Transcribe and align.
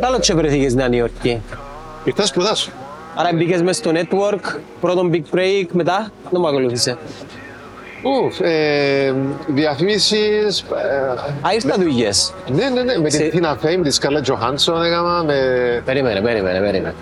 Άλλο 0.00 0.18
και 0.18 0.34
βρεθήκες 0.34 0.74
Νέα 0.74 0.88
Νιόρκη. 0.88 1.42
Ήρθα 2.04 2.26
σπουδάσου. 2.26 2.70
Άρα 3.16 3.30
μπήκες 3.34 3.62
μες 3.62 3.76
στο 3.76 3.90
network, 3.94 4.58
πρώτον 4.80 5.10
big 5.12 5.34
break, 5.36 5.66
μετά 5.72 6.10
δεν 6.30 6.40
μου 6.40 6.48
ακολούθησε. 6.48 6.96
Ουφ, 8.02 8.40
ε, 8.40 9.14
διαφημίσεις, 9.46 10.60
ε, 10.60 11.46
Α, 11.46 11.52
ήρθα 11.54 11.74
δουλειές. 11.78 12.32
ναι, 12.54 12.68
ναι, 12.68 12.82
ναι, 12.82 12.98
με 12.98 13.10
Σε- 13.10 13.22
την 13.22 13.44
Tina 13.44 13.52
Fame, 13.66 13.80
τη 13.82 13.96
Scarlett 14.00 14.32
Johansson 14.32 14.84
έκανα, 14.84 15.24
με 15.24 15.34
Περίμενε, 15.84 16.20
περίμενε, 16.20 16.58
περίμενε. 16.60 16.94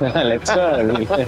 Ένα 0.00 0.24
λεπτό, 0.24 0.52
ρε, 0.76 0.82
μιλέ. 0.82 1.24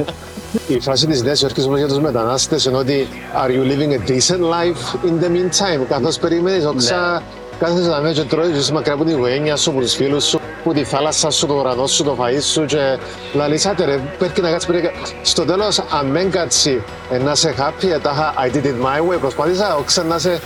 η 0.68 0.80
φάση 0.80 1.06
της 1.06 1.22
Νέας 1.22 1.40
Υόρκης 1.42 1.64
όμως 1.66 1.78
για 1.78 1.88
τους 1.88 1.98
μετανάστες 1.98 2.64
είναι 2.64 2.76
ότι 2.76 3.06
are 3.46 3.48
you 3.50 3.62
living 3.70 3.92
a 3.92 4.10
decent 4.10 4.40
life 4.40 5.06
in 5.08 5.24
the 5.24 5.28
meantime, 5.28 5.80
καθώς 5.88 6.18
περιμένεις 6.18 6.64
όξα, 6.66 7.22
κάθεσαι 7.64 7.88
να 7.88 8.00
μέσα 8.00 8.22
και 8.22 8.28
τρώεις 8.28 8.54
ζεις 8.56 8.70
μακριά 8.72 8.94
από 8.94 9.04
την 9.04 9.16
οικογένεια 9.16 9.56
σου, 9.56 9.70
από 9.70 9.80
τους 9.80 9.94
φίλους 9.94 10.24
σου, 10.24 10.40
από 10.60 10.72
τη 10.72 10.84
θάλασσα 10.84 11.30
σου, 11.30 11.46
το 11.46 11.54
ουρανό 11.54 11.86
σου, 11.86 12.04
το 12.04 12.16
φαΐ 12.20 12.42
σου 12.52 12.64
και 12.64 12.98
λαλείς 13.34 13.66
άτε 13.66 13.84
ρε, 13.84 13.98
πρέπει 14.18 14.40
να 14.40 14.50
κάτσεις 14.50 14.68
πρέπει 14.68 14.82
να- 14.82 14.92
Στο 15.22 15.44
τέλος, 15.44 15.78
αν 15.78 16.12
δεν 16.12 16.30
κάτσει 16.30 16.82
ε, 17.10 17.18
να 17.18 17.30
είσαι 17.32 17.54
happy, 17.58 17.88
ε, 17.88 17.98
τάχα 17.98 18.34
I 18.44 18.54
did 18.56 18.64
it 18.64 18.86
my 18.86 19.12
way, 19.14 19.18
προσπάθησα 19.20 19.76
όξα 19.76 20.02
να 20.02 20.14
είσαι 20.16 20.40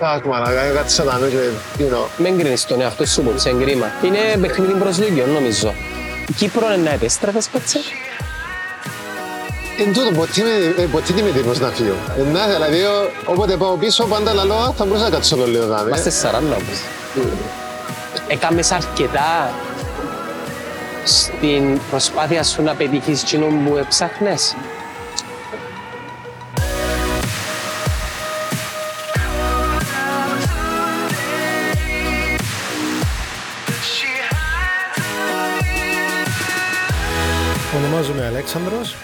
Αχ, 0.00 0.24
μαλακά, 0.24 0.62
κάτσε 0.74 1.02
να 1.04 1.18
με 1.18 1.28
και, 1.28 1.36
you 1.78 1.94
know, 1.94 2.06
Μην 2.16 2.38
κρίνεις 2.38 2.66
τον 2.66 2.80
εαυτό 2.80 3.06
σου 3.06 3.22
που 3.22 3.32
είσαι 3.36 3.50
κρίμα. 3.60 3.86
Είναι 4.04 4.18
παιχνίδι 4.40 4.72
προσλόγιο, 4.72 5.26
νομίζω. 5.26 5.74
Η 6.28 6.32
Κύπρο 6.32 6.66
είναι 6.74 6.82
να 6.82 6.90
επέστρεφες, 6.90 7.48
πέτσε; 7.48 7.78
Εν 9.80 9.92
τούτο, 9.92 10.10
ποτέ 10.12 10.40
είμαι- 10.40 10.74
ε, 10.82 10.82
ποτέ 10.82 11.12
δεν 11.14 11.26
είμαι 11.26 11.38
έτοιμος 11.38 11.58
να 11.60 11.68
φύγω. 11.68 11.94
Ε, 12.18 12.22
Να, 12.22 12.46
δηλαδή, 12.46 12.80
ο- 12.82 13.10
όποτε 13.24 13.56
πάω 13.56 13.76
πίσω, 13.76 14.04
πάντα 14.04 14.32
λαλώ, 14.34 14.54
«Α, 14.54 14.72
θα 14.76 14.84
μπορούσα 14.84 15.04
να 15.04 15.10
κάτσω 15.10 15.36
λίγο 15.46 15.66
δάμε. 15.66 15.86
Είμαστε 15.88 16.10
40 16.10 16.54
όμως. 16.54 16.78
Έκαμες 18.28 18.70
αρκετά 18.72 19.50
στην 21.04 21.80
προσπάθεια 21.90 22.44
σου 22.44 22.62
να 22.62 22.74
πετύχεις 22.74 23.22
εκείνο 23.22 23.46
που 23.46 23.76
έψαχνες. 23.76 24.54
Ονομάζομαι 37.76 38.26
Αλέξανδρος, 38.26 38.96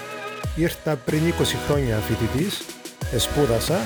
ήρθα 0.56 0.96
πριν 1.04 1.20
20 1.40 1.44
χρόνια 1.66 1.98
φοιτητής, 2.08 2.62
εσπούδασα 3.12 3.78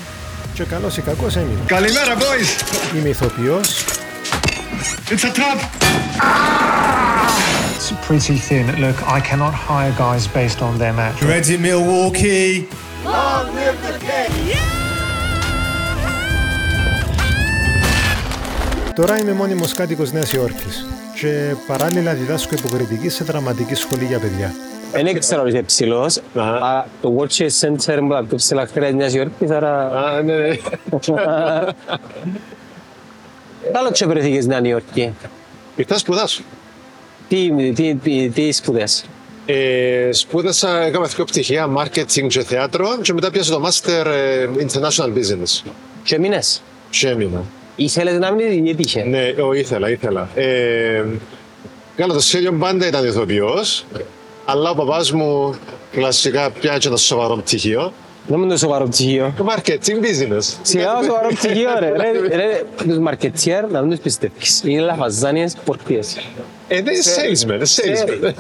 και 0.55 0.65
καλός 0.65 0.97
ή 0.97 1.01
κακός 1.01 1.37
έμεινα. 1.37 1.61
Καλημέρα, 1.67 2.17
boys! 2.17 2.63
Είμαι 2.97 3.09
ηθοποιός, 3.09 3.85
It's 5.11 5.25
a 5.25 5.33
trap! 5.39 5.59
It's 7.77 7.91
pretty 8.07 8.37
thin. 8.49 8.67
Look, 8.85 8.99
I 9.17 9.21
cannot 9.29 9.55
hire 9.67 9.95
guys 10.05 10.25
based 10.39 10.61
on 10.67 10.73
their 10.79 10.95
match. 11.01 11.17
Ready, 11.23 11.57
Milwaukee! 11.59 12.67
τώρα 18.95 19.19
είμαι 19.19 19.33
μόνιμος 19.33 19.73
κάτοικος 19.73 20.13
Νέας 20.13 20.33
Υόρκης 20.33 20.87
και 21.15 21.55
παράλληλα 21.67 22.15
διδάσκω 22.15 22.55
υποκριτική 22.55 23.09
σε 23.09 23.25
δραματική 23.25 23.75
σχολή 23.75 24.05
για 24.05 24.19
παιδιά. 24.19 24.55
Δεν 24.93 25.19
ξέρω 25.19 25.41
ότι 25.43 25.51
είσαι 25.51 25.63
ψηλός. 25.63 26.21
αλλά 26.35 26.87
Το 27.01 27.17
World 27.19 27.33
Chase 27.43 27.67
Center 27.67 27.99
είναι 27.99 27.99
από 27.99 28.09
τα 28.09 28.25
πιο 28.29 28.37
ψηλά 28.37 28.65
κτίρια 28.65 28.89
της 28.89 28.97
Νέας 28.97 29.15
Υόρκης, 29.15 29.51
άρα... 29.51 29.87
Α, 29.89 30.23
ναι, 30.23 30.37
ναι. 30.37 30.57
Άλλο 33.73 33.91
και 33.93 34.07
βρεθήκες 34.07 34.47
Νέα 34.47 34.61
Νιόρκη. 34.61 35.15
Ήρθα 35.77 35.99
σπουδάσου. 35.99 36.43
Τι, 37.29 37.51
τι, 37.75 37.95
τι, 37.95 38.29
τι 38.29 38.53
σπουδές; 38.53 39.05
Ε, 39.47 40.09
σπούδασα, 40.13 40.83
έκανα 40.83 41.07
δύο 41.07 41.25
πτυχία, 41.25 41.69
marketing 41.77 42.27
και 42.29 42.43
θέατρο 42.43 42.99
και 43.03 43.13
μετά 43.13 43.31
πιάσα 43.31 43.53
το 43.53 43.67
master 43.67 44.07
ε, 44.07 44.49
international 44.59 45.07
business. 45.07 45.71
Και 46.03 46.19
μήνες. 46.19 46.63
Και 46.91 47.09
έμεινα. 47.09 47.43
Ήθελες 47.77 48.19
να 48.19 48.31
μείνεις 48.33 48.69
ή 48.69 48.71
έτυχε; 48.71 49.03
Ναι, 49.03 49.35
ο, 49.43 49.53
ήθελα, 49.53 49.91
ήθελα. 49.91 50.29
Ε, 50.35 51.05
Κάνω 51.97 52.13
το 52.13 52.21
σχέδιο 52.21 52.53
πάντα 52.53 52.87
ήταν 52.87 53.05
ηθοποιός, 53.07 53.85
αλλά 54.51 54.71
ο 54.71 54.75
παπάς 54.75 55.13
μου 55.13 55.55
κλασικά 55.93 56.51
πιάνει 56.51 56.79
ένα 56.87 56.97
σοβαρό 56.97 57.37
πτυχίο. 57.37 57.93
Δεν 58.27 58.39
είναι 58.43 58.53
το 58.53 58.59
σοβαρό 58.59 58.85
πτυχίο. 58.85 59.35
Marketing 59.39 60.05
business. 60.05 60.55
Σιγά 60.63 60.95
το 60.95 61.03
σοβαρό 61.05 61.29
πτυχίο, 61.29 61.71
ρε. 61.79 61.93
Ρε, 62.01 62.37
ρε, 62.37 62.63
τους 62.77 62.99
μαρκετσιέρ 62.99 63.71
να 63.71 63.81
μην 63.81 63.91
τους 63.91 64.01
πιστεύεις. 64.01 64.63
Είναι 64.65 64.81
λαφαζάνιες 64.81 65.57
πορτίες. 65.65 66.17
Ε, 66.73 66.81
ναι, 66.81 66.93
salesman, 67.17 67.61
salesman. 67.61 68.35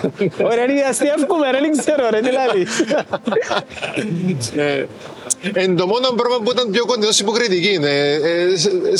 Ωραία, 0.45 0.65
είναι 0.65 0.83
αστείευκουμε, 0.89 1.51
ρε, 1.51 1.59
δεν 1.61 1.77
ξέρω, 1.77 2.09
ρε, 2.11 2.21
τι 2.21 2.29
λέει. 2.31 2.67
Ε, 4.57 4.87
Εν 5.53 5.77
το 5.77 5.87
μόνο 5.87 6.09
πράγμα 6.17 6.39
που 6.45 6.51
ήταν 6.51 6.71
πιο 6.71 6.85
κοντινός 6.87 7.15
στην 7.15 7.27
υποκριτική 7.27 7.73
είναι 7.75 7.89
ε, 8.13 8.47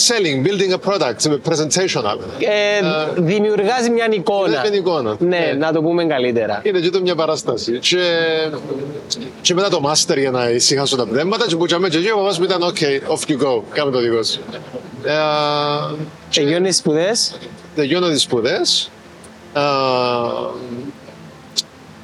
selling, 0.09 0.47
building 0.47 0.73
a 0.75 0.91
product, 0.91 1.33
presentational. 1.49 2.19
Ε, 2.39 3.21
Δημιουργάς 3.23 3.89
μια 3.93 4.07
εικόνα. 4.11 4.49
Μια 4.49 4.75
εικόνα. 4.79 5.17
Ναι, 5.19 5.39
Ναι. 5.39 5.53
να 5.59 5.73
το 5.73 5.83
πούμε 5.83 6.05
καλύτερα. 6.05 6.61
Είναι 6.65 6.81
και 6.81 6.91
το 6.91 7.01
μια 7.01 7.15
παράσταση. 7.15 7.79
Και, 7.79 7.99
και 9.41 9.55
μετά 9.55 9.69
το 9.69 9.81
master 9.91 10.17
για 10.19 10.31
να 10.31 10.51
ησυχάσω 10.51 10.97
τα 10.97 11.07
πνεύματα 11.07 11.47
και 11.47 11.57
που 11.57 11.67
και 11.67 11.75
αμέσως 11.75 12.03
και 12.05 12.13
ο 12.13 12.17
παπάς 12.17 12.39
μου 12.39 12.45
ήταν 12.45 12.61
ok, 12.63 13.13
off 13.15 13.31
you 13.31 13.47
go, 13.47 13.63
κάμε 13.73 13.91
το 13.91 14.01
δικό 14.01 14.23
σου. 14.23 14.41
Ε, 15.05 15.11
και 16.29 16.41
Τελειώνεις 16.41 16.77
σπουδές; 16.77 17.39
τελειώνω 17.75 18.09
τις 18.09 18.23
σπουδές. 18.23 18.91
Ε, 19.55 19.61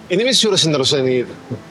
Δεν 0.08 0.18
είμαι 0.18 0.32
σίγουρος 0.32 0.62
είναι 0.62 0.72
τέλος 0.72 0.92
αν 0.92 1.26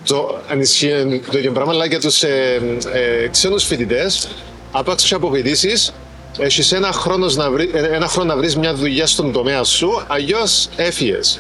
το 0.06 0.38
αν 0.50 0.60
ισχύει 0.60 1.22
το 1.32 1.38
ίδιο 1.38 1.52
πράγμα, 1.52 1.72
αλλά 1.72 1.86
για 1.86 2.00
τους 2.00 2.24
ε, 2.24 2.62
ε, 2.94 3.28
ξένους 3.28 3.64
φοιτητές, 3.64 4.28
άπαξ 4.72 5.04
και 5.08 5.14
αποφοιτήσεις, 5.16 5.94
έχεις 6.40 6.72
ένα 6.72 6.92
χρόνος, 6.92 7.36
να 7.36 7.52
βρει, 7.52 7.70
ε, 7.74 7.80
ένα 7.96 8.08
χρόνο 8.08 8.34
να 8.34 8.40
βρεις 8.40 8.56
μια 8.58 8.74
δουλειά 8.74 9.08
στον 9.08 9.32
τομέα 9.32 9.64
σου, 9.64 10.02
αλλιώς 10.08 10.70
έφυγες. 10.76 11.40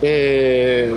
Ε, 0.00 0.88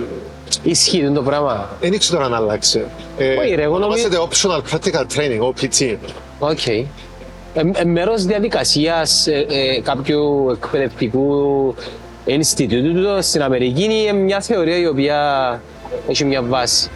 Ισχύει 0.62 1.10
το 1.14 1.22
πράγμα. 1.22 1.70
δεν 1.80 1.92
ήξερα 1.92 2.24
αν 2.24 2.34
άλλαξε. 2.34 2.86
Ε, 3.18 3.34
Όχι, 3.36 3.54
ρε, 3.54 3.62
εγώ 3.62 3.78
νομίζω- 3.78 4.06
ονομάζεται 4.06 4.18
Optional 4.28 4.60
Practical 4.74 5.04
Training, 5.16 5.40
OPT. 5.40 5.96
Οκ. 6.38 6.66
Ε, 6.66 6.84
ε, 7.74 7.84
μέρος 7.84 8.24
διαδικασίας 8.24 9.26
ε, 9.26 9.46
ε, 9.50 9.80
κάποιου 9.80 10.50
εκπαιδευτικού 10.50 11.74
Ινστιτούτου 12.24 13.22
στην 13.22 13.42
Αμερική 13.42 13.84
είναι 13.84 14.12
μια 14.12 14.40
θεωρία 14.40 14.76
η 14.76 14.86
οποία 14.86 15.60
έχει 16.08 16.24
μια 16.24 16.42
βάση. 16.42 16.90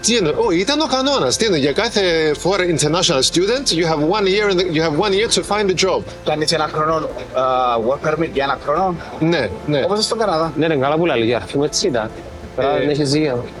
Τι 0.00 0.16
εννοώ, 0.16 0.32
oh, 0.48 0.54
ήταν 0.54 0.80
ο 0.80 0.86
κανόνας. 0.86 1.36
Τι 1.36 1.44
εννοώ, 1.44 1.60
για 1.60 1.72
κάθε 1.72 2.00
foreign 2.44 2.78
international 2.78 3.20
student, 3.32 3.74
you 3.78 3.84
have 3.86 4.00
one 4.18 4.26
year, 4.26 4.50
in 4.50 4.56
the, 4.58 4.64
you 4.76 4.82
have 4.82 4.96
one 4.98 5.12
year 5.12 5.28
to 5.28 5.42
find 5.42 5.70
a 5.70 5.84
job. 5.86 6.02
Κάνεις 6.24 6.52
ένα 6.52 6.68
χρόνο 6.72 6.94
α, 6.94 7.42
work 7.88 8.08
permit 8.08 8.28
για 8.32 8.44
ένα 8.44 8.58
χρόνο, 8.64 8.94
Ναι, 9.20 9.48
ναι. 9.66 9.82
όπως 9.84 10.04
στον 10.04 10.18
Καναδά. 10.18 10.52
Ναι, 10.56 10.66
ρε, 10.66 10.76
καλά 10.76 10.96
που 10.96 11.06
λέει, 11.06 11.34
αρφή 11.34 11.56
μου 11.56 11.64
έτσι 11.64 11.86
ήταν. 11.86 12.10
Τώρα 12.56 12.76
Ε, 12.76 12.78
δεν 12.78 12.88
έχεις 12.88 13.10
δίκιο. 13.10 13.44
Ε, 13.46 13.59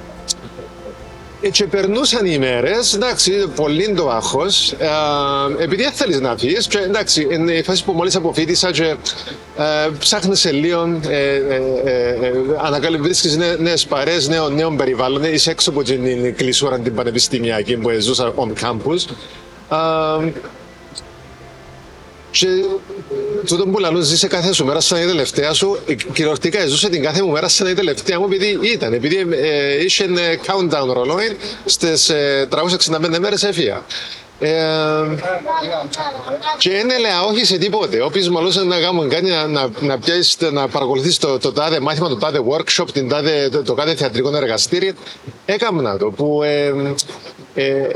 και 1.48 1.64
περνούσαν 1.64 2.26
οι 2.26 2.38
μέρες, 2.38 2.94
εντάξει, 2.94 3.32
πολύ 3.54 3.94
το 3.96 4.10
άγχο. 4.10 4.44
Ε, 4.78 5.62
επειδή 5.62 5.82
δεν 5.82 5.92
θέλεις 5.92 6.20
να 6.20 6.36
φύγεις, 6.36 6.66
και 6.66 6.78
εντάξει, 6.78 7.26
είναι 7.30 7.52
η 7.52 7.62
φάση 7.62 7.84
που 7.84 7.92
μόλις 7.92 8.16
αποφύτησα 8.16 8.70
και 8.70 8.96
ε, 9.56 9.88
ψάχνεις 9.98 10.40
σε 10.40 10.52
λίγο, 10.52 11.00
ε, 11.08 11.16
ε, 11.16 11.62
ε, 11.84 12.08
ε, 12.08 12.32
ανακαλύπτει, 12.62 13.02
βρίσκει 13.02 13.28
νέες 13.58 13.86
παρέ, 13.86 14.16
νέο, 14.28 14.48
νέο 14.48 14.70
περιβάλλον, 14.70 15.24
είσαι 15.24 15.50
έξω 15.50 15.70
από 15.70 15.82
την 15.82 16.34
κλεισούρα 16.36 16.78
την 16.78 16.94
πανεπιστημιακή 16.94 17.76
που 17.76 17.90
ζούσα 18.00 18.34
on 18.36 18.52
campus. 18.62 19.04
Ε, 22.32 22.36
και 22.38 22.46
τούτο 23.46 23.66
που 23.66 23.78
λαλούν 23.78 24.02
ζήσε 24.02 24.26
κάθε 24.26 24.52
σου 24.52 24.64
μέρα 24.64 24.80
σαν 24.80 25.02
η 25.02 25.06
τελευταία 25.06 25.52
σου, 25.52 25.78
ε, 25.86 25.94
κυριολεκτικά 25.94 26.66
ζούσε 26.66 26.88
την 26.88 27.02
κάθε 27.02 27.22
μου 27.22 27.30
μέρα 27.30 27.48
σαν 27.48 27.66
η 27.66 27.74
τελευταία 27.74 28.18
μου 28.18 28.24
επειδή 28.24 28.58
ήταν, 28.62 28.92
επειδή 28.92 29.26
ε, 29.30 29.84
είχε 29.84 30.04
ε, 30.04 30.38
countdown 30.46 30.92
ρολόι 30.92 31.36
στις 31.64 32.08
ε, 32.08 32.48
365 32.50 33.18
μέρες 33.18 33.42
έφυγα. 33.42 33.84
Ε, 34.42 34.48
και 36.58 36.70
δεν 36.70 36.90
έλεγα 36.90 37.22
όχι 37.22 37.44
σε 37.44 37.58
τίποτε. 37.58 38.02
Όποιος 38.02 38.28
μαλούσε 38.28 38.62
να 38.62 38.80
κάνουμε 38.80 39.08
κάτι, 39.08 39.30
να, 39.30 39.46
να, 39.46 39.68
να, 39.80 39.98
πιάσεις, 39.98 40.36
να 40.52 40.68
παρακολουθείς 40.68 41.18
το, 41.18 41.38
το 41.38 41.52
τάδε 41.52 41.80
μάθημα, 41.80 42.08
το 42.08 42.16
τάδε 42.16 42.40
workshop, 42.48 42.86
την 42.92 43.08
τάδε, 43.08 43.48
το, 43.48 43.62
το 43.62 43.74
κάθε 43.74 43.94
θεατρικό 43.94 44.36
εργαστήριο, 44.36 44.92
έκανα 45.46 45.96
το 45.96 46.10
που 46.10 46.42
ε, 46.42 46.72
ε, 47.54 47.88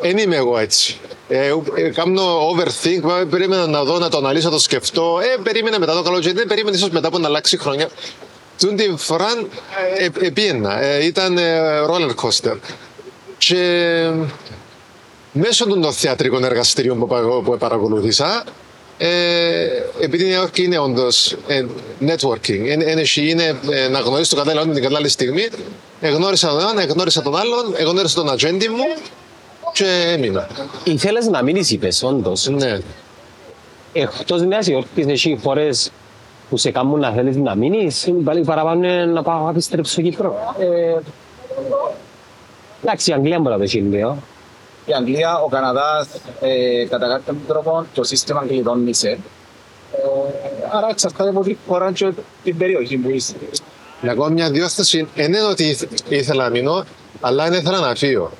δεν 0.00 0.18
είμαι 0.18 0.36
εγώ 0.36 0.58
έτσι. 0.58 0.98
Ε, 1.32 1.52
ε, 1.74 1.88
κάνω 1.88 2.50
overthink, 2.50 3.20
ε, 3.20 3.24
περίμενα 3.24 3.66
να 3.66 3.84
δω, 3.84 3.98
να 3.98 4.08
το 4.08 4.16
αναλύσω, 4.16 4.46
να 4.48 4.52
το 4.54 4.60
σκεφτώ. 4.60 5.18
Ε, 5.22 5.40
περίμενε 5.42 5.78
μετά 5.78 5.94
το 5.94 6.02
καλοκαίρι, 6.02 6.34
δεν 6.34 6.46
περίμενε 6.46 6.76
ίσως 6.76 6.90
μετά 6.90 7.08
από 7.08 7.18
να 7.18 7.26
αλλάξει 7.26 7.58
χρόνια. 7.58 7.88
Τούν 8.58 8.76
την 8.76 8.98
φορά 8.98 9.28
ε, 9.98 10.04
ε, 10.04 10.26
επίαινα, 10.26 10.82
ε, 10.82 11.04
ήταν 11.04 11.38
ε, 11.38 11.60
roller 11.88 12.14
coaster. 12.14 12.56
Και 13.38 14.10
μέσω 15.32 15.66
των 15.66 15.92
θεατρικών 15.92 16.44
εργαστηρίων 16.44 16.98
που, 16.98 17.06
πα- 17.06 17.40
που 17.44 17.56
παρακολούθησα, 17.58 18.44
Ε, 19.02 19.64
επειδή 20.00 20.24
η 20.24 20.28
Νέα 20.28 20.36
Υόρκη 20.38 20.62
είναι 20.62 20.78
όντως 20.78 21.36
networking, 22.00 22.48
είναι, 22.64 22.84
είναι, 22.90 23.02
είναι 23.14 23.60
ε, 23.70 23.88
να 23.88 23.98
γνωρίσει 23.98 24.30
τον 24.30 24.38
κατάλληλο 24.44 24.74
την 24.74 24.82
κατάλληλη 24.82 25.08
στιγμή. 25.08 25.48
Εγνώρισα 26.00 26.48
τον 26.48 26.60
έναν, 26.60 26.78
εγνώρισα 26.78 27.22
τον 27.22 27.36
άλλον, 27.36 27.74
εγνώρισα 27.76 28.14
τον 28.14 28.30
ατζέντη 28.30 28.68
μου 28.68 28.84
και 29.72 30.12
έμεινα. 30.14 30.48
Ήθελες 30.84 31.26
να 31.28 31.42
μείνεις 31.42 31.70
είπες, 31.70 32.02
όντως. 32.02 32.46
Ναι. 32.48 32.78
Εκτός 33.92 34.42
Νέας 34.42 34.66
Υόρκης 34.66 35.06
έχει 35.06 35.38
χώρες 35.42 35.90
που 36.50 36.56
σε 36.56 36.70
κάνουν 36.70 36.98
να 37.00 37.10
θέλεις 37.12 37.36
να 37.36 37.54
μείνεις, 37.54 38.08
πάλι 38.24 38.44
παραπάνω 38.44 38.84
είναι 38.86 39.04
να 39.04 39.22
πάω 39.22 39.44
να 39.44 39.50
επιστρέψω 39.50 39.92
στο 39.92 40.02
Κύπρο; 40.02 40.54
Ε, 40.58 40.98
εντάξει, 42.82 43.10
η 43.10 43.14
Αγγλία 43.14 43.38
μπορεί 43.38 43.50
να 43.50 43.56
το 43.56 43.62
έχει 43.62 43.78
λίγο. 43.78 44.16
Η 44.86 44.92
Αγγλία, 44.94 45.38
ο 45.38 45.48
Καναδάς, 45.48 46.08
ε, 46.40 46.84
κατά 46.84 47.06
κάποιον 47.06 47.36
τρόπο 47.48 47.84
το 47.94 48.04
σύστημα 48.04 48.44
κλειδώνησε. 48.48 49.08
Ε, 49.08 49.18
άρα 50.72 50.86
εξαρτάται 50.90 51.28
από 51.30 51.42
τη 51.42 51.56
χώρα 51.68 51.92
και 51.92 52.12
την 52.44 52.56
περιοχή 52.56 52.96
που 52.96 53.10
είσαι. 53.10 53.34
Να 54.02 54.14
κάνω 54.14 54.28
μια 54.28 54.50
διόρθωση. 54.50 55.08
Δεν 55.14 55.26
είναι 55.26 55.42
ότι 55.42 55.64
ήθε- 55.64 55.88
ήθελα 56.08 56.44
να 56.44 56.50
μείνω, 56.50 56.84
αλλά 57.20 57.48
δεν 57.48 57.60
ήθελα 57.60 57.78
να 57.80 57.94
φύγω. 57.94 58.30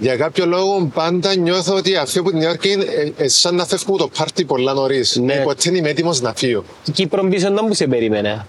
Για 0.00 0.16
κάποιο 0.16 0.46
λόγο 0.46 0.90
πάντα 0.94 1.34
νιώθω 1.36 1.74
ότι 1.74 1.96
αυτό 1.96 2.22
που 2.22 2.30
την 2.30 2.38
Νέα 2.38 2.48
Υόρκη 2.48 2.70
είναι 2.70 2.84
ε, 2.84 3.24
ε, 3.24 3.28
σαν 3.28 3.54
να 3.54 3.66
φεύγω 3.66 3.96
το 3.96 4.08
πάρτι 4.08 4.44
πολλά 4.44 4.72
νωρίς. 4.72 5.16
Ναι. 5.16 5.34
Ποτέ 5.36 5.60
δεν 5.62 5.74
είμαι 5.74 5.88
έτοιμο 5.88 6.12
να 6.20 6.34
φύγω. 6.34 6.64
Η 6.86 6.90
Κύπρο 6.90 7.28
πίσω 7.28 7.48
να 7.48 7.62
μου 7.62 7.74
σε 7.74 7.86
περίμενε. 7.86 8.46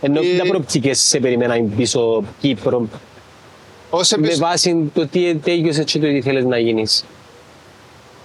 Ενώ 0.00 0.20
Ε, 0.20 0.36
τα 0.36 0.44
προοπτικές 0.46 0.98
σε 1.00 1.18
περίμεναν 1.20 1.72
πίσω 1.76 2.24
Κύπρο 2.40 2.88
Όσο 3.90 4.18
με 4.18 4.26
πίσω, 4.28 4.38
βάση 4.40 4.90
το 4.94 5.06
τι 5.06 5.34
τέλειωσε 5.36 5.84
και 5.84 5.98
το 5.98 6.06
τι 6.06 6.20
θέλεις 6.22 6.44
να 6.44 6.58
γίνεις. 6.58 7.04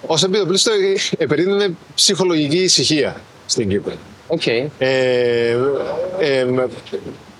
όσο 0.07 0.29
πίσω 0.29 0.45
πλήστο, 0.45 0.71
ε, 1.17 1.25
περίμενε 1.25 1.75
ψυχολογική 1.95 2.57
ησυχία 2.57 3.21
στην 3.45 3.69
Κύπρο. 3.69 3.93
Οκ. 4.27 4.47
Ε, 4.47 4.67
ε, 6.19 6.43
με- 6.45 6.67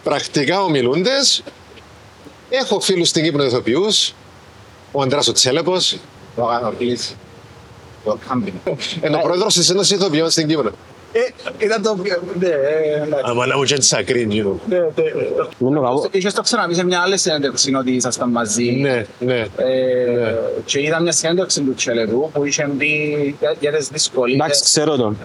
πρακτικά 0.04 0.64
ομιλούντες. 0.64 1.44
Έχω 2.50 2.80
φίλους 2.80 3.08
στην 3.10 3.24
Κύπρο 3.24 3.44
ηθοποιούς. 3.44 4.14
Ο 4.96 5.02
Αντράς 5.02 5.28
ο 5.28 5.32
Τσέλεπος, 5.32 5.98
Το 6.36 6.48
Αγανορκής, 6.48 7.16
το 8.04 8.18
κάμπινγκ. 8.28 8.56
είναι 9.06 9.16
ο 9.16 9.20
πρόεδρος 9.20 9.54
της 9.54 9.70
Ένωσης 9.70 9.98
Ηθοποιών 9.98 10.30
στην 10.30 10.48
Κύπρο. 10.48 10.72
Ε, 11.16 11.20
ήταν 11.66 11.82
το 11.82 11.96
πιο... 12.02 12.22
Ναι, 12.40 12.48
ε, 12.48 12.94
εντάξει. 13.02 13.24
Άμα 13.24 13.46
να 13.46 13.58
μου 13.58 13.64
γίνει 13.64 13.82
σακρίνι. 13.82 14.36
Ναι, 14.42 14.78
ναι. 14.78 14.88
Δεν 14.96 15.68
είναι 15.68 15.80
κακό. 15.80 16.08
Είχες 16.12 16.34
το 16.34 16.42
ξαναπεί 16.42 16.76
σε 16.76 16.84
μια 16.86 17.00
άλλη 17.02 17.18
συνέντευξη 17.18 17.74
ότι 17.76 17.92
ήσασταν 17.92 18.30
μαζί. 18.30 18.72
Ναι, 18.72 19.06
ναι. 19.20 19.40
Ε, 19.40 20.36
και 20.66 20.82
είδα 20.82 21.00
μια 21.02 21.12
συνέντευξη 21.12 21.62
του 21.62 21.74
Τσελεδού 21.74 22.30
που 22.34 22.46
είχε 22.46 22.70
πει 22.78 22.88
για- 23.40 23.56
για 23.60 23.72
τις 23.72 23.88
δυσκολίες. 23.88 24.36
Εντάξει, 24.40 24.64
ξέρω 24.64 24.96
τον. 24.96 25.18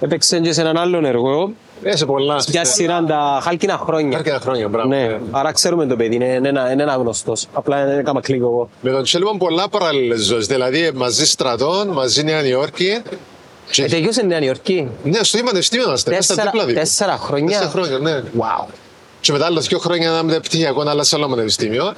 Έπαιξε 0.00 0.40
και 0.40 0.52
σε 0.52 0.60
έναν 0.60 0.76
άλλον 0.76 1.04
έργο, 1.04 1.52
Ε, 1.82 1.96
σε 1.96 2.06
πολλά. 2.06 2.42
για 2.46 2.64
σειρά 2.64 3.04
τα 3.04 3.40
χάλκινα 3.42 3.78
χρόνια. 3.78 4.18
Αρκετά 4.18 4.38
χρόνια, 4.38 4.68
μπράβο. 4.68 4.88
Ναι, 4.88 5.18
άρα 5.30 5.52
ξέρουμε 5.52 5.86
το 5.86 5.96
παιδί, 5.96 6.14
είναι, 6.14 6.24
είναι, 6.24 6.48
ένα- 6.48 6.72
είναι 6.72 6.82
ένα 6.82 6.94
γνωστός. 6.94 7.46
Απλά 7.52 7.84
δεν 7.86 7.98
έκανα 7.98 8.20
κλικ 8.20 8.40
εγώ. 8.40 8.68
Με 8.80 8.90
τον 8.90 9.02
Τσέλεπον 9.02 9.38
πολλά 9.38 9.68
παράλληλες 9.68 10.20
ζωές. 10.20 10.46
Δηλαδή 10.46 10.90
μαζί 10.94 11.26
στρατών, 11.26 11.88
μαζί 11.88 12.22
Νέα 12.24 12.42
Νιόρκη. 12.42 13.02
Και... 13.70 13.82
Ε, 13.82 13.86
τελειώσε 13.86 14.22
Νέα 14.22 14.40
Υόρκη. 14.42 14.88
Ναι, 15.04 15.22
στο 15.22 15.38
πανεπιστήμιο 15.38 15.86
είμαστε. 15.86 16.10
μέσα 16.10 16.22
στα 16.22 16.34
Τέσσερα, 16.34 16.50
δίπλα 16.50 16.66
δίπλα. 16.66 16.82
τέσσερα 16.82 17.16
χρόνια. 17.16 17.58
Τέσσερα 17.58 17.70
χρόνια, 17.70 17.98
ναι. 17.98 18.22
Wow. 18.38 18.64
Και 19.20 19.32
μετά 19.32 19.46
άλλα 19.46 19.60
δύο 19.60 19.78
χρόνια 19.78 20.08
ένα 20.08 20.22
μεταπτυχιακό, 20.22 20.80
αλλά 20.88 21.02
σε 21.02 21.16
άλλο 21.16 21.28
πανεπιστήμιο. 21.28 21.92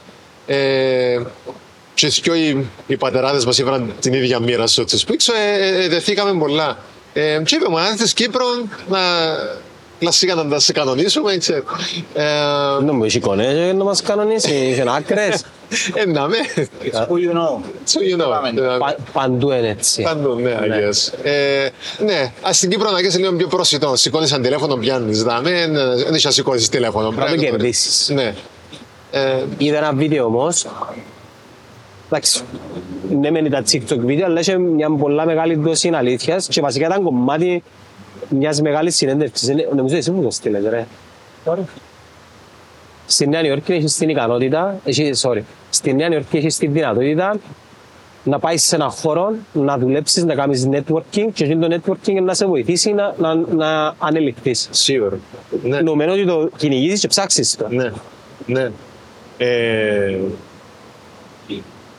Ε, 0.46 1.20
και 1.94 2.06
δυο 2.08 2.34
οι, 2.34 2.66
οι 2.87 2.96
πατεράδες 2.96 3.44
μας 3.44 3.58
είπαν 3.58 3.92
την 4.00 4.12
ίδια 4.12 4.40
μοίρα 4.40 4.66
στο 4.66 4.84
Τσεσπίξο, 4.84 5.32
ε, 5.34 5.66
ε, 5.69 5.84
ε, 5.84 5.88
δεθήκαμε 5.88 6.38
πολλά. 6.38 6.76
Ε, 7.12 7.40
και 7.44 7.54
είπαμε, 7.54 7.80
αν 7.80 7.96
θες 7.96 8.12
Κύπρο, 8.12 8.44
να 8.88 8.98
κλασικά 9.99 10.35
να 10.35 10.49
τα 10.49 10.58
σε 10.61 10.73
κανονίσουμε, 10.73 11.37
ξέρω. 11.37 11.62
Ε, 12.14 12.25
Δεν 12.81 12.94
μου 12.94 13.05
έχει 13.05 13.17
εικόνες 13.17 13.69
ε, 13.69 13.73
να 13.73 13.85
μας 13.85 14.02
κανονίσει, 14.02 14.55
είχε 14.55 14.85
άκρες. 14.96 15.44
ε, 15.94 16.06
να 16.06 16.29
με. 16.29 16.37
Who 16.93 17.12
you 17.12 17.32
know. 17.37 17.61
So 17.87 18.00
you 18.19 18.23
know. 18.23 18.29
Πάμε. 18.31 18.49
Ε, 18.49 18.76
Πα- 18.79 18.96
Παντού 19.12 19.50
είναι 19.50 19.69
έτσι. 19.69 20.02
Πάντων, 20.02 20.43
ναι, 20.43 20.58
I 20.64 20.69
Ναι. 20.69 20.76
guess. 20.76 21.25
Ε, 21.25 21.69
ναι, 22.05 22.32
ας 22.43 22.56
στην 22.56 22.70
Κύπρο 22.70 22.91
να 22.91 22.99
είσαι 22.99 23.19
λίγο 23.19 23.32
πιο 23.32 23.46
προσιτό. 23.46 23.96
Σηκώνεις 23.96 24.32
ένα 24.32 24.43
τηλέφωνο, 24.43 24.76
πιάνεις. 24.76 25.23
Δάμε, 25.23 25.50
δεν 26.05 26.14
είσαι 26.14 26.26
να 26.26 26.32
σηκώσεις 26.32 26.69
τηλέφωνο. 26.69 27.11
Να 27.11 27.14
το 27.17 27.20
Πρέπει 27.25 27.38
κερδίσεις. 27.38 28.08
Ναι. 28.14 28.35
Ε, 29.11 29.43
Είδα 29.58 29.76
ένα 29.79 29.93
βίντεο 29.93 30.25
όμως. 30.25 30.67
Εντάξει, 32.06 32.40
ναι 33.20 33.31
μεν 33.31 33.44
ήταν 33.44 33.64
TikTok 33.73 33.99
βίντεο, 33.99 34.26
αλλά 34.26 34.40
είχε 34.40 34.58
μια 34.58 34.90
πολλά 34.90 35.26
μεγάλη 35.26 35.55
δόση 35.55 35.90
αλήθειας 35.94 36.47
και 36.49 36.61
βασικά 36.61 36.87
ήταν 36.87 37.02
κομμάτι 37.02 37.62
μιας 38.29 38.61
μεγάλης 38.61 38.97
συνέντευξης. 38.97 39.49
Είναι- 39.49 39.69
Νομίζω 39.76 39.97
εσύ 39.97 40.11
μου 40.11 40.23
το 40.23 40.31
στείλες, 40.31 40.65
ρε. 40.69 40.87
Στη 43.06 43.29
Νέα 43.29 43.44
Υόρκη 43.44 43.73
έχεις 43.73 43.97
την 43.97 44.09
ικανότητα, 44.09 44.81
έχει, 44.85 45.11
sorry, 45.23 45.41
στη 45.71 45.94
Νέα 45.94 46.09
Υόρκη 46.12 46.37
έχεις 46.37 46.56
την 46.56 46.73
δυνατότητα 46.73 47.37
να 48.25 48.38
πάεις 48.38 48.62
σε 48.62 48.75
έναν 48.75 48.91
χώρο, 48.91 49.32
να 49.53 49.79
δουλέψεις, 49.79 50.25
να 50.25 50.35
κάνεις 50.35 50.69
networking 50.71 51.26
και 51.32 51.44
εκείνο 51.44 51.69
το 51.69 51.81
networking 51.81 52.23
να 52.23 52.35
σε 52.35 52.47
βοηθήσει 52.47 52.93
να, 52.93 53.15
να, 53.19 53.35
να 53.35 53.94
ανελιχθείς. 53.99 54.69
σίγουρα. 54.71 55.19
Ναι. 55.62 55.81
Νομίζω 55.81 56.12
ότι 56.12 56.26
το 56.26 56.50
κυνηγήσεις 56.56 57.00
και 57.00 57.09
ψάξεις 57.09 57.56
το. 57.56 57.67
Ναι. 57.69 57.93
Ναι. 58.47 58.71
Ε, 59.38 60.19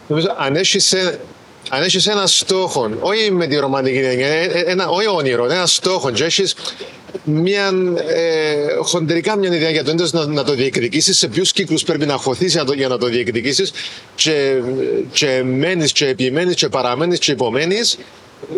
νομίζω, 0.07 0.27
αν 0.37 0.55
έχεις, 0.55 0.93
ε- 0.93 1.19
αν 1.69 1.83
έχεις 1.83 2.07
ένα 2.07 2.27
στόχο, 2.27 2.89
όχι 2.99 3.31
με 3.31 3.47
τη 3.47 3.55
ρομαντική 3.55 3.97
έννοια, 3.97 4.27
ε, 4.27 4.43
ε, 4.43 4.59
ένα, 4.71 4.87
όχι 4.87 5.07
όνειρο, 5.07 5.45
ένα 5.45 5.65
στόχο 5.65 6.11
και 6.11 6.23
έχεις 6.23 6.55
μια, 7.23 7.71
ε, 8.07 8.75
χοντρικά 8.83 9.35
μια 9.37 9.55
ιδέα 9.55 9.69
για 9.69 9.83
το 9.83 9.91
έντος 9.91 10.11
να, 10.11 10.25
να 10.25 10.43
το 10.43 10.53
διεκδικήσεις, 10.53 11.17
σε 11.17 11.27
ποιους 11.27 11.51
κύκλους 11.51 11.83
πρέπει 11.83 12.05
να 12.05 12.13
χωθείς 12.17 12.51
για 12.51 12.61
να 12.61 12.67
το, 12.67 12.73
για 12.73 12.87
να 12.87 12.97
το 12.97 13.05
διεκδικήσεις 13.07 13.71
και, 14.15 14.61
και 15.11 15.43
μένεις 15.45 15.91
και 15.91 16.07
επιμένεις 16.07 16.55
και 16.55 16.67
παραμένεις 16.69 17.19
και 17.19 17.31
υπομένεις, 17.31 17.97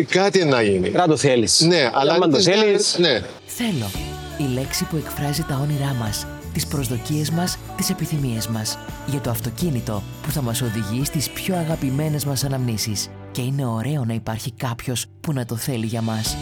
κάτι 0.09 0.45
να 0.45 0.62
γίνει. 0.62 0.80
Πρέπει 0.80 0.98
να 0.98 1.07
το 1.07 1.18
θέλεις. 1.18 1.59
Ναι, 1.59 1.89
αλλά 1.94 2.13
αν 2.13 2.19
το 2.19 2.38
τις- 2.38 2.45
θέλεις, 2.45 2.95
ναι, 2.98 3.21
Θέλω. 3.45 3.92
Η 4.38 4.54
λέξη 4.54 4.83
που 4.89 4.95
εκφράζει 5.06 5.45
τα 5.50 5.59
όνειρά 5.63 5.95
μας, 6.00 6.27
τις 6.57 6.68
προσδοκίες 6.68 7.31
μας, 7.31 7.57
τις 7.75 7.89
επιθυμίες 7.89 8.48
μας. 8.48 8.77
Για 9.07 9.19
το 9.19 9.30
αυτοκίνητο 9.30 10.04
που 10.21 10.31
θα 10.31 10.42
μας 10.42 10.62
οδηγεί 10.62 11.06
στις 11.06 11.30
πιο 11.30 11.56
αγαπημένες 11.56 12.25
μας 12.25 12.44
αναμνήσεις. 12.44 13.09
Και 13.31 13.42
είναι 13.42 13.65
ωραίο 13.65 14.06
να 14.06 14.13
υπάρχει 14.13 14.51
κάποιος 14.51 15.06
που 15.21 15.33
να 15.33 15.45
το 15.45 15.56
θέλει 15.56 15.86
για 15.86 16.01
μας. 16.01 16.38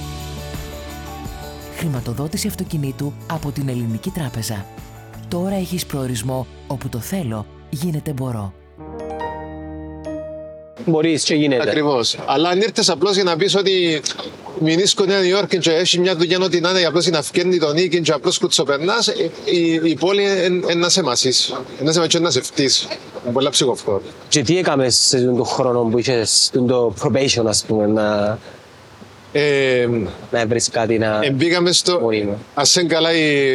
Χρηματοδότηση 1.77 2.47
αυτοκινήτου 2.47 3.13
από 3.27 3.51
την 3.51 3.69
Ελληνική 3.69 4.09
Τράπεζα. 4.09 4.65
Τώρα 5.27 5.55
έχεις 5.55 5.85
προορισμό 5.85 6.47
όπου 6.67 6.89
το 6.89 6.99
θέλω 6.99 7.45
γίνεται 7.69 8.13
μπορώ. 8.13 8.53
Μπορείς 10.85 11.23
και 11.23 11.35
γίνεται. 11.35 11.69
Ακριβώς. 11.69 12.17
Αλλά 12.25 12.49
αν 12.49 12.61
ήρθες 12.61 12.89
απλώς 12.89 13.15
για 13.15 13.23
να 13.23 13.35
πεις 13.35 13.55
ότι 13.55 14.01
μηνίσκω 14.59 15.05
Νέα 15.05 15.25
Υόρκη 15.25 15.57
και 15.57 15.71
έχει 15.71 15.99
μια 15.99 16.15
δουλειά 16.15 16.39
ό,τι 16.41 16.59
να 16.59 16.69
είναι 16.69 16.83
απλώς 16.83 17.03
για 17.03 17.17
να 17.17 17.21
φκένει 17.21 17.57
τον 17.57 17.73
νίκη 17.73 18.01
και 18.01 18.11
απλώς 18.11 18.37
κουτσοπερνάς, 18.37 19.07
η, 19.45 19.73
η 19.83 19.95
πόλη 19.95 20.23
είναι 20.47 20.73
να 20.73 20.89
σε 20.89 21.03
μασίσει. 21.03 21.53
Να 21.79 21.91
σε 21.91 21.99
μασίσει, 21.99 22.21
να 22.21 22.29
σε 22.31 22.41
φτύσεις. 22.41 22.87
Είναι 23.23 23.33
πολλά 23.33 23.49
ψυχοφθόρο. 23.49 24.01
Και 24.27 24.41
τι 24.41 24.57
έκαμες 24.57 24.95
σε 24.95 25.17
αυτόν 25.17 25.35
τον 25.35 25.45
χρόνο 25.45 25.81
που 25.81 25.97
είχες 25.97 26.51
το 26.67 26.93
probation, 27.01 27.43
ας 27.45 27.63
πούμε, 27.67 27.87
να, 27.87 28.39
Ε, 29.31 29.87
να 30.31 30.47
βρεις 30.47 30.69
κάτι 30.69 30.97
να... 30.97 31.19
ε, 31.23 31.29
μπήκαμε 31.29 31.71
στο. 31.71 31.99
Μόνιμο. 31.99 32.37
Α 32.53 32.63
είναι 32.79 32.87
καλά 32.87 33.13
η, 33.13 33.51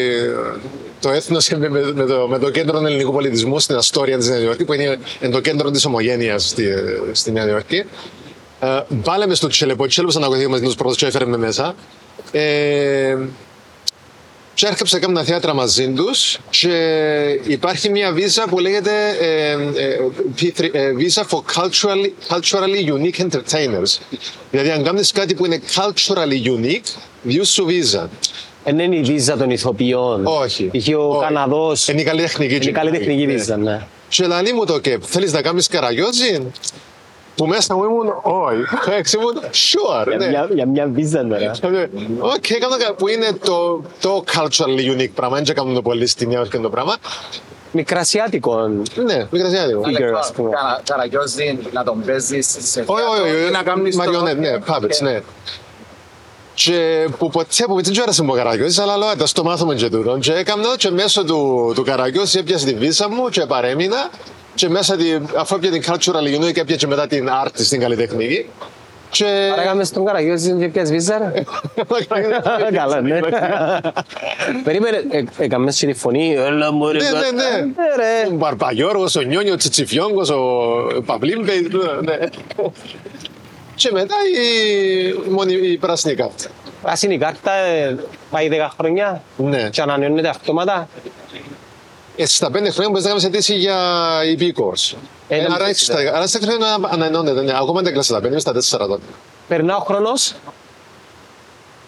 το 1.00 1.11
έθνος 1.11 1.49
με, 1.49 1.69
με, 1.69 1.92
με, 1.92 2.07
το, 2.07 2.26
με 2.28 2.38
το 2.38 2.50
κέντρο 2.50 2.87
ελληνικού 2.87 3.12
πολιτισμού 3.12 3.59
στην 3.59 3.76
Αστόρια 3.76 4.19
της 4.19 4.28
Νέα 4.28 4.38
Υόρκη, 4.38 4.64
που 4.64 4.73
είναι, 4.73 4.99
είναι 5.21 5.33
το 5.33 5.40
κέντρο 5.40 5.71
της 5.71 5.85
ομογένειας 5.85 6.49
στη, 6.49 6.66
στη 7.12 7.33
Νέα 7.33 7.49
Υόρκη. 7.49 7.85
Ε, 8.61 8.80
Βάλαμε 8.88 9.35
στο 9.35 9.49
Τσελεπό, 9.49 9.87
Τσελεπός 9.87 10.16
ανακοθεί 10.16 10.47
μαζί 10.47 10.64
τους 10.64 10.75
πρώτους 10.75 10.97
και 10.97 11.07
έφερε 11.07 11.25
με 11.26 11.37
μέσα. 11.37 11.75
Ε, 12.33 13.16
και 14.61 14.66
έρχεψα 14.66 14.95
να 14.97 15.02
κάνουμε 15.02 15.25
θέατρα 15.25 15.54
μαζί 15.54 15.88
τους 15.88 16.38
και 16.50 17.40
υπάρχει 17.47 17.88
μια 17.88 18.12
βίζα 18.12 18.45
που 18.49 18.59
λέγεται 18.59 18.90
ε, 19.21 19.50
ε, 19.83 19.99
P3, 20.40 20.75
ε, 20.75 20.90
Visa 20.99 21.23
for 21.23 21.40
culturally, 21.61 22.11
culturally 22.28 22.92
Unique 22.92 23.21
Entertainers. 23.21 24.19
Δηλαδή, 24.50 24.71
αν 24.71 24.83
κάνεις 24.83 25.12
κάτι 25.12 25.35
που 25.35 25.47
είναι 25.47 25.61
culturally 25.75 26.59
unique, 26.59 27.00
διούς 27.23 27.49
σου 27.49 27.64
βίζα. 27.64 28.11
Δεν 28.64 28.79
είναι 28.79 28.97
η 28.97 29.02
βίζα 29.02 29.37
των 29.37 29.50
ηθοποιών. 29.50 30.26
Όχι. 30.26 30.69
Είχε 30.73 30.95
ο 30.95 31.09
Όχι. 31.09 31.21
Καναδός. 31.21 31.88
Είναι 31.88 32.00
η 32.00 32.05
καλλιτεχνική. 32.05 32.55
Είναι 32.55 32.64
η 32.64 32.73
καλλιτεχνική 32.73 33.26
Ναι. 33.26 33.33
βίζα, 33.33 33.57
ναι. 33.57 33.81
Και 34.09 34.26
λαλεί 34.26 34.52
μου 34.52 34.64
το 34.64 34.79
ΚΕΠ, 34.79 35.02
θέλεις 35.07 35.33
να 35.33 35.43
κάνεις 35.43 35.69
Καραγκιόζη; 35.69 36.47
Που 37.37 37.47
μέσα 37.47 37.75
μου 37.76 37.85
ήμουν, 37.85 38.07
όχι. 38.23 38.62
Έτσι 38.99 39.17
ήμουν, 39.17 39.35
sure. 39.40 40.07
Για 40.09 40.17
ναι. 40.17 40.29
μια- 40.29 40.49
Για 40.55 40.67
μια 40.67 40.87
βίζα 40.87 41.26
τώρα. 41.26 41.52
Οκ, 42.19 42.50
έκανα 42.50 42.76
κα- 42.79 42.95
που 42.95 43.09
είναι 43.09 43.33
το, 43.45 43.83
το 44.00 44.25
culturally 44.35 44.97
unique 45.00 45.11
πράγμα. 45.14 45.40
Δεν 45.40 45.55
κάνουν 45.55 45.75
το 45.75 45.83
πολύ 45.83 46.07
στη 46.07 46.26
Νέα 46.26 46.38
Υόρκη 46.38 46.59
το 46.59 46.71
πράγμα. 46.71 46.97
Μικρασιάτικο. 47.73 48.67
Ναι, 49.07 49.26
μικρασιάτικο. 49.31 49.81
Figure, 49.87 50.19
ας 50.19 50.33
πούμε. 50.33 50.50
Καραγκιόζη, 50.85 51.59
να 51.73 51.85
τον 51.85 52.02
παίζεις 52.07 52.57
σε 52.61 52.81
Όχι, 52.87 53.02
όχι, 53.11 53.21
όχι. 53.21 53.49
ή 53.49 53.50
να 53.50 53.62
κάνεις 53.62 53.97
το- 53.97 54.02
Marionette, 54.02 54.38
ναι, 54.38 54.57
puppets, 54.67 54.99
ναι. 55.02 55.21
Και 56.62 57.09
που 57.19 57.31
ποτέ 57.31 57.64
που 57.67 57.83
δεν 57.83 58.02
άρεσε 58.02 58.23
μου 58.23 58.31
ο 58.33 58.37
Καραγκιόζης, 58.37 58.79
αλλά 58.79 58.97
λέω, 58.97 59.09
«Άντε, 59.09 59.23
ας 59.23 59.33
το 59.33 59.45
μάθουμε 59.45 59.75
και 59.75 59.88
τούτο. 59.88 60.19
Και 60.21 60.33
έκανα 60.33 60.62
το 60.62 60.76
και 60.76 60.90
μέσω 60.90 61.25
του, 61.25 61.73
του 61.75 61.83
Καραγκιόζη 61.85 62.38
έπιασε 62.38 62.67
τη 62.67 62.75
βίζα 62.75 63.11
μου 63.11 63.29
και 63.29 63.47
παρέμεινα. 63.47 64.11
Και 64.55 64.69
μέσα, 64.69 64.97
τη, 64.97 65.05
αφού 65.37 65.55
έπιασε 65.55 65.79
την 65.79 65.93
cultural 65.93 66.47
union 66.47 66.52
και 66.52 66.61
έπιασε 66.61 66.76
και 66.76 66.87
μετά 66.87 67.07
την 67.07 67.29
art 67.45 67.50
στην 67.52 67.81
καλλιτεχνική. 67.81 68.47
Και... 69.11 69.25
Άρα 69.52 69.62
κάνουμε 69.62 69.85
στον 69.85 70.05
Καραγιώση 70.05 70.57
και 70.59 70.69
πιας 70.69 70.90
βίζα 70.90 71.19
ρε. 71.19 71.43
Καλά, 72.79 73.00
ναι. 73.00 73.21
Περίμενε, 74.64 75.05
ε, 75.11 75.23
έκαμε 75.38 75.71
και 75.73 75.87
τη 75.87 75.95
φωνή. 75.95 76.35
Έλα 76.35 76.73
μου 76.73 76.88
ρε. 76.88 76.99
Ναι, 76.99 77.11
ναι, 77.11 77.31
ναι. 77.31 77.59
Ε, 77.59 77.97
ρε. 77.97 78.29
Ο 78.33 78.37
Μπαρπαγιώργος, 78.37 79.17
ο 79.17 79.21
Νιόνιος, 79.21 79.55
ο 79.55 79.57
Τσιτσιφιόγκος, 79.57 80.31
ο 80.31 81.02
Παυλίμπε. 81.07 81.52
Ναι. 83.83 83.89
Και 83.89 83.91
μετά 83.93 84.15
η, 85.27 85.31
μόνη, 85.31 85.53
η 85.53 85.77
πράσινη 85.77 86.15
κάρτα. 86.15 86.49
Πράσινη 86.83 87.19
κάρτα 87.19 87.53
ε, 87.53 87.97
πάει 88.31 88.49
10 88.53 88.69
χρόνια 88.79 89.23
Ναι. 89.37 89.69
και 89.71 89.81
ανανεώνεται 89.81 90.29
αυτόματα. 90.29 90.89
Ε, 92.17 92.27
στα 92.27 92.51
πέντε 92.51 92.71
χρόνια 92.71 92.89
μπορείς 92.89 93.05
να 93.05 93.09
κάνεις 93.11 93.25
αιτήσει 93.25 93.55
για 93.55 93.77
EP 94.39 94.43
course. 94.43 94.97
Ε, 95.29 95.37
Ε, 95.37 95.39
να 95.41 95.45
άρα, 95.55 95.57
μην 95.65 95.71
έχεις 95.73 95.87
τα- 95.87 96.13
άρα 96.15 96.27
στα 96.27 96.39
χρόνια 96.43 96.79
ανανεώνεται. 96.91 97.43
Ναι. 97.43 97.53
Ακόμα 97.57 97.83
δεν 97.83 97.93
κλάσα 97.93 98.13
τα 98.13 98.19
πέντε, 98.21 98.31
είμαι 98.31 98.41
στα 98.41 98.53
τέσσερα 98.53 98.87
τότε. 98.87 99.03
Περνά 99.49 99.77
ο 99.77 99.81
χρόνος. 99.81 100.35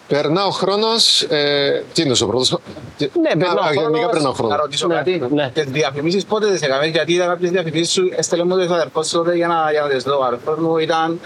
Περνά 0.07 0.45
ο 0.45 0.49
χρόνος, 0.49 1.21
ε, 1.21 1.83
τι 1.93 2.01
είναι 2.01 2.15
ο 2.23 2.25
πρώτος; 2.25 2.57
τι- 2.97 3.09
Ναι, 3.19 3.29
περνά 3.29 3.61
ο 3.61 3.63
Α, 3.63 3.71
Γενικά 3.73 3.81
χρόνος. 3.81 4.11
περνά 4.11 4.27
ο 4.27 4.31
Να 4.31 4.35
χρόνος. 4.37 4.57
ρωτήσω 4.61 4.87
Ναι, 4.87 4.95
κάτι. 4.95 5.21
ναι. 5.33 5.51
Τις 5.53 5.63
διαφημίσεις 5.63 6.25
πότε 6.25 6.51
τις 6.51 6.61
έκαμε, 6.61 6.85
γιατί 6.85 7.13
είδα 7.13 7.25
κάποιες 7.25 7.51
διαφημίσεις 7.51 7.91
σου, 7.93 8.09
έστελε 8.15 8.43
μου 8.43 8.67
το 8.67 8.73
αδερφός 8.73 9.07
σου 9.07 9.17
τότε 9.17 9.35
για 9.35 9.47
να, 9.47 9.71
για 9.71 9.81
να 9.81 9.87
τις 9.89 10.03
δω. 10.03 10.17
Ο 10.19 10.23
αδερφός 10.23 10.57
μου 10.57 10.77
ήταν, 10.77 11.19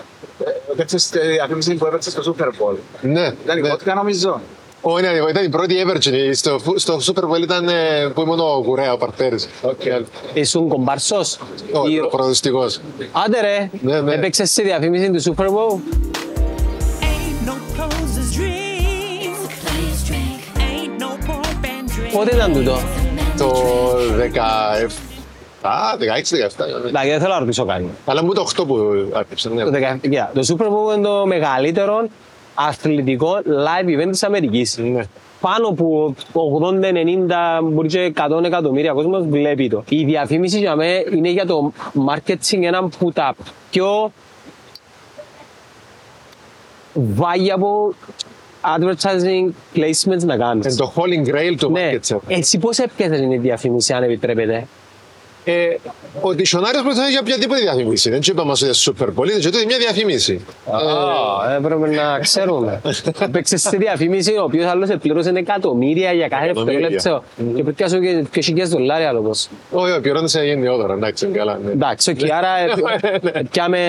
ε, 0.45 0.71
έπαιξε 0.71 0.97
στη 0.97 1.19
διαφήμιση 1.19 1.73
που 1.75 1.85
έπαιξε 1.85 2.09
στο 2.09 2.35
Super 2.37 2.45
Bowl. 2.47 2.75
Ναι, 3.01 3.33
Ήταν 3.43 3.57
η 3.57 3.61
ναι. 3.61 3.69
βότκα 3.69 3.93
νομίζω. 3.93 4.41
Ω, 4.81 4.99
ναι, 4.99 5.07
ήταν 5.29 5.43
η 5.45 5.49
πρώτη 5.49 5.75
Evergen. 5.85 6.29
Στο, 6.33 6.59
στο 6.75 6.97
Super 7.05 7.23
Bowl 7.23 7.41
ήταν 7.41 7.67
ε, 7.69 8.07
που 8.13 8.21
ήμουν 8.21 8.39
ο 8.39 8.61
Κουρέα, 8.65 8.93
ο 8.93 8.97
Παρτέρης. 8.97 9.47
Ήσουν 10.33 10.67
κομπάρσος; 10.67 11.37
Ο 11.73 11.87
Ή- 11.87 11.99
ο 11.99 12.07
προοδευτικός. 12.07 12.79
Άντε 13.25 13.39
ρε, 13.41 13.69
Ναι, 13.81 14.01
ναι. 14.01 14.13
έπαιξες 14.13 14.49
στη 14.49 14.63
διαφήμιση 14.63 15.11
του 15.11 15.35
Super 15.35 15.45
Bowl; 15.45 15.79
Πότε 22.13 22.35
ήταν 22.35 22.53
τούτο; 22.53 22.77
Το 23.37 23.53
17, 25.61 25.67
16-17. 25.67 25.67
Δηλαδή 26.85 27.09
δεν 27.09 27.19
θέλω 27.19 27.33
να 27.33 27.39
ρωτήσω 27.39 27.65
κάτι. 27.65 27.89
Αλλά 28.05 28.23
μου 28.23 28.33
το 28.33 28.47
8 28.57 28.67
που 28.67 28.77
άρχισε. 29.13 29.49
Ναι. 29.49 29.63
Το, 29.63 29.71
17 29.71 29.97
κοίτα, 30.01 30.31
το 30.33 30.41
Super 30.47 30.65
Bowl 30.65 30.95
είναι 30.95 31.07
το 31.07 31.25
μεγαλύτερο 31.25 32.07
αθλητικό 32.53 33.37
live 33.45 33.99
event 33.99 34.09
της 34.11 34.23
Αμερικής. 34.23 34.77
Ναι. 34.77 35.03
Πάνω 35.41 35.67
από 35.67 36.15
80-90, 36.33 37.63
μπορεί 37.63 37.87
και 37.87 38.13
100 38.15 38.43
εκατομμύρια 38.43 38.93
κόσμος 38.93 39.23
βλέπει 39.27 39.69
το. 39.69 39.83
Η 39.89 40.03
διαφήμιση 40.03 40.59
για 40.59 40.75
μένα 40.75 41.03
είναι 41.15 41.29
για 41.29 41.45
το 41.45 41.71
marketing 42.09 42.61
ένα 42.61 42.77
από 42.77 43.11
τα 43.11 43.35
πιο 43.69 44.11
valuable 46.95 47.93
advertising 48.61 49.49
placements 49.75 50.23
να 50.25 50.37
κάνεις. 50.37 50.65
Είναι 50.65 50.75
το 50.75 50.93
Holy 50.95 51.27
Grail 51.29 51.55
του 51.57 51.71
Ναι, 51.71 51.91
market 51.91 52.15
share. 52.15 52.19
εσύ 52.27 52.57
πώς 52.57 52.77
έπιασες 52.77 53.19
την 53.19 53.41
διαφήμιση 53.41 53.93
αν 53.93 54.03
επιτρέπετε; 54.03 54.67
Ε, 55.49 55.77
ο 56.21 56.31
δισιονάριος 56.31 56.83
βοηθάει 56.83 57.09
για 57.09 57.19
οποιαδήποτε 57.21 57.59
διαφήμιση. 57.59 58.09
Δεν 58.09 58.21
του 58.21 58.31
είπαμε 58.31 58.51
ότι 58.51 58.63
είναι 58.63 58.73
super 58.85 59.07
πολύ, 59.15 59.31
δεν 59.39 59.51
του 59.51 59.57
μια 59.67 59.77
διαφήμιση. 59.77 60.45
Α, 60.71 61.53
έπρεπε 61.55 61.87
να 61.89 62.19
ξέρουμε. 62.19 62.81
Παίξε 63.31 63.57
στη 63.57 63.77
διαφήμιση, 63.77 64.31
ο 64.37 64.43
οποίος 64.43 64.65
άλλος 64.65 64.89
πλήρωσε 65.01 65.31
εκατομμύρια 65.35 66.11
για 66.11 66.27
κάθε 66.27 66.43
Εκατομμύρια. 66.45 66.89
δευτερόλεπτο. 66.89 67.23
Και 67.55 67.63
πρέπει 67.63 67.81
να 67.83 67.89
σου 67.89 67.99
και 67.99 68.25
και 68.31 68.41
χιλιάδες 68.41 68.73
δολάρια 68.73 69.11
λόγος. 69.11 69.49
Όχι, 69.71 69.91
ο 69.91 70.01
πληρώνεσαι 70.01 70.43
γενναιόδωρα, 70.43 70.93
εντάξει, 70.93 71.25
καλά. 71.27 71.59
ναι. 71.65 71.71
Εντάξει, 71.71 72.09
οκ, 72.11 72.31
άρα 72.31 72.49
ε, 73.33 73.41
πιάμε... 73.51 73.79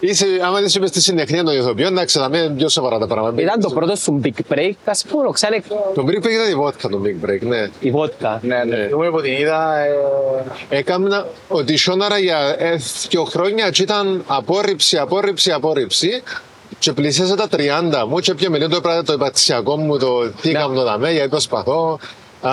Είσαι, 0.00 0.26
άμα 0.46 0.60
δεν 0.60 0.68
σου 0.68 0.78
είπες 0.78 0.90
τη 0.90 1.02
συντεχνία 1.02 1.44
των 1.44 1.54
ηθοποιών, 1.56 1.92
εντάξει, 1.92 2.18
θα 2.18 2.30
είναι 2.32 2.48
πιο 2.56 2.68
σοβαρά 2.68 2.98
τα 2.98 3.06
πράγματα. 3.06 3.42
Ήταν 3.42 3.60
το 3.60 3.70
πρώτο 3.70 3.96
σου 3.96 4.20
big 4.24 4.54
break, 4.54 4.72
ας 4.84 5.04
πούμε, 5.08 5.30
ξάνε 5.32 5.62
Το 5.94 6.04
Big 6.06 6.16
Break 6.24 6.30
ήταν 6.30 6.50
η 6.50 6.54
βότκα 6.54 6.88
το 6.88 7.00
Big 7.04 7.28
Break, 7.28 7.40
ναι. 7.40 7.68
η 7.80 7.90
βότκα. 7.90 8.40
Ναι, 8.42 8.64
ναι. 8.64 8.88
Εγώ 8.90 9.10
που 9.10 9.20
την 9.20 9.32
είδα, 9.32 9.78
ε, 10.68 10.82
Έκανα 10.88 11.26
audition 11.48 11.76
άρα 11.76 12.18
για 12.18 12.56
ε, 12.58 12.76
δύο 13.08 13.24
χρόνια 13.24 13.70
και 13.70 13.82
ήταν 13.82 14.24
απόρριψη, 14.26 14.98
απόρριψη, 14.98 15.52
απόρριψη. 15.52 16.22
Και 16.78 16.92
πλησίασα 16.92 17.34
τα 17.34 17.48
30 17.52 17.58
μου 18.08 18.18
και 18.18 18.34
πια 18.34 18.50
με 18.50 18.58
λίγο 18.58 18.70
το, 18.70 18.80
πράγμα, 18.80 19.02
το 19.02 19.12
υπαρξιακό 19.12 19.76
μου, 19.76 19.98
το 19.98 20.30
τι 20.30 20.48
Ναι. 20.50 20.58
κάνω 20.58 20.82
δαμέ, 20.82 21.12
γιατί 21.12 21.28
προσπαθώ. 21.28 21.98
Α, 22.40 22.52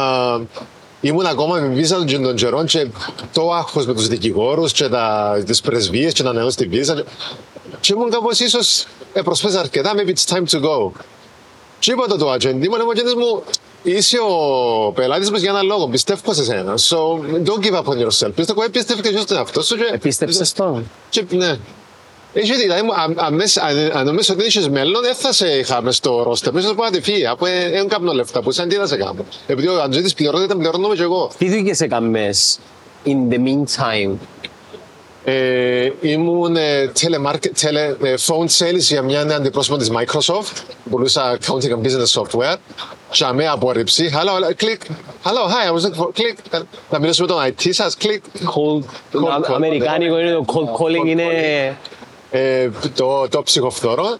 ήμουν 1.02 1.26
ακόμα 1.26 1.56
με 1.60 1.68
βίζα 1.68 1.98
των, 2.06 2.24
των 2.24 2.36
καιρών 2.36 2.66
και 2.66 2.88
το 3.34 3.52
άγχος 3.54 3.86
με 3.86 3.94
τους 3.94 4.08
δικηγόρους 4.08 4.72
και 4.72 4.88
τα, 4.88 5.34
τις 5.46 5.62
πρεσβείες 5.62 6.14
και 6.14 6.24
να 6.24 6.30
ανανεώσω 6.30 6.58
τη 6.58 6.66
βίζα. 6.68 6.94
Και, 6.96 7.04
και 7.80 7.94
ήμουν 7.94 8.10
κάπως 8.10 8.40
ίσως, 8.40 8.86
ε, 9.14 9.22
προσπέσα 9.22 9.60
αρκετά, 9.60 9.94
maybe 9.96 10.10
it's 10.14 10.36
time 10.36 10.44
to 10.50 10.62
go. 10.64 10.92
Και 11.80 11.92
είπα 11.92 12.08
το 12.08 12.18
το 12.18 12.32
ατζέντη 12.32 12.70
μου, 12.70 12.76
λέει 12.76 12.86
μου, 12.86 12.92
ατζέντης 12.92 13.14
μου, 13.16 13.44
είσαι 13.84 14.18
ο 14.20 14.92
πελάτης 14.92 15.32
μας 15.32 15.42
για 15.42 15.50
έναν 15.50 15.66
λόγο, 15.66 15.88
πιστεύω 15.88 16.34
σε 16.34 16.44
σένα. 16.44 16.74
So, 16.78 16.98
don't 17.46 17.66
give 17.66 17.76
up 17.78 17.84
on 17.84 17.98
yourself. 18.08 18.32
Πιστεύω, 18.36 18.64
ε, 18.64 18.68
πιστεύω 18.72 19.02
και 19.02 19.08
εσύ 19.08 19.22
στον 19.22 19.38
εαυτό 19.38 19.62
σου. 19.62 19.76
και- 19.76 19.90
Επίστεψες 19.94 20.54
τον. 20.54 20.90
και, 21.10 21.26
ναι. 21.30 21.58
Είχε, 22.34 22.54
δηλαδή, 22.54 22.82
μου, 22.82 22.94
αν- 22.94 23.16
αν 23.20 23.34
μες- 23.34 23.58
αν- 23.58 23.92
αν 23.94 24.06
νομίζεις 24.06 24.30
ότι 24.30 24.46
είχες 24.46 24.70
μέλλον, 24.70 25.02
δεν 25.02 25.16
θα 25.16 25.32
σε 25.34 25.48
είχαμε 25.48 25.92
στο 25.92 26.24
ρόστερ. 26.24 26.54
Μέσα 26.54 26.68
σου 26.68 26.76
πω, 26.76 26.84
φύγει, 27.02 27.28
από 27.28 27.46
δεν 27.46 27.88
κάνω 27.88 28.12
λεφτά, 28.14 28.42
που 28.42 28.52
σαν 28.52 28.68
τι 28.70 28.76
θα 28.76 28.88
σε 28.88 28.98
κάνω. 28.98 29.26
Επειδή 29.48 29.68
ο 29.68 29.82
Αντζήτης 29.82 30.14
πληρώνεται, 30.14 30.44
ήταν 30.46 30.58
πληρώνομαι 30.58 30.96
και 30.96 31.02
εγώ. 31.02 31.32
Τι 31.38 31.50
δουλειές 31.50 31.82
έκαμες 31.82 32.60
in 33.06 33.34
the 33.34 33.38
meantime; 33.38 34.12
Ε, 35.26 35.90
ήμουν 36.02 36.56
ε, 36.56 36.92
telemarket, 37.00 37.52
tele, 37.62 37.96
ε, 38.04 38.14
phone 38.28 38.48
sales 38.58 38.78
για 38.80 39.02
μια 39.02 39.24
νέα 39.24 39.36
αντιπρόσωπο 39.38 39.78
της 39.78 39.90
Microsoft. 39.92 40.62
Πουλούσα 40.90 41.38
accounting 41.38 41.70
and 41.70 41.82
business 41.88 42.22
software. 42.22 42.56
Και 43.14 43.24
αμέ 43.26 43.48
απόρριψη. 43.48 44.10
Hello, 44.14 44.36
hello, 44.38 44.64
click. 44.64 44.82
Hello, 45.24 45.48
hi, 45.48 45.68
I 45.68 45.72
was 45.72 45.84
looking 45.84 46.04
for... 46.04 46.08
Click. 46.08 46.62
Να 46.90 47.00
μιλήσω 47.00 47.22
με 47.22 47.28
τον 47.28 47.38
IT 47.48 47.70
σας. 47.70 47.98
Click. 48.02 48.20
Cold, 48.56 48.84
Cold 49.22 49.50
call. 49.50 49.54
αμερικάνικο 49.56 50.20
είναι 50.20 50.32
το 50.32 50.46
cold 50.48 50.82
calling, 50.82 51.08
είναι... 51.08 51.24
ε, 52.32 52.70
το, 52.96 53.28
το 53.30 53.44
ψυχοφθόρο. 53.44 54.18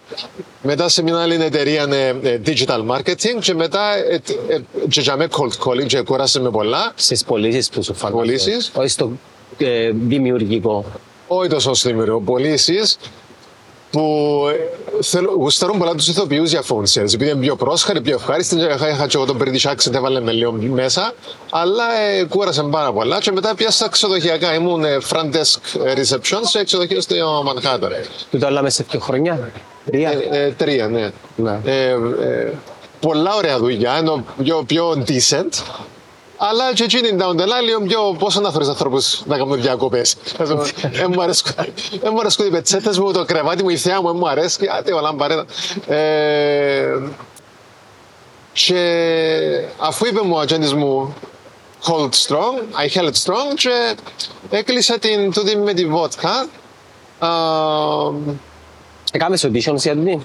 Μετά 0.62 0.88
σε 0.88 1.02
μια 1.02 1.18
άλλη 1.18 1.34
εταιρεία 1.34 1.86
ε, 1.90 2.08
ε, 2.22 2.40
digital 2.46 2.86
marketing 2.90 3.38
και 3.40 3.54
μετά 3.54 3.96
ε, 3.96 4.20
ε, 4.48 4.60
και 4.88 5.00
για 5.00 5.16
με 5.16 5.28
cold 5.30 5.68
calling 5.68 5.86
και 5.86 6.00
κούρασε 6.00 6.40
με 6.40 6.50
πολλά. 6.50 6.92
Στις 6.94 7.24
πωλήσεις 7.24 7.68
που 7.68 7.82
σου 7.82 7.94
φαντάζομαι. 7.94 8.24
Πωλήσεις. 8.26 8.70
Όχι 8.74 8.88
στο 8.88 9.10
ε, 9.58 9.90
δημιουργικό. 9.94 10.84
Όχι 11.26 11.48
τόσο 11.48 11.74
στο 11.74 11.88
δημιουργικό. 11.88 12.20
Πωλήσεις 12.20 12.98
που 13.94 14.44
ε, 14.50 15.02
θέλω, 15.02 15.34
γουστάρουν 15.38 15.78
πολλά 15.78 15.94
τους 15.94 16.08
ηθοποιούς 16.08 16.50
για 16.50 16.62
phone 16.62 16.82
sales. 16.94 17.14
Επειδή 17.14 17.30
είναι 17.30 17.40
πιο 17.40 17.56
πρόσχαρη, 17.56 18.00
πιο 18.00 18.14
ευχάριστη. 18.14 18.56
Είχα, 18.56 18.88
είχα 18.88 19.06
και 19.06 19.16
εγώ 19.16 19.24
τον 19.24 19.38
British 19.42 19.70
accent, 19.70 19.94
έβαλε 19.94 20.20
με 20.20 20.32
λίγο 20.32 20.52
μέσα. 20.52 21.12
Αλλά 21.50 21.84
ε, 21.98 22.24
κούρασε 22.24 22.62
πάρα 22.62 22.92
πολλά. 22.92 23.18
Και 23.18 23.32
μετά 23.32 23.54
πιάσα 23.54 23.88
ξενοδοχειακά. 23.88 24.54
Ήμουν 24.54 24.84
ε, 24.84 24.98
front 25.10 25.30
desk 25.34 25.78
reception 25.96 26.40
σε 26.42 26.64
ξενοδοχείο 26.64 27.00
στο 27.00 27.44
Manhattan. 27.46 27.90
Του 28.30 28.38
το 28.38 28.46
έλαμε 28.46 28.70
σε 28.70 28.86
δύο 28.90 29.00
χρόνια. 29.00 29.52
Τρία. 29.84 30.10
Ε, 30.10 30.44
ε, 30.44 30.50
τρία, 30.50 30.88
ναι. 30.88 31.10
Ναι. 31.36 31.60
Ε, 31.64 31.90
ε, 31.90 32.52
πολλά 33.00 33.34
ωραία 33.34 33.58
δουλειά, 33.58 33.96
ενώ 33.96 34.24
πιο, 34.42 34.64
πιο 34.66 35.04
decent. 35.06 35.62
Αλλά 36.50 36.72
και 36.74 36.82
εκείνη 36.84 37.08
down 37.18 37.34
the 37.40 37.44
line, 37.44 37.62
λίγο 37.64 37.80
πιο 37.80 38.16
πόσο 38.18 38.40
να 38.40 38.50
φέρεις 38.50 38.68
ανθρώπους 38.68 39.22
να 39.26 39.36
κάνουν 39.38 39.60
διακοπές. 39.60 40.16
Δεν 40.92 41.10
μου 41.14 41.22
αρέσκουν 41.22 41.52
δεν 42.00 42.10
μου 42.12 42.20
αρέσκουν 42.20 42.46
οι 42.46 42.50
πετσέτες 42.50 42.98
μου, 42.98 43.12
το 43.12 43.24
κρεβάτι 43.24 43.62
μου, 43.62 43.68
η 43.68 43.76
θέα 43.76 44.00
μου, 44.00 44.06
δεν 44.08 44.16
μου 44.16 44.28
αρέσει. 44.28 44.68
Άτε, 44.78 44.92
όλα 44.92 45.14
παρέτα. 45.14 45.44
Ε, 45.86 46.98
και 48.52 48.80
αφού 49.78 50.06
είπε 50.06 50.20
μου 50.22 50.34
ο 50.36 50.38
ατζέντης 50.38 50.74
μου 50.74 51.14
hold 51.84 52.10
strong, 52.26 52.84
I 52.84 52.98
held 52.98 53.12
strong 53.24 53.54
και 53.56 53.94
έκλεισα 54.50 54.98
την 54.98 55.32
τούτη 55.32 55.56
με 55.56 55.72
τη 55.74 55.86
βότκα. 55.86 56.46
Α, 57.18 57.28
Έκαμες 59.12 59.44
auditions 59.46 59.76
για 59.76 59.94
τούτη. 59.94 60.22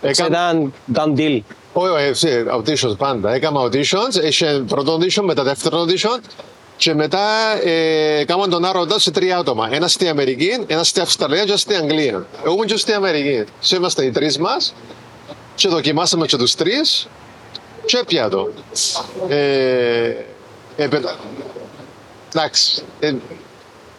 Έκανα- 0.00 0.50
Ήταν 0.50 0.72
done 0.94 1.18
deal. 1.18 1.40
Όχι, 1.78 1.90
όχι, 1.92 2.02
εσύ, 2.02 2.44
auditions 2.52 2.96
πάντα. 2.98 3.32
Έκανα 3.32 3.60
auditions, 3.64 4.24
είχε 4.24 4.64
πρώτο 4.68 4.96
audition, 5.00 5.22
μετά 5.22 5.42
δεύτερο 5.42 5.84
audition 5.84 6.20
και 6.76 6.94
μετά 6.94 7.28
ε, 7.64 8.18
έκαναν 8.18 8.50
τον 8.50 8.64
άρωτα 8.64 8.98
σε 8.98 9.10
τρία 9.10 9.38
άτομα. 9.38 9.68
Ένα 9.72 9.88
στη 9.88 10.08
Αμερική, 10.08 10.50
ένα 10.66 10.84
στη 10.84 11.00
Αυστραλία 11.00 11.42
και 11.42 11.48
ένα 11.48 11.56
στη 11.56 11.74
Αγγλία. 11.74 12.26
Εγώ 12.44 12.52
ήμουν 12.52 12.66
και 12.66 12.76
στη 12.76 12.92
Αμερική. 12.92 13.44
Και 13.60 13.76
είμαστε 13.76 14.04
οι 14.04 14.10
τρεις 14.10 14.38
μας 14.38 14.74
και 15.54 15.68
δοκιμάσαμε 15.68 16.26
και 16.26 16.36
τους 16.36 16.54
τρεις 16.54 17.08
και 17.84 18.02
πια 18.06 18.28
το. 18.28 18.52
Ε, 19.28 20.06
ε, 20.76 20.86
πετα- 20.86 21.16
Εντάξει. 22.34 22.82
Ε, 23.00 23.12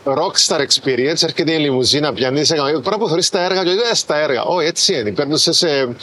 rockstar 0.03 0.60
experience, 0.60 1.24
έρχεται 1.24 1.51
η 1.53 1.57
λιμουζίνα, 1.57 2.13
πιάνει 2.13 2.43
σε 2.43 2.55
καμία. 2.55 2.79
Πράγμα 2.79 3.03
που 3.03 3.07
θεωρεί 3.07 3.25
τα 3.25 3.43
έργα, 3.43 3.63
και 3.63 3.69
λέει 3.69 3.77
στα 3.93 4.17
έργα. 4.17 4.43
Όχι, 4.43 4.67
έτσι 4.67 5.00
είναι. 5.00 5.12
Παίρνουν 5.12 5.38
σε, 5.38 5.51
σε 5.51 5.96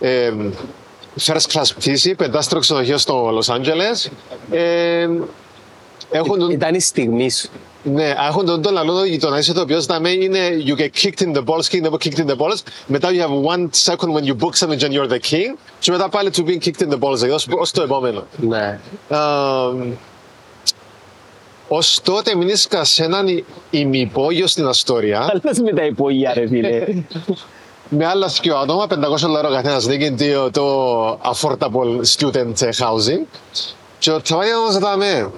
ε, 0.00 0.32
first 1.20 1.52
class 1.52 1.68
πτήση, 1.76 2.14
πεντάστρο 2.14 2.58
ξενοδοχείο 2.58 2.98
στο 2.98 3.38
Los 3.38 3.54
Angeles. 3.54 4.10
Ε, 4.50 5.08
έχουν 6.10 6.38
τον, 6.38 6.50
Ήταν 6.50 6.74
η 6.74 6.80
στιγμή 6.80 7.30
σου. 7.30 7.48
ναι, 7.82 8.14
έχουν 8.28 8.46
τον, 8.46 8.62
τον 8.62 8.72
λαλό 8.72 9.18
το 9.20 9.30
να 9.30 9.38
είσαι 9.38 9.50
ηθοποιός 9.50 9.86
να 9.86 9.98
μην 10.00 10.22
είναι 10.22 10.38
you 10.66 10.80
get 10.80 10.88
kicked 11.02 11.20
in 11.20 11.36
the 11.36 11.44
balls, 11.44 11.68
kicked 11.68 11.84
in 11.84 11.90
the, 11.90 11.98
kicked 11.98 12.18
in 12.18 12.26
the 12.26 12.36
balls. 12.36 12.58
Μετά 12.86 13.08
you 13.10 13.20
have 13.20 13.54
one 13.54 13.68
second 13.72 14.12
when 14.12 14.24
you 14.24 14.34
book 14.34 14.56
something 14.56 14.82
and 14.82 14.92
you're 14.92 15.08
the 15.08 15.20
king. 15.30 15.56
Και 15.78 15.90
μετά 15.90 16.08
πάλι 16.08 16.30
to 16.36 16.40
being 16.40 16.58
kicked 16.64 16.82
in 16.82 16.88
the 16.88 16.98
balls, 16.98 17.14
δηλαδή 17.14 17.30
ως, 17.30 17.46
ως 17.58 17.70
το 17.70 17.82
επόμενο. 17.82 18.26
Ναι. 18.36 18.80
Ω 21.68 21.78
τότε 22.02 22.34
μείνησκα 22.34 22.84
σε 22.84 23.04
έναν 23.04 23.44
ημυπόγειο 23.70 24.46
στην 24.46 24.66
Αστόρια 24.66 25.20
Αλλά 25.20 25.40
με 25.64 25.72
τα 25.72 25.84
υπόγεια 25.84 26.32
ρε 26.34 26.46
φίλε. 26.46 26.84
με 27.88 28.06
άλλα 28.06 28.30
δύο 28.42 28.56
άτομα, 28.56 28.86
500 28.90 29.16
δολάρια 29.16 29.50
καθένας 29.50 29.86
δίκη 29.86 30.10
το, 30.10 30.50
το 30.50 31.10
affordable 31.12 32.02
student 32.16 32.54
housing. 32.54 33.26
Και 33.98 34.10
το 34.10 34.22
τσαβάκι 34.22 34.50
μας 34.66 34.78
δάμε. 34.78 35.30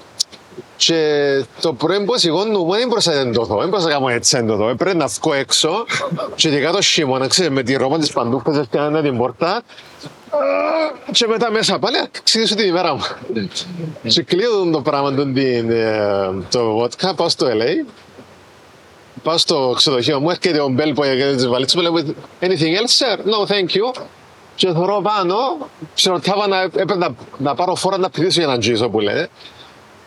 Και 0.76 1.44
το 1.60 1.72
πρωί 1.72 2.04
που 2.04 2.18
σηκώνουμε 2.18 2.78
δεν 2.78 2.88
μπορούσα 2.88 3.14
να 3.14 3.20
εντωθώ, 3.20 3.56
δεν 3.58 3.68
μπορούσα 3.68 3.86
να 3.86 3.92
κάνω 3.92 4.08
έτσι 4.08 4.36
εντωθώ. 4.36 4.68
Έπρεπε 4.68 4.96
να 4.96 5.06
βγω 5.06 5.34
έξω 5.34 5.84
και 6.34 6.48
ειδικά 6.48 6.70
το 6.70 6.80
χειμώνα, 6.80 7.26
ξέρετε, 7.26 7.54
με 7.54 7.62
τη 7.62 7.74
ρόμπα 7.74 7.98
της 7.98 8.12
παντούφας 8.12 8.56
έφτιανα 8.56 9.02
την 9.02 9.16
πόρτα 9.16 9.62
και 11.10 11.26
μετά 11.26 11.50
μέσα 11.50 11.78
πάλι 11.78 11.96
να 11.96 12.08
ξεκινήσω 12.22 12.54
την 12.54 12.68
ημέρα 12.68 12.94
μου. 12.94 13.02
Και 14.02 14.22
κλείω 14.22 14.70
το 14.72 14.80
πράγμα, 14.80 15.14
τον 15.14 15.34
την, 15.34 15.70
ε, 15.70 16.30
το 16.50 16.82
vodka, 16.82 17.16
πάω 17.16 17.28
στο 17.28 17.46
LA 17.46 17.86
Πάω 19.22 19.38
στο 19.38 19.72
ξενοδοχείο 19.76 20.20
μου, 20.20 20.30
έρχεται 20.30 20.60
ο 20.60 20.68
Μπέλ 20.68 20.94
που 20.94 21.02
έκανε 21.02 21.34
τις 21.34 21.46
βαλίτσες 21.46 21.82
μου, 21.82 21.92
λέει 21.92 22.16
Anything 22.40 22.76
else, 22.80 22.94
sir? 22.98 23.16
No, 23.18 23.46
thank 23.46 23.76
you. 23.76 24.02
Και 24.54 24.72
θωρώ 24.72 25.00
πάνω, 25.02 25.36
ξερωτάβα 25.94 26.46
να, 26.46 26.60
έπρεπε 26.60 26.96
να, 26.96 27.08
να 27.38 27.54
πάρω 27.54 27.74
φόρα 27.74 27.98
να 27.98 28.10
πηδήσω 28.10 28.40
για 28.40 28.48
να 28.48 28.58
τζίσω 28.58 28.88
που 28.88 29.00
λέτε. 29.00 29.28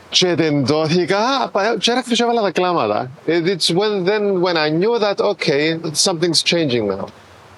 Και 0.10 0.36
τεντώθηκα 0.36 1.52
και 1.80 1.92
έρχεται 1.92 2.16
και 2.16 2.24
έβαλα 2.24 2.42
τα 2.42 2.52
κλάματα. 2.52 3.12
And 3.28 3.48
It's 3.48 3.70
when, 3.70 4.06
then 4.06 4.42
when 4.42 4.58
I 4.58 4.70
knew 4.70 5.00
that, 5.00 5.20
okay, 5.22 5.80
something's 5.94 6.44
changing 6.44 6.88
now. 6.88 7.06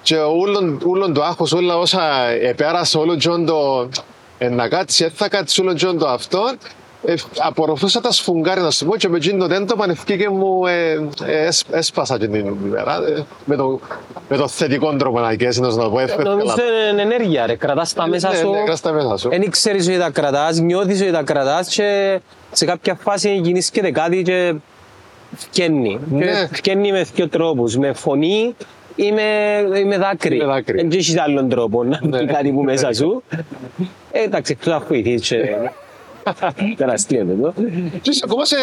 Και 0.02 0.16
ούλον, 0.22 0.80
ούλον 0.84 1.12
το 1.12 1.22
άγχος, 1.22 1.52
όλα 1.52 1.76
όσα 1.76 2.28
επέρασα, 2.28 2.98
όλο 2.98 3.16
τζον 3.16 3.46
το 3.46 3.88
ε, 4.38 4.48
να 4.48 4.68
κάτσει, 4.68 5.04
ε, 5.04 5.08
θα 5.14 5.28
κάτσει 5.28 5.60
όλο 5.60 5.74
τζον 5.74 5.98
το 5.98 6.06
αυτό, 6.08 6.54
ε, 7.06 7.14
απορροφούσα 7.38 8.00
τα 8.00 8.12
σφουγγάρια 8.12 8.62
να 8.62 8.70
σου 8.70 8.86
πω 8.86 8.96
και 8.96 9.08
με 9.08 9.16
εκείνο 9.16 9.38
το 9.38 9.46
τέντο 9.54 9.76
πανευκήκε 9.76 10.28
μου 10.28 10.66
ε, 10.66 10.92
ε, 11.26 11.46
έσ- 11.46 11.66
έσπασα 11.74 12.18
και 12.18 12.26
την 12.28 12.46
ημέρα 12.66 12.96
ε, 13.16 13.22
με, 13.44 13.56
το, 13.56 13.80
με 14.28 14.36
το 14.36 14.48
θετικό 14.48 14.96
τρόπο 14.96 15.20
να 15.20 15.34
κέσει 15.34 15.60
να 15.60 15.70
σου 15.70 15.76
το 15.78 15.90
πω 15.90 16.00
εύκολα. 16.00 16.30
Νομίζω 16.30 16.54
είναι 16.92 17.02
ενέργεια 17.02 17.46
ρε. 17.46 17.56
Κρατάς 17.56 17.92
τα 17.92 18.08
μέσα 18.08 18.30
Ναι, 18.30 18.36
σου. 18.36 18.50
ναι, 18.50 18.56
κρατάς 18.56 18.80
τα 18.80 18.92
μέσα 18.92 19.16
σου. 19.16 19.28
Δεν 19.28 19.50
ξέρεις 19.50 19.88
ότι 19.88 19.98
τα 19.98 20.10
κρατάς, 20.10 20.58
νιώθεις 20.60 21.00
ότι 21.00 21.10
τα 21.10 21.22
κρατάς 21.22 21.68
και 21.74 22.20
σε 22.52 22.64
κάποια 22.64 22.94
φάση 22.94 23.34
γεννήσκεται 23.34 23.90
κάτι 23.90 24.22
και 24.22 24.54
φκένει. 25.36 25.98
Ναι. 26.10 26.24
Και 26.24 26.48
φκένει 26.52 26.92
με 26.92 27.06
δύο 27.14 27.28
τρόπους. 27.28 27.76
Με 27.76 27.92
φωνή 27.92 28.54
ή 28.96 29.12
με, 29.12 29.22
ή 29.78 29.84
με 29.84 29.98
δάκρυ. 29.98 30.36
Με 30.36 30.44
δάκρυ. 30.44 30.76
Δεν 30.76 30.90
έχεις 30.92 31.18
άλλον 31.18 31.48
τρόπο 31.48 31.84
να 31.84 31.98
Ναι. 32.02 32.18
πει 32.18 32.26
κάτι 32.26 32.50
που 32.52 32.62
μέσα 32.62 32.92
σου. 32.92 33.22
Ε, 34.12 34.22
εντάξει, 34.22 34.52
εκτός 34.58 34.72
αφού 34.74 34.86
βοηθείς 34.88 35.32
και... 36.56 36.74
Τεραστίο 36.76 37.20
εδώ. 37.20 37.52
Και 38.02 38.10
είσαι 38.10 38.20
ακόμα 38.24 38.44
σε 38.44 38.56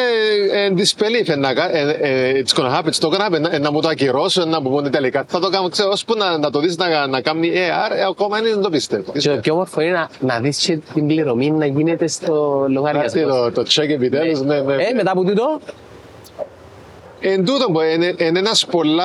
ε, 0.54 0.70
disbelief. 0.78 1.38
να 1.38 1.54
κα- 1.54 1.76
ε, 1.76 1.98
ε, 2.02 2.44
It's 2.46 2.60
gonna 2.60 2.80
happen, 2.80 2.90
it's 2.90 3.00
not 3.08 3.12
gonna 3.18 3.28
happen. 3.30 3.52
ε, 3.54 3.58
Να 3.60 3.72
μου 3.72 3.82
το 3.82 3.88
ακυρώσω, 3.88 4.46
να 4.46 4.62
μου 4.62 4.70
πούνε 4.70 4.90
τελικά. 4.90 5.24
Θα 5.28 5.40
το 5.40 5.50
κάνω, 5.50 5.70
ξέρω, 5.70 5.90
ώσπου 5.90 6.14
να, 6.18 6.38
να 6.38 6.50
το 6.50 6.60
δεις 6.60 6.78
να, 6.78 7.08
να 7.08 7.22
κάνει 7.22 7.52
AR, 7.54 7.96
ε, 7.98 8.04
ακόμα 8.10 8.40
δεν 8.42 8.62
το 8.62 8.70
πιστεύω. 8.70 9.12
Και 9.12 9.30
το 9.30 9.36
πιο 9.36 9.54
όμορφο 9.54 9.82
είναι 9.82 9.92
να, 9.92 10.10
να 10.20 10.40
δεις 10.40 10.58
και 10.58 10.80
την 10.94 11.08
πληρωμή 11.08 11.52
να 11.52 11.66
γίνεται 11.66 12.08
στο 12.08 12.58
Αυτή 12.62 12.74
λογαριασμό. 12.74 13.22
το, 13.28 13.52
το 13.52 13.62
check 13.70 13.90
επιτέλους, 13.90 14.42
ναι, 14.42 14.60
ναι. 14.62 14.74
Ε, 14.74 14.94
μετά 14.96 15.12
από 15.12 15.24
τούτο, 15.24 15.60
Εν 17.26 17.46
τούτο, 17.46 17.66
που 17.72 17.82
είναι, 17.82 18.14
είναι 18.18 18.40
ένας 18.40 18.66
πολλά... 18.66 19.04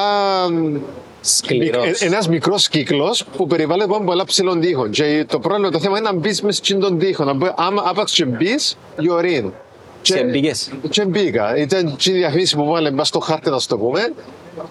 σκληρός. 1.20 2.00
Ένας 2.00 2.28
μικρός 2.28 2.68
κύκλος 2.68 3.24
που 3.37 3.46
περιβάλλεται 3.46 3.94
από 3.94 4.04
πολλά 4.04 4.24
ψηλών 4.24 4.61
τείχων. 4.61 4.90
Και 4.90 5.24
το 5.28 5.38
πρόβλημα, 5.38 5.70
το 5.70 5.78
θέμα 5.78 5.98
είναι 5.98 6.11
να 6.11 6.16
μπεις 6.16 6.42
μέσα 6.42 6.64
σε 6.64 6.74
τον 6.74 6.98
τείχο. 6.98 7.24
Να 7.24 7.33
μπει, 7.33 7.52
άμα 7.57 7.83
άπαξ 7.87 8.12
και 8.12 8.24
μπεις, 8.24 8.76
you're 8.96 9.42
in. 9.42 9.50
Και 10.02 10.24
μπήκες. 10.24 10.70
Και 10.88 11.04
μπήκα. 11.04 11.57
Ήταν 11.57 11.96
και 11.96 12.11
η 12.11 12.14
διαφήμιση 12.14 12.57
που 12.57 12.66
βάλε 12.66 12.90
μέσα 12.90 13.04
στο 13.04 13.18
χάρτη, 13.18 13.50
να 13.50 13.59
σου 13.59 13.68
το 13.68 13.78
πούμε. 13.78 14.12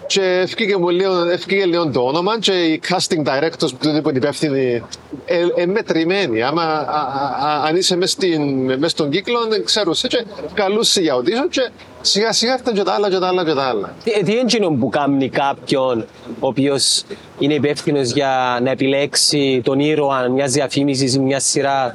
Και 0.08 0.21
ευκήγε, 0.21 0.78
μου 0.78 0.89
λίγο, 0.89 1.30
ευκήγε 1.30 1.65
λίγο 1.65 1.89
το 1.89 2.02
όνομα 2.02 2.39
και 2.39 2.52
οι 2.52 2.82
casting 2.89 3.23
directors 3.26 3.69
που 3.80 3.89
είναι 3.89 4.02
υπεύθυνοι 4.13 4.84
ε, 5.26 5.45
ε, 5.56 5.65
μετρημένοι. 5.65 6.41
Άμα 6.43 6.63
α, 6.63 6.67
α, 6.67 7.50
α, 7.50 7.63
αν 7.67 7.76
είσαι 7.76 7.95
μέσα 7.95 8.88
στον 8.88 9.10
κύκλο, 9.10 9.45
δεν 9.50 9.65
ξέρουσε 9.65 10.08
και 10.08 10.26
καλούσε 10.54 11.02
για 11.02 11.15
audition 11.15 11.50
και 11.50 11.69
σιγά 12.02 12.32
σιγά 12.32 12.54
έρθαν 12.54 12.73
και 12.73 12.84
τα 12.84 12.93
άλλα 12.93 13.10
και 13.10 13.17
τα 13.17 13.28
άλλα 13.28 13.45
και 13.45 13.54
τα 13.54 13.63
άλλα. 13.63 13.93
Τι, 14.04 14.23
τι 14.23 14.32
είναι 14.32 14.41
εκείνο 14.41 14.69
που 14.69 14.89
κάνει 14.89 15.30
κάποιον 15.30 16.06
ο 16.39 16.47
οποίος 16.47 17.04
είναι 17.39 17.54
υπεύθυνος 17.54 18.12
για 18.12 18.60
να 18.63 18.69
επιλέξει 18.71 19.62
τον 19.63 19.80
ήρωα 19.80 20.30
μιας 20.30 20.52
διαφήμισης 20.52 21.13
ή 21.13 21.19
μιας 21.19 21.43
σειράς 21.43 21.91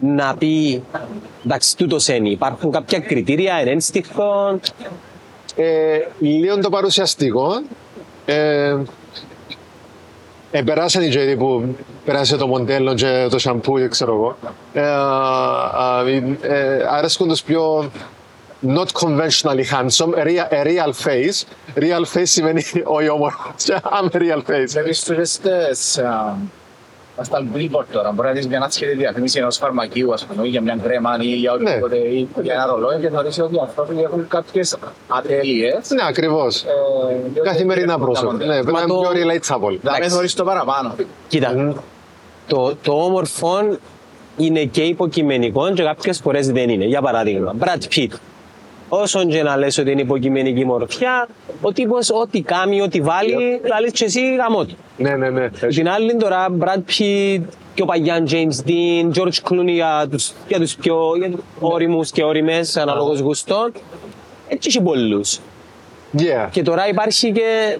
να 0.00 0.36
πει 0.36 0.82
εντάξει, 1.44 1.76
τούτος 1.76 2.08
είναι. 2.08 2.28
Υπάρχουν 2.28 2.70
κάποια 2.70 2.98
κριτήρια, 2.98 3.60
είναι 3.60 3.70
ένστιχτο. 3.70 4.58
Ε, 5.56 5.98
λίγο 6.18 6.58
το 6.58 6.68
παρουσιαστικό. 6.68 7.62
Ε, 8.24 8.76
επεράσαν 10.50 11.02
οι 11.02 11.08
τζέδοι 11.08 11.36
που 11.36 11.76
πέρασε 12.04 12.36
το 12.36 12.46
μοντέλο 12.46 12.94
και 12.94 13.26
το 13.30 13.38
σαμπού, 13.38 13.78
και 13.78 13.88
ξέρω 13.88 14.12
εγώ. 14.14 14.36
Ε, 14.72 14.86
α, 14.86 16.02
ε, 16.06 16.36
ε, 16.40 16.86
αρέσκουν 16.90 17.28
τους 17.28 17.42
πιο 17.42 17.90
not 18.62 18.92
conventionally 18.92 19.64
handsome, 19.64 20.14
a 20.14 20.24
real, 20.24 20.46
a 20.50 20.64
real 20.64 20.92
face. 20.92 21.44
Real 21.74 22.04
face 22.04 22.22
σημαίνει 22.24 22.62
όχι 22.84 23.08
όμορφος. 23.08 23.54
I'm 23.98 24.08
a 24.12 24.18
real 24.18 24.42
face. 24.50 24.68
Βλέπεις 24.68 25.02
τους 25.02 25.30
στις, 25.30 25.98
α, 25.98 26.36
στα 27.22 27.44
billboard 27.54 27.84
τώρα. 27.92 28.12
Μπορεί 28.12 28.28
να 28.28 28.34
δεις 28.34 28.46
μια 28.48 28.60
άσχετη 28.62 28.94
διαφήμιση 28.96 29.38
ενός 29.38 29.56
φαρμακείου, 29.56 30.12
ας 30.12 30.24
πούμε, 30.24 30.46
ή 30.46 30.48
για 30.50 30.60
μια 30.60 30.78
κρέμα 30.82 31.16
ή 31.20 31.26
για 31.26 31.52
οτιδήποτε, 31.52 31.96
ή 31.96 32.28
για 32.42 32.54
ένα 32.54 32.66
ρολόι 32.66 33.00
και 33.00 33.08
θεωρείς 33.08 33.38
ότι 33.40 33.54
οι 33.54 33.58
άνθρωποι 33.60 34.02
έχουν 34.02 34.28
κάποιες 34.28 34.76
ατέλειες. 35.08 35.90
Ναι, 35.90 36.02
ακριβώς. 36.08 36.62
ε, 36.62 36.66
διότι 37.32 37.48
Καθημερινά 37.48 37.92
έχουν 37.92 37.98
τα 38.00 38.04
πρόσωπα. 38.06 38.32
μοντέλα. 38.32 38.54
Ναι, 38.54 38.62
πρέπει 38.62 38.76
να 38.76 38.80
είναι 38.82 38.92
το- 38.92 39.00
πιο 39.00 39.10
relatable. 39.10 39.78
Να 39.82 39.98
μην 40.00 40.10
θεωρείς 40.10 40.34
το 40.34 40.44
παραπάνω. 40.44 40.94
Κοίτα, 41.28 41.74
το, 42.46 42.74
το 42.82 42.92
όμορφο 42.92 43.78
είναι 44.36 44.64
και 44.64 44.82
υποκειμενικό 44.82 45.72
και 45.72 45.82
κάποιες 45.82 46.18
φορές 46.20 46.50
δεν 46.50 46.68
είναι. 46.68 46.84
Για 46.84 47.00
παράδειγμα, 47.02 47.54
Brad 47.58 47.94
Pitt. 47.94 48.08
Όσον 48.88 49.28
και 49.28 49.42
να 49.42 49.56
λες 49.56 49.78
ότι 49.78 49.90
είναι 49.90 50.00
υποκειμενική 50.00 50.64
μορφιά, 50.64 51.28
ο 51.60 51.72
τύπος 51.72 52.10
ό,τι 52.10 52.40
κάνει, 52.40 52.80
ό,τι 52.80 53.00
βάλει, 53.00 53.60
λαλείς 53.64 53.92
και 53.92 54.04
εσύ 54.04 54.34
γαμώ 54.34 54.64
του. 54.64 54.76
Ναι, 54.96 55.16
ναι, 55.16 55.30
ναι. 55.30 55.48
Την 55.48 55.88
άλλη 55.88 56.16
τώρα, 56.16 56.46
Brad 56.58 56.78
Pitt, 56.90 57.42
πιο 57.74 57.84
παλιά 57.84 58.24
James 58.30 58.68
Dean, 58.68 59.18
George 59.18 59.50
Clooney 59.50 59.72
για 59.72 60.06
τους, 60.10 60.32
για 60.48 60.58
τους 60.58 60.74
πιο 60.74 61.16
για 61.18 61.30
τους 61.30 61.40
όριμους 61.60 62.10
και 62.10 62.24
όριμες, 62.24 62.76
αναλόγως 62.76 63.20
γουστών. 63.20 63.72
Έτσι 64.48 64.68
έχει 64.68 64.82
πολλούς. 64.82 65.38
Yeah. 66.18 66.48
Και 66.50 66.62
τώρα 66.62 66.88
υπάρχει 66.88 67.32
και 67.32 67.78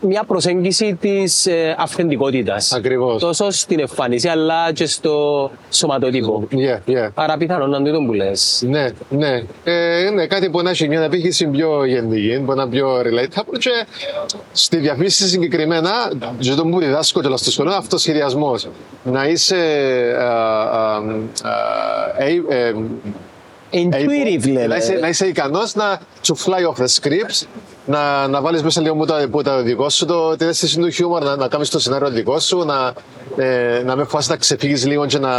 μια 0.00 0.24
προσέγγιση 0.26 0.96
της 1.00 1.46
ε, 1.46 1.74
αυθεντικότητας. 1.78 2.72
Ακριβώς. 2.72 3.20
Τόσο 3.22 3.50
στην 3.50 3.80
εμφάνιση 3.80 4.28
αλλά 4.28 4.72
και 4.72 4.86
στο 4.86 5.50
σωματότυπο. 5.70 6.48
Yeah, 6.50 6.90
yeah. 6.90 7.08
Άρα 7.14 7.36
πιθανόν 7.36 7.70
να 7.70 7.76
είναι 7.76 7.90
τούτο 7.90 8.04
που 8.06 8.12
λες. 8.12 8.64
Ναι, 8.66 8.88
ναι. 9.08 9.42
Ε, 9.64 10.10
ναι, 10.14 10.26
κάτι 10.26 10.50
που 10.50 10.62
να 10.62 10.70
έχει 10.70 10.88
μια 10.88 11.02
επίχυση 11.02 11.46
πιο 11.46 11.84
γενική, 11.84 12.42
που 12.46 12.54
να 12.54 12.62
είναι 12.62 12.70
πιο 12.70 13.00
relatable 13.00 13.58
και 13.58 13.86
στη 14.52 14.76
διαφήμιση 14.76 15.28
συγκεκριμένα, 15.28 15.90
και 16.38 16.54
το 16.54 16.64
που 16.64 16.78
διδάσκω 16.78 17.20
και 17.20 17.36
στο 17.36 17.50
σχολείο, 17.50 17.74
αυτοσχεδιασμός. 17.74 18.68
Να 19.02 19.26
είσαι 19.26 19.56
ε, 19.56 20.18
ε, 22.18 22.34
ε, 22.48 22.68
ε, 22.68 22.74
Intuitive 23.72 24.44
able, 24.44 24.52
λέμε. 24.52 24.66
Να 24.66 24.76
είσαι, 24.76 24.92
να 24.92 25.08
είσαι 25.08 25.26
ικανός 25.26 25.74
να 25.74 26.00
to 26.26 26.32
fly 26.34 26.66
off 26.72 26.82
the 26.82 26.86
scripts, 27.00 27.46
να, 27.86 28.26
να 28.28 28.40
βάλεις 28.40 28.62
μέσα 28.62 28.80
λίγο 28.80 28.94
που 28.94 29.04
τα, 29.04 29.26
που 29.30 29.42
τα 29.42 29.62
δικό 29.62 29.88
σου, 29.88 30.06
το, 30.06 30.36
την 30.36 30.48
αίσθηση 30.48 30.78
του 30.78 30.90
χιούμορ, 30.90 31.22
να, 31.22 31.36
να 31.36 31.48
κάνεις 31.48 31.68
το 31.70 31.78
σενάριο 31.78 32.08
δικό 32.10 32.38
σου, 32.40 32.58
να, 32.64 32.92
ε, 33.44 33.82
να 33.84 33.96
με 33.96 34.04
φάσεις 34.04 34.30
να 34.30 34.36
ξεφύγεις 34.36 34.86
λίγο 34.86 35.06
και 35.06 35.18
να, 35.18 35.30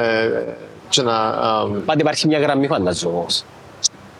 ε, 0.00 0.44
και 0.88 1.02
να 1.02 1.16
α, 1.16 1.66
Πάντα 1.86 2.00
υπάρχει 2.00 2.26
μια 2.26 2.38
γραμμή 2.38 2.66
φανταζόμαι 2.66 3.16
όμως. 3.16 3.44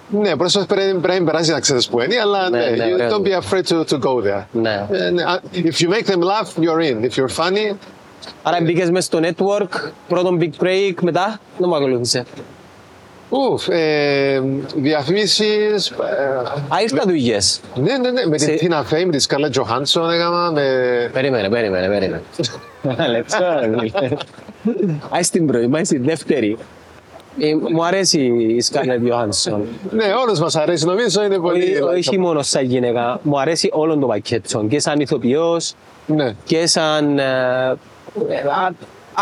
ναι, 0.09 0.37
πρόσφατα 0.37 0.67
πρέπει, 0.75 0.99
πρέπει 0.99 1.19
να 1.21 1.27
περάσει 1.27 1.51
να 1.51 1.61
ξέρεις 1.61 1.89
που 1.89 2.01
είναι, 2.01 2.17
αλλά 2.23 2.51
Ναι, 2.51 2.59
ναι, 2.59 2.65
ναι, 2.71 2.85
you 2.91 2.93
ωραίο. 2.95 3.09
don't 3.11 3.23
be 3.29 3.33
afraid 3.43 3.63
to, 3.75 3.85
to 3.85 3.99
go 4.01 4.23
there. 4.27 4.45
Ναι. 4.53 4.87
Ε, 4.91 5.11
ναι, 5.11 5.23
α, 5.23 5.41
If 5.55 5.75
you 5.83 5.89
make 5.89 6.07
them 6.13 6.21
laugh, 6.21 6.65
you're 6.65 6.91
in. 6.91 7.09
If 7.11 7.17
you're 7.19 7.37
funny, 7.45 7.75
Άρα 8.43 8.59
μπήκες 8.63 8.91
μέσα 8.91 9.07
στο 9.07 9.21
network, 9.23 9.91
πρώτον 10.09 10.39
big 10.41 10.65
break, 10.65 10.95
μετά 11.03 11.41
δεν 11.59 11.69
μου 11.69 11.77
ακολούθησε. 11.77 12.25
Ουφ, 13.37 13.69
ε, 13.69 14.41
διαφημίσεις... 14.77 15.89
ε, 15.91 15.95
Α, 16.75 16.81
ήρθα 16.83 17.03
δουλειές. 17.07 17.61
ναι, 17.75 17.99
ναι, 17.99 18.11
ναι, 18.11 18.27
με 18.27 18.37
την 18.37 18.47
Σε- 18.47 18.59
Tina 18.61 18.95
Fey, 18.95 19.05
με 19.05 19.17
τη 19.17 19.25
Scarlett 19.29 19.61
Johansson 19.63 20.11
έκανα, 20.13 20.51
με... 20.53 20.63
Περίμενε, 21.13 21.49
περίμενε, 21.49 21.87
περίμενε. 21.89 22.23
Λεπτό, 23.11 23.37
ρε, 23.61 23.79
φίλε. 23.79 24.09
Άι 25.11 25.23
στην 25.23 25.47
πρωί, 25.47 25.67
μα 25.67 25.85
στην 25.85 26.05
δεύτερη. 26.05 26.57
Ε, 27.39 27.55
Μου 27.73 27.85
αρέσει 27.85 28.21
η 28.57 28.61
Σκάρλετ 28.61 29.01
Johansson. 29.07 29.59
Ναι, 29.91 30.05
όλους 30.27 30.39
μας 30.41 30.57
αρέσει, 30.57 30.85
νομίζω 30.87 31.25
είναι 31.25 31.39
πολύ... 31.39 31.63
Όχι- 31.83 31.99
Όχι 32.09 32.19
μόνο 32.19 32.43
σαν 32.43 32.65
γυναίκα, 32.65 33.21
μου 33.23 33.41
αρέσει 33.41 33.69
όλο 33.73 33.99
το 33.99 34.07
πακέτο. 34.07 34.65
Και 34.69 34.81
σαν 34.81 35.01
ηθοποιός 35.01 35.75
Ναι. 36.07 36.35
και 36.45 36.67
σαν 36.67 37.19
ε, 37.19 37.25
α- 37.25 38.75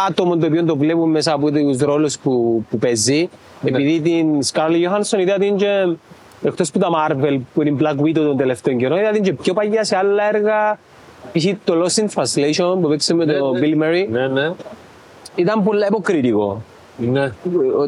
άτομο 0.09 0.37
το 0.37 0.47
οποίο 0.47 0.65
το 0.65 0.77
βλέπουν 0.77 1.11
μέσα 1.11 1.33
από 1.33 1.51
τους 1.51 1.79
ρόλους 1.79 2.19
που, 2.19 2.65
που 2.71 2.79
παίζει. 2.79 3.29
Επειδή 3.65 4.01
την 4.01 4.39
Scarlett 4.53 4.89
Johansson 4.89 5.19
είδα 5.19 5.39
την 5.39 5.57
και 5.57 5.97
εκτός 6.43 6.71
που 6.71 6.79
τα 6.79 6.89
Marvel 6.89 7.39
που 7.55 7.63
είναι 7.63 7.77
Black 7.81 8.01
Widow 8.01 8.13
τον 8.15 8.37
τελευταίο 8.37 8.77
καιρό, 8.77 8.97
είδα 8.97 9.11
την 9.11 9.23
και 9.23 9.33
πιο 9.33 9.53
παλιά 9.53 9.85
σε 9.85 9.97
άλλα 9.97 10.29
έργα. 10.35 10.79
Π.χ. 11.33 11.45
το 11.65 11.75
Lost 11.83 12.01
in 12.03 12.07
Translation 12.15 12.81
που 12.81 12.89
παίξε 12.89 13.15
με 13.15 13.27
τον 13.27 13.59
Bill 13.61 13.83
Murray 13.83 14.07
Ναι, 14.11 14.27
ναι. 14.27 14.53
ήταν 15.35 15.63
πολύ 15.63 15.87
υποκριτικό. 15.87 16.63
Ναι. 16.97 17.33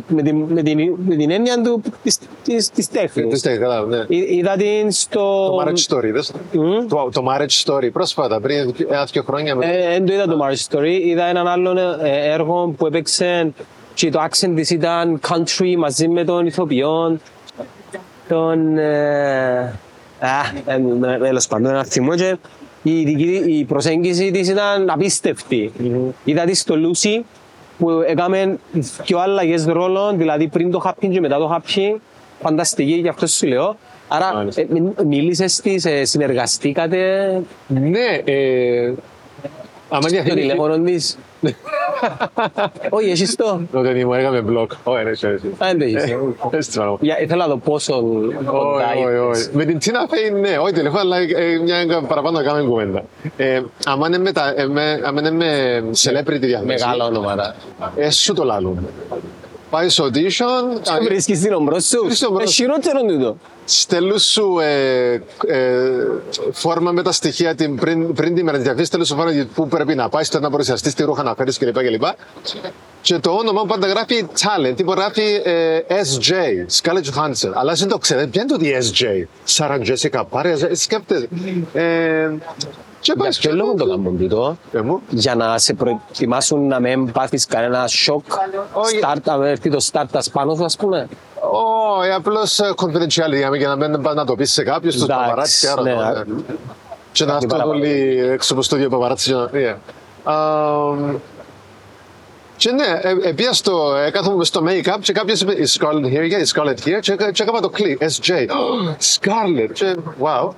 Με 0.09 0.23
την, 0.23 0.37
με 0.37 0.63
την, 0.63 0.79
με 1.07 1.15
την 1.17 1.31
έννοια 1.31 1.61
του 1.63 1.83
της, 2.03 2.19
της, 2.45 2.71
της 2.71 2.89
Τι 2.89 2.99
τέχνης. 2.99 3.39
στέγει, 3.39 3.59
καλά, 3.59 3.81
ναι. 3.87 4.05
Εί- 4.09 4.31
Είδα 4.31 4.57
την 4.57 4.91
στο... 4.91 5.49
Το 5.51 5.65
Marriage 5.65 5.95
Story, 5.95 6.11
δες 6.13 6.33
το. 6.53 6.61
Μμ. 6.63 6.87
Το, 6.89 7.09
το 7.13 7.23
Marriage 7.31 7.65
Story, 7.65 7.93
πρόσφατα, 7.93 8.41
πριν 8.41 8.75
ένα-δυο 8.89 9.23
χρόνια. 9.23 9.55
με- 9.55 9.67
Ε, 9.67 9.89
Δεν 9.93 10.07
το 10.07 10.13
είδα 10.13 10.27
το 10.27 10.39
Marriage 10.45 10.77
Story, 10.77 10.99
είδα 11.05 11.25
έναν 11.25 11.47
άλλο 11.49 11.71
ε, 12.03 12.33
έργο 12.33 12.75
που 12.77 12.87
έπαιξε 12.87 13.53
και 13.95 14.11
το 14.11 14.23
accent 14.31 14.53
της 14.55 14.71
ήταν 14.71 15.21
country 15.29 15.75
μαζί 15.79 16.09
με 16.09 16.25
τον 16.25 16.47
ηθοποιό. 16.47 17.19
Τον... 18.29 18.79
ε, 18.79 19.59
Α, 20.19 20.41
ε, 20.67 20.75
ε, 21.15 21.19
τέλος 21.19 21.47
πάντων, 21.47 21.71
ένα 21.71 21.85
θυμό 21.85 22.15
και 22.15 22.37
η, 22.83 23.05
δική- 23.05 23.43
η 23.47 23.65
προσέγγιση 23.65 24.31
της 24.31 24.49
ήταν 24.49 24.91
απίστευτη. 24.91 25.73
Είδα 26.25 26.45
τη 26.45 26.55
στο 26.55 26.75
Lucy 26.75 27.21
που 27.79 27.91
έκαμε 28.07 28.59
πιο 29.05 29.19
αλλαγές 29.19 29.65
ρόλων, 29.65 30.19
δηλαδή 30.19 30.49
πριν 30.49 30.71
το 30.71 30.83
happy 30.85 31.09
και 31.13 31.21
μετά 31.21 31.37
το 31.37 31.57
happy. 31.57 31.97
Φανταστική, 32.43 32.93
γι' 32.93 33.09
αυτό 33.09 33.27
σου 33.27 33.47
λέω. 33.47 33.77
Άρα, 34.09 34.35
Μάλιστα. 34.35 34.61
ε, 34.61 34.67
μι- 34.71 35.01
μίλησες 35.07 35.61
της, 35.61 35.85
ε, 35.85 36.05
συνεργαστήκατε; 36.05 36.99
Ναι, 37.67 38.21
ε, 38.25 38.93
άμα 39.89 40.01
το 40.01 40.09
διαφημίσει... 40.09 40.41
τηλέφωνο 40.41 40.79
της. 40.79 41.19
Όχι, 42.91 43.11
έχεις 43.11 43.37
το. 43.37 43.61
Τότε 43.73 43.93
δεν 43.93 44.03
μου 44.07 44.15
έκαμε 44.15 44.41
μπλοκ. 44.41 44.73
Όχι, 44.85 45.03
ρε, 45.03 45.11
εσύ, 45.11 45.27
εσύ. 45.27 45.47
Α, 45.47 45.67
δεν 45.67 45.79
το 45.79 45.85
έχεις. 45.85 46.03
Έτσι 46.51 46.73
το 46.73 46.81
πράγμα. 46.81 46.97
Για- 47.01 47.21
Ήθελα 47.21 47.47
να 47.47 47.53
δω 47.53 47.57
πόσο 47.57 48.03
κοντά 48.45 48.91
Όχι, 48.95 49.05
όχι, 49.05 49.15
ήρθες. 49.15 49.47
όχι. 49.47 49.57
Με 49.57 49.65
την 49.65 49.79
Tina 49.85 50.11
Fey, 50.13 50.41
ναι, 50.41 50.59
όχι 50.59 50.73
τηλέφωνο, 50.73 51.01
αλλά 51.01 51.17
ε, 51.17 51.59
μια 51.65 52.03
παραπάνω 52.09 52.39
να 52.39 52.45
κάνουμε 52.45 52.69
κουβέντα. 52.69 53.05
Ε, 53.37 53.61
άμα 53.85 54.07
είναι 54.07 54.19
με 54.19 54.33
τα- 54.33 54.55
ε, 54.57 54.67
με- 54.67 55.01
άμα 55.05 55.21
είναι 55.21 55.31
με 55.31 55.83
celebrity 56.03 56.41
διαφήμιση, 56.41 56.85
Μεγάλα 56.85 57.05
ονόματα. 57.05 57.55
ε, 57.97 58.11
σου 58.11 58.35
το 58.35 58.45
λάλλουν. 58.45 58.87
Πάεις 59.75 59.93
στο 59.93 60.05
audition, 60.13 60.81
Και 60.83 61.05
βρίσκεις 61.05 61.41
την 61.41 61.53
ομπρός 61.53 61.85
σου; 61.85 61.99
Βρίσκεις 61.99 62.19
την 62.19 62.27
ομπρός 62.29 62.45
Ε, 62.45 62.47
σου. 62.53 62.55
χειρότερο 62.63 63.01
τούτο. 63.01 63.37
στέλνουν 63.65 64.19
σου 64.19 64.59
ε, 64.61 65.13
ε, 65.13 65.21
φόρμα 66.53 66.93
με 66.93 67.03
τα 67.03 67.13
στοιχεία 67.13 67.55
την, 67.55 67.77
πριν, 67.77 68.13
πριν 68.13 68.35
τη 68.35 68.43
μέρα 68.43 68.57
τη 68.57 68.63
διαφήμιση, 68.63 68.87
στέλνουν 68.87 69.09
σου 69.09 69.15
φόρμα 69.17 69.31
για 69.33 69.47
πού 69.55 69.69
πρέπει 69.69 69.95
να 69.95 70.09
πάεις, 70.09 70.27
στο 70.27 70.41
να 70.41 70.51
παρουσιαστεί, 70.51 70.95
τι 70.95 71.03
ρούχα 71.03 71.23
να 71.23 71.35
φέρεις 71.35 71.59
κλπ. 71.59 71.79
κλπ. 71.79 72.03
Και 73.01 73.19
το 73.19 73.31
όνομα 73.31 73.61
μου 73.61 73.67
πάντα 73.67 73.87
γράφει 73.87 74.27
talent, 74.39 74.73
τύπο 74.77 74.93
γράφει 74.93 75.41
ε, 75.45 75.79
SJ, 75.89 76.33
Scarlett 76.83 77.05
Johansson. 77.15 77.51
Αλλά 77.55 77.73
δεν 77.73 77.89
το 77.89 77.99
ξέρετε, 77.99 78.27
ποια 78.27 78.43
είναι 78.43 78.51
το 78.51 78.59
τι 78.59 78.91
SJ, 78.91 79.25
Sarah 79.57 79.81
Jessica 79.87 80.23
Parker, 80.31 80.71
σκέφτεσαι. 80.73 81.29
Ε, 83.07 83.13
και 83.13 83.19
πάει 83.19 83.29
Για 83.31 83.41
ποιο 83.41 83.55
λόγο 83.55 83.75
το 83.75 83.87
κάνουν 83.87 84.19
τούτο; 84.19 84.57
Ε, 84.73 84.81
μου. 84.81 85.01
Για 85.09 85.35
να 85.35 85.59
σε 85.59 85.75
προετοιμάσουν 85.75 86.67
να 86.67 86.81
μην 86.81 87.13
πάθεις 87.13 87.47
κανένα 87.47 87.87
σοκ. 87.87 88.25
Όχι. 88.73 88.99
Start, 89.03 89.23
να 89.39 89.49
έρθει 89.49 89.71
το 89.71 89.87
start 89.93 90.19
πάνω 90.33 90.55
σου, 90.55 90.65
ας 90.65 90.77
πούμε. 90.77 91.09
Όχι, 92.01 92.11
απλώς 92.11 92.61
confidentiality 92.77 93.57
για 93.57 93.69
να 93.69 93.77
μην 93.89 94.03
πας 94.03 94.15
να 94.15 94.25
το 94.25 94.35
πεις 94.35 94.53
σε 94.53 94.63
κάποιου, 94.63 94.91
του 94.91 95.03
Εντάξει, 95.05 95.23
παπαράτσι 95.25 95.67
και 95.67 95.73
άρα. 95.73 95.83
ναι. 95.83 95.93
ναι. 96.35 96.43
Και 97.13 97.25
να 97.25 97.35
αυτό 97.35 97.47
παραπάνω. 97.47 97.73
όλοι 97.79 98.19
έξω 98.33 98.53
από 98.53 98.61
το 98.63 98.67
στούντιο 98.67 98.89
παπαράτσι. 98.89 99.29
και 99.31 99.35
να- 99.37 99.51
yeah. 99.53 99.77
Αμ, 100.25 101.17
Και 102.57 102.71
ναι, 102.71 102.85
ε, 103.03 103.29
επία 103.29 103.53
στο, 103.53 103.95
έκαθομαι 104.07 104.45
στο 104.45 104.63
make-up 104.69 104.99
και 105.01 105.13
κάποιος 105.13 105.41
είπε 105.41 105.53
η 105.53 105.67
Scarlett 105.79 106.05
here, 106.07 106.25
yeah, 106.25 106.43
η 106.43 106.51
Scarlett 106.55 106.87
here; 106.89 106.99
Και, 107.01 107.13
έκα- 107.13 107.31
και 107.33 107.43
έκανα 107.43 107.61
το 107.61 107.69
κλικ, 107.69 107.99
SJ, 108.03 108.31
oh, 108.33 108.95
Scarlett, 109.15 109.71
και 109.73 109.97
wow. 110.23 110.49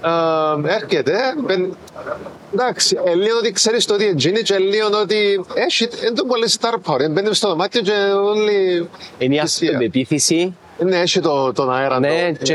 Αμ, 0.00 0.64
έρχεται, 0.66 1.14
μπεν- 1.46 1.74
εντάξει, 2.52 2.98
ε, 3.04 3.14
λίγο 3.14 3.36
ότι 3.38 3.52
ξέρεις 3.52 3.84
το 3.86 3.94
ότι 3.94 4.04
είναι 4.28 4.40
και 4.40 4.58
λίγο 4.58 4.88
ότι 5.02 5.44
έχει, 5.54 5.88
δεν 6.00 6.14
το 6.14 6.24
πολύ 6.24 6.48
star 6.60 6.74
power, 6.84 7.10
μπαίνεις 7.10 7.36
στο 7.36 7.48
δωμάτιο 7.48 7.80
και 7.80 7.92
όλοι... 8.24 8.88
Είναι 9.18 9.34
η 9.34 9.38
θυσία. 9.38 9.68
αυτοπεποίθηση. 9.68 10.54
Ναι, 10.78 10.96
έχει 10.96 11.20
το, 11.20 11.52
τον 11.52 11.72
αέρα. 11.74 11.98
Ναι, 12.00 12.32
το- 12.38 12.44
και 12.44 12.54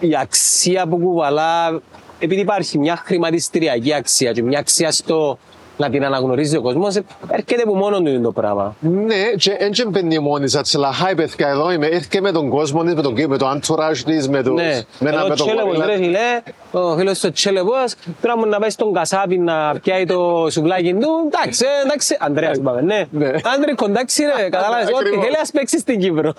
η 0.00 0.16
αξία 0.20 0.86
που 0.86 0.98
κουβαλά, 0.98 1.80
επειδή 2.18 2.40
υπάρχει 2.40 2.78
μια 2.78 2.96
χρηματιστηριακή 3.04 3.94
αξία 3.94 4.32
και 4.32 4.42
μια 4.42 4.58
αξία 4.58 4.90
στο 4.92 5.38
να 5.76 5.90
την 5.90 6.04
αναγνωρίζει 6.04 6.56
ο 6.56 6.60
κόσμος, 6.62 6.94
έρχεται 7.28 7.62
από 7.62 7.74
μόνο 7.74 8.00
του 8.02 8.20
το 8.20 8.32
πράγμα. 8.32 8.76
Ναι, 8.80 9.14
και 9.36 9.56
δεν 9.74 9.88
μπαίνει 9.88 10.18
μόνη 10.18 10.44
της, 10.44 10.74
αλλά 10.74 10.92
χάι 10.92 11.14
παιδιά 11.14 11.48
εδώ 11.48 11.72
είμαι, 11.72 11.86
έρχεται 11.86 12.20
με 12.20 12.32
τον 12.32 12.48
κόσμο 12.48 12.82
της, 12.82 12.94
με 12.94 13.02
τον, 13.02 13.14
με 13.28 13.36
το 13.36 13.50
entourage 13.50 13.96
της, 14.04 14.28
με, 14.28 14.42
τους, 14.42 14.54
Ναι, 14.54 14.80
με, 14.98 15.10
ένα- 15.10 15.18
ενώ 15.18 15.28
με 15.28 15.34
τον 15.34 15.46
Τσέλεβος, 15.46 15.76
γορίλα. 15.76 15.86
ρε 15.86 15.96
φίλε, 15.96 16.18
ο 16.70 16.96
φίλος 16.96 17.18
του 17.20 17.32
Τσέλεβος, 17.32 17.94
τώρα 18.20 18.38
μου 18.38 18.46
να 18.46 18.58
πάει 18.58 18.70
στον 18.70 18.92
κασάπι 18.92 19.38
να 19.38 19.74
πιάει 19.82 20.04
το 20.06 20.46
σουβλάκι 20.50 20.94
του, 20.94 21.08
εντάξει, 21.32 21.64
ε, 21.64 21.84
εντάξει, 21.86 22.16
Ανδρέας 22.20 22.56
είπαμε, 22.56 22.80
ναι. 22.80 23.04
Ναι. 23.10 23.26
Άντρε, 23.56 23.74
κοντάξει 23.74 24.22
ρε, 24.22 24.48
κατάλαβες, 24.50 24.86
ό,τι 24.88 24.96
Ακριβώς. 24.98 25.24
θέλει 25.24 25.36
ας 25.42 25.50
παίξει 25.50 25.78
στην 25.78 26.00
Κύπρο. 26.00 26.32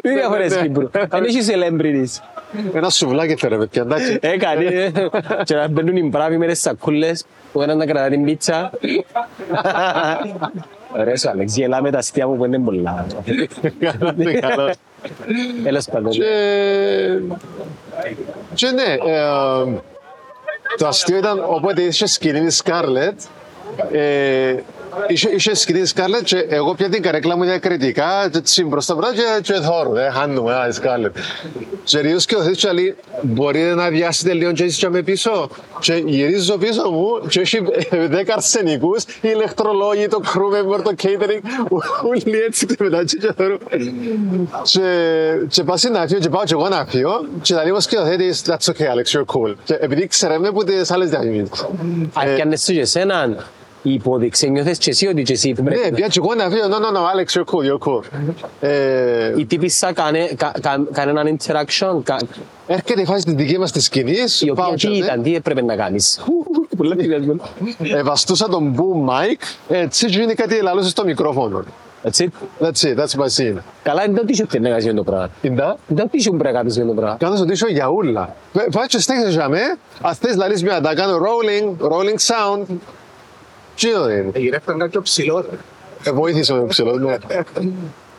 Τι 0.00 0.08
διαφορές 0.12 0.54
ναι. 0.54 0.62
Κύπρο, 0.62 0.90
δεν 1.08 1.24
έχει 1.24 1.38
celebrities. 1.50 2.22
Ένα 2.74 2.90
σουβλάκι 2.90 3.34
θέλει, 3.34 3.56
παιδιά, 3.56 3.82
εντάξει. 3.82 4.18
Έκανε, 4.20 4.64
ε, 4.64 4.92
και 5.44 5.54
να 5.54 5.68
μπαίνουν 5.68 5.96
οι 5.96 6.02
μπράβοι 6.02 6.38
με 6.38 6.46
τις 6.46 6.60
σακούλες, 6.60 7.24
που 7.52 7.62
έναν 7.62 7.76
να 7.76 7.86
κρατά 7.86 8.08
την 8.08 8.24
πίτσα. 8.24 8.70
Ωραίος 10.96 11.24
ο 11.24 11.30
Αλέξ, 11.30 11.56
γελά 11.56 11.82
με 11.82 11.90
τα 11.90 11.98
αστεία 11.98 12.28
μου 12.28 12.36
που 12.36 12.44
είναι 12.44 12.58
πολλά. 12.58 13.06
Καλό, 13.78 14.12
ναι, 14.16 14.32
καλό. 14.32 14.72
Τέλος 15.62 15.84
πάντων. 15.84 16.10
Και, 16.10 16.24
και 18.54 18.66
ναι, 18.70 19.12
ε, 19.12 19.80
το 20.76 20.86
αστείο 20.86 21.16
ήταν 21.16 21.44
όποτε 21.48 21.82
είχε 21.82 22.06
σκηνή 22.06 22.44
η 22.44 22.50
Σκάρλετ, 22.50 23.20
ε, 23.92 24.54
είχε, 25.08 25.30
είχε 25.30 25.54
σκηνή 25.54 25.80
η 25.80 25.84
Σκάρλετ 25.84 26.24
και 26.24 26.46
εγώ 26.48 26.74
πια 26.74 26.88
την 26.88 27.02
καρέκλα 27.02 27.36
μου 27.36 27.44
διακριτικά 27.44 28.28
και 28.30 28.38
έτσι 28.38 28.64
μπροστά 28.64 28.94
μπροστά 28.94 29.14
και, 29.14 29.52
και 29.52 29.60
θώρου, 29.60 29.96
ε, 29.96 30.10
χάνουμε, 30.10 30.54
α, 30.54 30.68
η 30.68 30.72
Σκάρλετ. 30.72 31.16
Και 31.84 32.00
ρίος 32.00 32.24
και 32.26 32.36
ο 32.36 32.42
Θεός 32.42 32.56
και 32.56 32.70
λέει, 32.70 32.96
μπορείτε 33.22 33.74
να 33.74 33.88
βιάσετε 33.88 34.32
λίγο 34.32 34.52
και 34.52 34.64
εσείς 34.64 34.78
και 34.78 34.88
με 34.88 35.02
πίσω. 35.02 35.48
Και 35.80 36.02
γυρίζω 36.06 36.58
πίσω 36.58 36.90
μου 36.90 37.06
και 37.28 37.40
έχει 37.40 37.60
ε, 37.90 38.06
δέκα 38.06 38.34
αρσενικούς, 38.34 39.02
οι 39.02 39.08
ηλεκτρολόγοι, 39.20 40.08
το 40.08 40.20
crew 40.24 40.74
member, 40.76 40.82
το 40.82 40.92
catering, 41.02 41.40
όλοι 42.08 42.38
έτσι 42.46 42.66
και 42.66 42.76
μετά 42.78 43.04
και 43.04 43.32
θόρου. 43.36 43.58
Και, 44.62 44.80
και 45.48 45.62
πάω 45.62 45.76
να 45.92 46.06
φύγω 46.06 46.20
και 46.20 46.28
πάω 46.28 46.44
και 46.44 46.52
εγώ 46.52 46.68
να 46.68 46.86
φύγω 46.86 47.26
και 47.42 47.54
θα 47.54 47.64
λίγο 47.64 47.80
σκηνοθέτης, 47.80 48.42
that's 48.46 48.72
okay 48.72 48.86
Alex, 48.94 49.18
you're 49.18 49.24
cool. 49.34 49.54
Και 49.64 49.74
επειδή 49.80 50.06
ξέραμε 50.06 50.50
που 50.50 50.64
τις 50.64 50.90
άλλες 50.90 51.08
διαφημίσεις. 51.08 51.66
Αρκιάνες 52.12 52.62
σου 52.62 52.72
και 52.72 52.80
εσέναν 52.80 53.30
η 53.32 53.36
υπόδειξη, 53.92 54.50
νιώθες 54.50 54.78
και 54.78 54.90
εσύ 54.90 55.06
ότι 55.06 55.22
και 55.22 55.32
εσύ 55.32 55.48
Ναι, 55.48 55.62
πρέπει 55.62 55.94
πια 55.94 56.06
και 56.06 56.20
εγώ 56.24 56.34
να 56.34 56.48
φύγω, 56.50 56.64
no, 56.68 56.74
no, 56.74 56.96
no, 56.96 57.00
Alex, 57.00 57.40
you're 57.40 57.44
cool, 57.54 57.64
you're 57.68 57.88
cool. 57.88 58.02
Ε, 58.60 59.32
η 59.36 59.46
τύπισσα 59.46 59.92
κάνε, 59.92 60.28
κα, 60.36 60.52
κα, 60.60 60.84
κανέναν 60.92 61.36
interaction, 61.38 62.00
κα, 62.02 62.16
έρχεται 62.66 63.00
η 63.00 63.04
φάση 63.04 63.24
της 63.24 63.34
δικής 63.34 63.58
μας 63.58 63.72
της 63.72 63.84
σκηνής, 63.84 64.40
η 64.40 64.50
οποία 64.50 64.64
πάω 64.64 64.74
τι 64.74 64.86
και, 64.88 64.96
ήταν, 64.96 65.22
τι 65.22 65.34
έπρεπε 65.34 65.62
να 65.62 65.76
κάνεις. 65.76 66.24
Πολλά 66.76 66.96
τηλέφωνα. 66.96 67.42
ε, 67.94 68.02
βαστούσα 68.02 68.48
τον 68.48 68.74
boom 68.76 69.10
mic, 69.10 69.36
έτσι 69.68 70.06
γίνει 70.06 70.34
κάτι 70.34 70.62
λαλούσες 70.62 70.90
στο 70.90 71.04
μικρόφωνο. 71.04 71.64
That's 72.06 72.20
it. 72.20 72.28
That's 72.60 72.82
it, 72.88 72.96
that's 72.98 73.14
my 73.20 73.28
scene. 73.36 73.58
Καλά, 73.82 74.02
δεν 74.02 74.14
το 74.14 74.24
τίσιο 74.24 74.46
πρέπει 74.46 74.62
να 74.62 74.68
κάνεις 74.68 74.84
για 74.84 74.94
το 74.94 75.02
πράγμα. 75.02 75.30
Ιντα, 75.40 75.76
Δεν 75.86 75.96
το 75.96 76.08
τίσιο 76.10 76.30
πρέπει 76.30 76.44
να 76.52 76.58
κάνεις 76.58 76.74
για 76.74 76.86
το 76.86 76.92
πράγμα. 76.92 77.16
κάνω 77.16 77.36
στον 77.36 77.48
τίσο 77.48 77.66
για 77.68 77.88
ούλα. 77.88 78.36
Πάει 78.52 78.86
και 78.86 78.98
στέξε 78.98 79.28
για 79.30 79.48
με, 79.48 79.60
ας 80.02 80.18
θες 80.18 80.36
λαλείς 80.36 80.62
μια, 80.62 80.80
τα 80.80 80.94
κάνω 80.94 81.18
rolling, 81.18 81.86
rolling 81.86 82.18
sound. 82.32 82.62
Τι 83.76 83.88
είναι, 83.88 84.30
Γυρεύταν 84.34 84.78
κάποιο 84.78 85.02
ψηλό. 85.02 85.40
ρε. 85.50 85.56
ε, 86.10 86.12
βοήθησε 86.12 86.52
με 86.52 86.60
το 86.60 86.66
ψηλό, 86.66 86.92
ναι. 86.98 87.16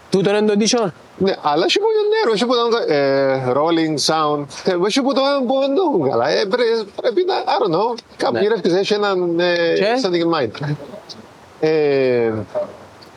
Τούτο 0.10 0.30
είναι 0.30 0.41
το 0.48 0.58
τίσιο. 0.58 0.91
Ναι, 1.18 1.36
αλλά 1.41 1.65
έχει 1.65 1.80
που 1.80 1.86
νερό, 2.24 2.34
έχει 2.34 2.46
που 2.46 2.54
το 2.54 2.94
ε, 2.94 3.52
rolling 3.54 4.06
sound, 4.06 4.46
ε, 4.65 4.76
έχει 4.88 5.02
που 5.02 5.13
το 5.13 5.22
που 5.48 5.60
δεν 5.60 5.76
το 5.76 6.10
καλά. 6.10 6.30
Ε, 6.30 6.46
πρέ- 6.46 6.86
Πρέπει 7.02 7.24
να, 7.28 7.34
I 7.44 7.62
don't 7.62 7.76
know, 7.76 7.98
κάπου 8.18 8.34
Ναι. 8.34 8.39
γύρευκες, 8.39 8.74
έχει 8.74 8.94
έναν 8.94 9.39
ε, 9.39 9.74
Και; 9.76 9.86
something 10.04 10.24
in 10.34 10.39
mind. 10.39 10.74
Ε, 11.60 12.32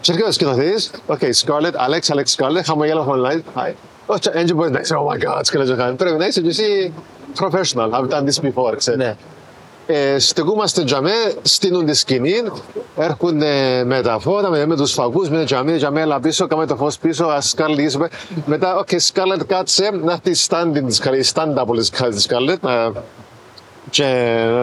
Και 0.01 0.11
έρχεται 0.12 0.29
ο 0.29 0.33
σκηνοθέτης, 0.33 0.90
οκ, 1.07 1.18
Scarlett, 1.18 1.72
Alex, 1.88 2.14
Alex 2.16 2.24
Scarlett, 2.37 2.62
χαμογέλα 2.64 3.05
online, 3.09 3.59
hi. 3.61 3.72
Όχι, 4.07 4.20
έτσι 4.33 4.55
μπορεί 4.55 4.70
να 4.70 4.81
είσαι, 4.81 4.94
oh 4.98 5.12
my 5.12 5.16
god, 5.37 5.40
σκελετζοχάν. 5.42 5.96
Πρέπει 5.96 6.16
να 6.18 6.27
είσαι 6.27 6.40
και 6.40 6.48
εσύ 6.48 6.92
professional, 7.40 7.90
I've 7.90 8.09
done 8.09 8.24
this 8.24 8.40
before, 8.48 8.74
ξέρεις. 8.77 9.14
Ναι. 9.88 9.96
Ε, 9.96 10.18
στεκούμαστε 10.18 10.85
τζαμέ, 10.85 11.35
στείνουν 11.42 11.87
τη 11.87 11.94
σκηνή, 11.94 12.42
έρχονται 12.96 13.83
με 13.87 14.01
τα 14.03 14.18
φώτα, 14.18 14.51
με, 14.51 14.66
με 14.66 14.77
τους 14.77 14.92
φακούς, 14.92 15.29
με 15.29 15.38
το 15.38 15.44
τζαμί, 15.44 15.77
τζαμί, 15.77 16.01
έλα 16.01 16.20
πίσω, 16.20 16.46
κάμε 16.46 16.66
το 16.66 16.77
φως 16.77 16.98
πίσω, 16.98 17.24
ας 17.24 17.55
Scarlett, 17.57 18.07
μετά, 18.46 18.77
οκ, 18.77 18.88
Scarlett 18.88 19.46
κάτσε, 19.46 19.90
να 20.03 20.12
έρθει 20.12 20.31
η 20.31 20.37
stand 20.48 20.83
της 20.87 21.03
Scarlett, 21.03 21.24
η 21.24 21.31
stand-in 21.34 21.66
της 22.11 22.27
Scarlett, 22.29 22.61
να 22.61 22.92
και 23.90 24.05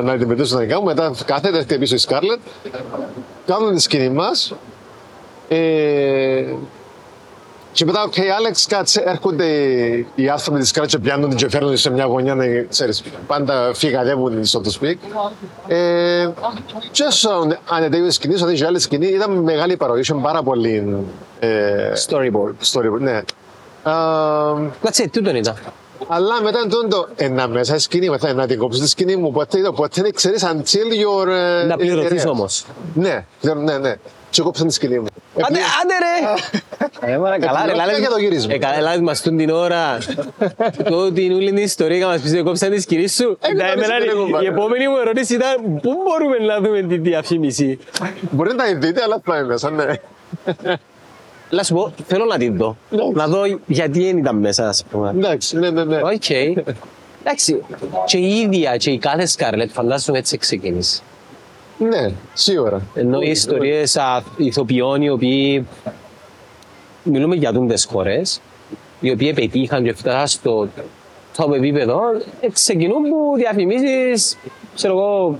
να 0.03 0.11
αντιμετωπίσουν 0.11 0.57
να 0.57 0.65
κάνουν. 0.65 0.83
Μετά 0.83 1.11
κάθεται, 1.25 1.55
έρχεται 1.55 1.77
πίσω 1.77 1.95
η 1.95 1.97
Σκάρλετ, 1.97 2.39
κάνουν 3.45 3.75
τη 3.75 3.81
σκηνή 3.81 4.09
μας. 4.09 4.53
Ε, 5.47 6.43
και 7.75 7.85
μετά, 7.85 8.03
οκ, 8.03 8.13
Άλεξ, 8.37 8.65
κάτσε, 8.65 9.03
έρχονται 9.05 9.45
οι 10.15 10.29
άνθρωποι 10.29 10.59
της 10.59 10.69
Σκάρλετ 10.69 10.91
και 10.91 10.99
πιάνουν 10.99 11.29
την 11.29 11.37
και 11.37 11.49
φέρνουν 11.49 11.69
την 11.69 11.79
σε 11.79 11.89
μια 11.91 12.05
γωνιά 12.05 12.35
να 12.35 12.45
ξέρεις, 12.69 13.03
πάντα 13.27 13.71
φυγαδεύουν, 13.73 14.43
so 14.43 14.57
to 14.59 14.69
speak. 14.81 14.95
Ε, 15.67 16.29
και 16.91 17.03
όσο 17.03 17.47
ανετέγει 17.69 18.05
η 18.07 18.09
σκηνή, 18.11 18.33
όσο 18.33 18.49
η 18.49 18.63
άλλη 18.63 18.79
σκηνή, 18.79 19.07
ήταν 19.07 19.31
μεγάλη 19.31 19.77
παραγωγή, 19.77 20.01
είχε 20.01 20.13
πάρα 20.21 20.43
πολύ 20.43 21.03
ε, 21.39 21.47
Storyboard. 22.07 22.53
storyboard. 22.73 22.99
Ναι. 22.99 23.17
Ε, 23.17 23.21
That's 24.83 25.01
it, 25.03 25.07
τούτον 25.11 25.35
ήταν. 25.35 25.55
αλλά 26.07 26.41
μετά 26.41 26.67
τον 26.67 26.89
το 26.89 27.07
ένα 27.15 27.47
μέσα 27.47 27.79
σκηνή, 27.79 28.09
μετά 28.09 28.33
να 28.33 28.47
την 28.47 28.57
κόψεις 28.57 28.81
τη 28.81 28.89
σκηνή 28.89 29.15
μου, 29.15 29.31
ποτέ, 29.31 29.59
ποτέ 29.75 30.01
δεν 30.01 30.13
ξέρεις 30.13 30.43
until 30.43 31.23
your... 31.23 31.27
ε, 31.61 31.65
Να 31.65 31.77
πληρωθείς 31.77 32.23
ε, 32.23 32.27
όμως. 32.27 32.65
Ναι, 32.93 33.25
ναι, 33.41 33.77
ναι. 33.77 33.95
Και 34.29 34.41
κόψαν 34.41 34.67
τη 34.67 34.73
σκηνή 34.73 34.99
μου. 34.99 35.05
Άντε, 35.35 35.59
άντε 35.81 35.93
ρε! 35.99 36.54
Ε, 37.07 37.17
μάνα, 37.17 37.39
καλά 37.39 37.65
ρε, 37.65 37.71
Επιλογή 37.71 37.87
λάλε 37.87 37.99
για 37.99 38.09
το 38.09 38.17
γύρισμα. 38.17 38.53
Ε, 38.53 38.57
καλά, 38.57 38.81
λάλε 38.81 39.01
μας 39.01 39.21
τούν 39.21 39.37
την 39.37 39.49
ώρα. 39.49 39.97
Το 40.83 41.11
την 41.11 41.31
όλη 41.33 41.45
την 41.47 41.57
ιστορία 41.57 41.97
και 41.99 42.05
μας 42.05 42.21
πεις 42.21 42.31
ότι 42.31 42.41
κόψαν 42.41 42.71
τη 42.71 42.81
σκηνή 42.81 43.07
σου. 43.07 43.37
Ε, 43.41 43.47
Τα 43.47 43.65
δεν 43.65 43.67
εμένα, 43.67 43.97
ξέρω, 43.99 44.19
Η 44.19 44.23
κουμπάρε. 44.23 44.47
επόμενη 44.47 44.87
μου 44.87 44.97
ερώτηση 44.97 45.33
ήταν 45.33 45.55
πού 45.81 45.91
μπορούμε 46.05 46.37
να 46.45 46.59
δούμε 46.61 46.81
τη 46.81 46.97
διαφήμιση. 46.97 47.79
Μπορεί 48.31 48.53
να 48.55 48.63
τη 48.65 48.73
δείτε, 48.75 49.01
αλλά 49.03 49.21
θα 49.25 49.35
είναι 49.37 49.45
μέσα, 49.45 49.69
ναι. 49.69 49.85
Να 51.49 51.63
σου 51.63 51.73
πω, 51.73 51.93
θέλω 52.07 52.25
να 52.25 52.37
την 52.37 52.57
δω. 52.57 52.77
Να 53.13 53.27
δω 53.27 53.41
γιατί 53.65 54.03
δεν 54.05 54.17
ήταν 54.17 54.35
μέσα, 54.35 54.67
ας 54.67 54.83
πούμε. 54.91 55.09
Εντάξει, 55.17 55.57
ναι, 55.57 55.69
ναι, 55.69 55.83
ναι. 55.83 55.95
Οκ. 56.03 56.29
Εντάξει, 57.23 57.61
και 58.05 58.17
η 58.17 58.35
ίδια 58.39 58.77
και 58.77 58.91
η 58.91 58.97
κάθε 58.97 59.25
Σκάρλετ 59.25 59.69
φαντάζομαι 59.71 60.17
έτσι 60.17 60.37
ξεκίνησε. 60.37 61.01
Ναι, 61.77 62.11
σίγουρα. 62.33 62.81
Ενώ 62.93 63.21
οι 63.21 63.29
ιστορίες 63.29 63.97
α, 63.97 64.23
ηθοποιών 64.37 65.01
οι 65.01 65.09
οποίοι 65.09 65.67
μιλούμε 67.05 67.35
για 67.35 67.51
δούντες 67.51 67.85
χώρες, 67.85 68.41
οι 68.99 69.11
οποίοι 69.11 69.33
πετύχαν 69.33 69.83
και 69.83 69.93
φτάσαν 69.93 70.27
στο 70.27 70.67
top 71.37 71.53
επίπεδο, 71.55 71.99
ε, 72.39 72.49
ξεκινούν 72.49 73.01
που 73.01 73.33
διαφημίσεις, 73.37 74.37
ξέρω 74.75 74.93
εγώ, 74.93 75.37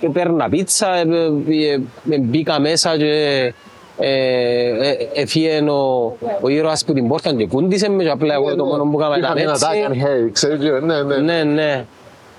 και 0.00 0.08
παίρνα 0.08 0.48
πίτσα, 0.48 0.94
ε, 0.94 1.04
ε, 1.48 1.80
ε, 2.10 2.18
μπήκα 2.18 2.60
μέσα 2.60 2.96
και 2.96 3.52
ε, 3.98 4.88
ε, 4.88 4.96
εφύγεν 5.14 5.68
ο, 5.68 6.16
ο 6.40 6.48
ήρωας 6.48 6.84
που 6.84 6.92
την 6.92 7.08
πόρτα 7.08 7.34
και 7.34 7.46
κούντισε 7.46 7.88
με 7.88 8.02
και 8.02 8.08
απλά 8.08 8.34
εγώ 8.34 8.56
το 8.56 8.64
μόνο 8.64 8.84
που 8.84 9.00
έκανα 9.00 9.18
ήταν 9.18 9.36
Είχαμε 9.36 9.40
ένα 9.40 9.50
έτσι. 9.52 9.66
tag 9.66 9.90
and 9.90 9.94
hey, 9.94 10.30
ξέρεις, 10.32 10.58
ναι, 10.82 11.02
ναι. 11.02 11.16
Ναι, 11.16 11.42
ναι. 11.42 11.84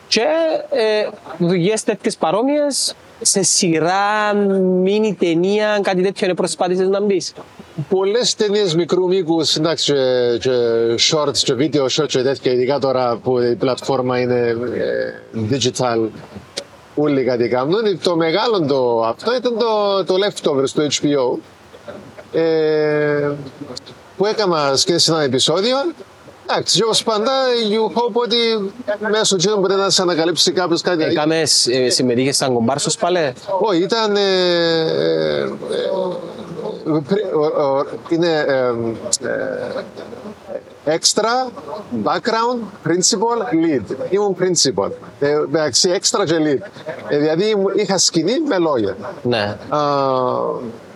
Και 0.08 0.26
ε, 0.70 1.08
δουλειές 1.38 1.84
τέτοιες 1.84 2.18
παρόμοιες 2.18 2.96
σε 3.22 3.44
σειρά, 3.44 4.34
μίνι 4.82 5.16
ταινία, 5.20 5.80
κάτι 5.82 6.02
τέτοιο 6.02 6.26
είναι 6.26 6.36
προσπάθησες 6.36 6.88
να 6.88 7.02
μπεις. 7.02 7.34
Πολλές 7.90 8.36
ταινίες 8.36 8.76
μικρού 8.76 9.08
μήκους, 9.08 9.56
εντάξει, 9.56 9.94
και, 9.94 10.38
και 10.40 10.50
shorts 11.12 11.38
και 11.38 11.54
video 11.58 11.86
shorts 11.88 12.06
και 12.08 12.22
τέτοια, 12.22 12.52
ειδικά 12.52 12.80
τώρα 12.80 13.16
που 13.24 13.40
η 13.40 13.56
πλατφόρμα 13.56 14.20
είναι 14.20 14.56
ε, 15.38 15.46
digital, 15.52 16.08
όλοι 16.96 17.24
κάτι 17.24 17.48
κάνουν. 17.48 18.00
Το 18.04 18.16
μεγάλο 18.16 18.66
το, 18.66 19.02
αυτό 19.06 19.36
ήταν 19.36 19.58
το, 19.58 20.04
το 20.06 20.16
leftovers 20.26 20.70
του 20.70 20.88
HBO, 20.92 21.38
ε, 22.40 23.32
που 24.18 24.26
έκανα 24.26 24.76
σκέψη 24.76 25.06
σε 25.06 25.12
ένα 25.12 25.22
επεισόδιο. 25.22 25.76
Εντάξει, 26.50 26.78
και 26.78 26.84
όπως 26.84 27.04
πάντα, 27.04 27.32
you 27.72 27.98
hope 27.98 28.14
ότι 28.14 28.72
μέσω 29.12 29.36
του 29.36 29.60
μπορεί 29.60 29.76
να 29.76 29.90
σε 29.90 30.02
ανακαλύψει 30.02 30.52
κάποιος 30.52 30.82
κάτι. 30.82 31.04
Έκαμες, 31.04 31.68
ε, 31.68 31.90
συμμετείχες 31.90 32.36
σαν 32.36 32.54
κομπάρσος 32.54 32.98
πάλι; 32.98 33.34
Όχι, 33.62 33.82
ήταν. 33.82 34.16
Ε, 34.16 34.20
ε, 34.20 35.40
ε, 35.40 35.44
πρι- 35.68 35.92
ο- 35.94 35.98
ο- 35.98 36.20
είναι 38.10 38.46
ε, 38.48 38.74
ε, 40.86 40.98
extra, 40.98 41.52
background, 42.04 42.88
principal, 42.90 43.54
lead. 43.54 43.96
Ήμουν 44.10 44.36
principal. 44.40 44.90
Ε, 45.20 45.42
μεταξύ 45.50 45.90
extra 45.94 46.24
και 46.26 46.36
lead. 46.38 46.68
Ε, 47.10 47.18
δηλαδή 47.18 47.50
ήμουν- 47.50 47.74
είχα 47.76 47.98
σκηνή 47.98 48.40
με 48.40 48.58
λόγια. 48.58 48.96
Ναι. 49.24 49.58
Α, 49.70 49.80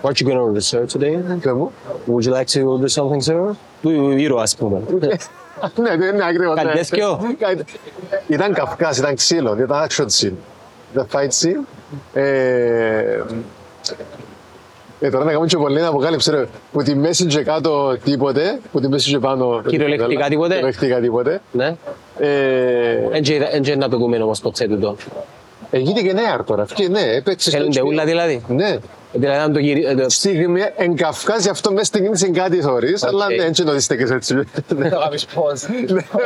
What 0.02 0.12
you 0.12 0.28
gonna 0.28 0.42
order, 0.52 0.62
sir, 0.70 0.84
today? 0.94 1.20
πες 1.42 1.52
μου; 1.54 1.72
Would 2.08 2.24
you 2.28 2.34
like 2.34 2.46
to 2.46 2.60
order 2.64 2.90
something, 2.90 3.24
sir? 3.34 3.52
Του 3.82 4.12
ήρωα, 4.12 4.42
ας 4.42 4.56
πούμε. 4.56 4.82
ναι, 5.76 5.96
ναι, 5.96 6.12
ναι, 6.12 6.26
ακριβώς. 6.26 6.56
Κάτι 6.56 6.68
ναι. 6.68 6.74
τέτοιο; 6.74 7.36
Κάτι- 7.40 7.64
Ήταν 8.28 8.54
καυκάς, 8.54 8.98
ήταν 8.98 9.16
ξύλο, 9.16 9.56
ήταν 9.58 9.88
action 9.90 10.06
scene. 10.06 10.34
The 10.96 11.04
fight 11.12 11.30
scene. 11.42 11.64
Ε, 15.00 15.06
ε, 15.06 15.10
τώρα 15.10 15.24
να 15.24 15.30
κάνουμε 15.30 15.48
και 15.48 15.58
πολλή 15.58 15.86
αποκάλυψη, 15.86 16.32
ρε. 16.32 16.46
Που 16.72 16.84
τη 16.84 16.96
μέση 16.96 17.26
και 17.26 17.44
κάτω 17.44 17.98
τίποτε, 18.04 18.60
που 18.72 18.80
τη 18.80 18.88
μέση 18.88 19.10
και 19.12 19.20
πάνω... 19.20 19.62
Κυριολεκτικά 19.68 20.28
τίποτε. 20.30 20.54
Κυριολεκτικά 20.54 21.00
τίποτε. 21.00 21.42
Ναι. 21.52 21.76
Ε, 22.20 23.18
Εν 23.52 23.62
και 23.62 23.76
να 23.76 23.90
το 23.90 23.98
δούμε 23.98 24.18
όμως 24.18 24.40
ποτέ 24.40 24.68
τούτο. 24.68 24.96
ε, 25.72 25.78
γίνεται 25.80 26.02
και 26.08 26.14
νέα 26.14 26.44
τώρα. 26.44 26.64
Αυτή, 26.64 26.90
ναι, 26.90 27.02
έπαιξε 27.02 27.50
στο 27.50 27.58
Θέλουν 27.60 27.74
HBO. 27.74 27.86
ούλα 27.86 28.06
δηλαδή. 28.06 28.44
Ναι. 28.48 28.78
Δηλαδή 29.18 29.40
αν 29.40 29.54
το 29.54 29.60
γυρί... 29.60 29.86
ε, 29.86 29.96
το- 29.96 30.10
Στιγμή 30.10 30.62
εν 30.78 30.96
Καυκάς, 30.96 31.44
γι' 31.44 31.50
αυτό 31.50 31.72
μέσα 31.72 31.86
στην 31.86 32.04
κίνηση 32.04 32.30
κάτι 32.32 32.62
θωρείς, 32.62 33.04
αλλά 33.04 33.28
ναι, 33.30 33.44
έτσι 33.44 33.64
το 33.64 33.72
δεις 33.74 33.88
και 33.88 34.08
έτσι. 34.14 34.36
Ναι, 34.78 34.90
Το 34.90 34.98
κάνεις 35.00 35.26
πώς. 35.26 35.62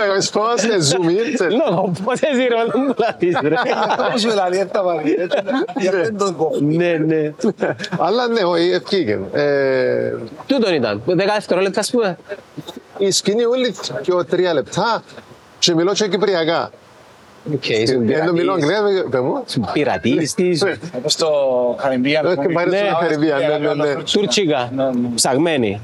κάνεις 0.08 0.30
πώς, 0.30 0.64
ναι, 0.64 0.76
zoom 0.76 1.06
in, 1.10 1.34
ξέρεις. 1.34 1.56
No, 1.70 1.90
πώς 2.04 2.20
εσύ 2.22 2.48
ρε, 2.48 2.56
δεν 2.72 2.84
μου 2.88 2.94
λάβεις 2.98 3.38
ρε. 3.42 3.56
Πώς 4.12 4.26
με 4.26 4.34
λέει, 4.50 4.60
έτσι 4.60 4.74
τα 4.74 4.82
πάρει. 4.82 5.16
Γιατί 5.80 5.98
δεν 5.98 6.18
τον 6.18 6.36
κόβω. 6.36 6.58
Ναι, 6.60 6.98
ναι. 7.06 7.34
Αλλά 8.00 8.28
ναι, 8.28 8.42
όχι, 8.42 8.70
ευκήγε. 8.72 9.20
Ε, 9.34 10.14
Τούτον 10.48 10.74
ήταν. 10.74 11.02
Δέκα 11.06 11.34
δευτερόλεπτα 11.34 11.80
ας 11.80 11.90
πούμε. 11.92 12.18
η 12.98 13.12
σκηνή 13.12 13.46
όλη 13.46 13.76
και 14.02 14.12
τρία 14.30 14.54
λεπτά 14.54 15.04
και 15.60 15.74
μιλώ 15.76 15.94
και 15.94 16.08
κυπριακά. 16.08 16.72
Οκ, 17.54 17.70
ήσουν 17.70 18.10
Ενώ 18.10 18.32
μιλώ 18.32 18.54
πειρατής. 18.54 18.78
αγγλία, 18.78 19.04
πες 19.10 19.22
μου. 19.22 19.66
Πειρατής 19.74 20.34
της. 20.34 20.64
Όπως 20.98 21.14
στο 21.14 21.30
Καριμπίαν. 21.82 22.26
Ε, 22.26 22.36
και 22.36 22.54
πάρει 22.54 22.70
στο 22.72 22.98
Καριμπίαν, 23.00 23.40
ναι, 23.40 23.58
ναι, 23.58 23.74
ναι. 23.74 24.04
Τουρκικά. 24.12 24.72
Ψαγμένη. 25.16 25.82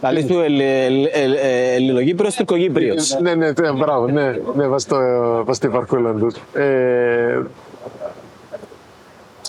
Καλή 0.00 0.24
του 0.24 0.40
Ελλ- 0.40 0.60
Ελλ- 0.60 1.08
Ελλ- 1.12 1.36
ε, 1.42 1.74
Ελληνοκύπριος, 1.74 2.34
Τουρκοκύπριος. 2.34 3.18
Ναι, 3.20 3.34
ναι, 3.34 3.52
ναι, 3.60 3.72
μπράβο, 3.72 4.06
ναι, 4.06 4.34
ναι, 4.54 4.64
πας 4.66 4.82
στο, 4.82 4.96
πας 5.46 5.56
στην 5.56 5.70
παρκούλα 5.72 6.12
του. 6.12 6.32
Ε, 6.52 7.40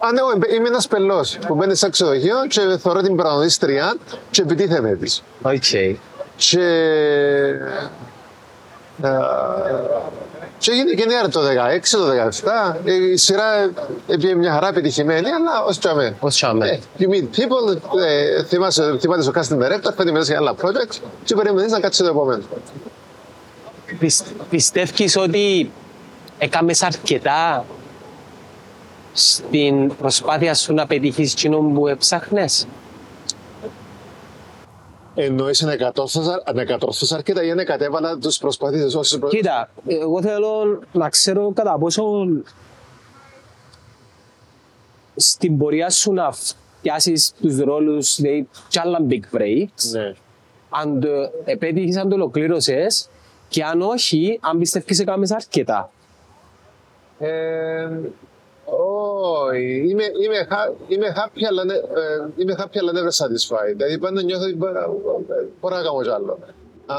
Α, 0.01 0.11
ναι, 0.11 0.19
εγώ 0.19 0.31
είμαι 0.55 0.67
ένας 0.67 0.87
πελλός 0.87 1.37
που 1.47 1.55
μπαίνει 1.55 1.75
σε 1.75 1.89
ξενοδοχείο 1.89 2.35
και 2.47 2.59
θωρώ 2.79 3.01
την 3.01 3.15
πραγματίστρια 3.15 3.95
και 4.31 4.41
επιτίθεμαι 4.41 4.95
της. 4.95 5.23
Οκ. 5.41 5.53
Και... 6.35 6.59
ε, 10.59 10.61
Και 10.61 10.71
έγινε 10.71 10.93
και 10.93 11.05
νέα 11.05 11.29
το 11.29 11.39
16, 11.41 11.97
το 11.97 12.09
17. 12.09 12.77
Ε, 12.85 12.93
Η 13.11 13.17
σειρά 13.17 13.69
επήε 14.07 14.35
μια 14.35 14.51
χαρά 14.51 14.73
πετυχημένη, 14.73 15.29
αλλά 15.29 15.63
ως 15.67 15.79
τζαμέ. 15.79 16.15
Ως 16.19 16.35
τζαμέ. 16.35 16.67
Ε, 16.69 16.79
You 16.99 17.03
meet 17.03 17.23
people, 17.39 17.77
ε, 18.07 18.43
θυμάσαι, 18.43 18.97
θυμάται 18.99 19.21
στο 19.21 19.31
casting 19.35 19.57
director, 19.63 19.95
πέντε 19.95 20.11
μέρες 20.11 20.27
για 20.27 20.37
άλλα 20.37 20.53
projects 20.61 20.97
και 21.23 21.35
περιμένεις 21.35 21.71
να 21.71 21.79
κάτσεις 21.79 22.03
το 22.05 22.09
επόμενο. 22.11 22.43
Πισ- 23.99 24.25
Πιστεύεις 24.49 25.17
ότι 25.17 25.71
έκαμες 26.37 26.81
αρκετά 26.83 27.65
στην 29.13 29.95
προσπάθεια 29.95 30.53
σου 30.55 30.73
να 30.73 30.87
πετύχεις 30.87 31.31
εκείνο 31.33 31.57
που 31.73 31.87
έψαχνες; 31.87 32.67
Εννοείς 35.21 35.61
να 35.61 35.75
κατόρθωσα, 35.75 36.43
να 36.53 36.65
κατόρθωσα 36.65 37.15
αρκετά 37.15 37.43
ή 37.43 37.53
να 37.53 37.63
κατέβαλα 37.63 38.17
τους 38.17 38.37
προσπαθήσεις 38.37 38.95
όσες 38.95 39.19
προ... 39.19 39.29
Κοίτα, 39.29 39.69
εγώ 39.87 40.21
θέλω 40.21 40.79
να 40.91 41.09
ξέρω 41.09 41.51
κατά 41.53 41.77
πόσο 41.77 42.03
στην 45.15 45.57
πορεία 45.57 45.89
σου 45.89 46.13
να 46.13 46.31
φτιάσεις 46.31 47.33
τους 47.41 47.57
ρόλους, 47.59 48.15
δηλαδή 48.15 48.47
κι 48.67 48.79
άλλα 48.79 48.99
big 49.09 49.35
breaks, 49.37 49.91
Ναι. 49.91 50.13
αν 50.69 50.99
το 50.99 51.07
επέτυχες, 51.45 51.95
αν 51.95 52.09
το 52.09 52.15
ολοκλήρωσες 52.15 53.09
και 53.47 53.63
αν 53.63 53.81
όχι, 53.81 54.39
αν 54.41 54.59
πιστεύεις 54.59 54.99
έκαμες 54.99 55.31
αρκετά. 55.31 55.91
Ε, 57.19 57.29
ο- 57.85 57.89
Όχι, 57.89 58.28
είμαι, 59.89 60.03
είμαι, 60.23 60.47
ha- 60.49 60.73
είμαι 60.87 61.13
happy, 61.15 61.41
αλλά, 61.49 61.63
ne- 61.63 61.97
ε, 61.97 62.41
είμαι 62.41 62.55
happy, 62.59 62.77
αλλά 62.79 62.91
never 62.91 63.13
satisfied. 63.25 63.73
Δηλαδή 63.75 63.97
πάντα 63.97 64.21
νιώθω 64.23 64.43
ότι 64.43 64.55
μπορώ 64.55 64.99
μπορώ 65.61 65.75
να 65.75 65.81
κάνω 65.81 66.01
κι 66.01 66.09
άλλο. 66.09 66.39
Α, 66.85 66.95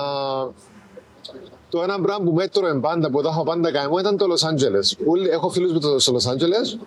το 1.69 1.83
ένα 1.83 2.01
πράγμα 2.01 2.25
που 2.25 2.33
μέτρωε 2.33 2.75
πάντα, 2.75 3.11
που 3.11 3.23
το 3.23 3.29
έχω 3.29 3.43
πάντα 3.43 3.73
κάνει, 3.73 3.95
ήταν 4.01 4.17
το 4.17 4.27
Los 4.29 4.49
Angeles. 4.49 5.07
Όλοι, 5.07 5.29
έχω 5.29 5.49
φίλους 5.51 5.73
με 5.73 5.79
το 5.79 5.99
στο 5.99 6.13
Los 6.17 6.31
Angeles 6.33 6.79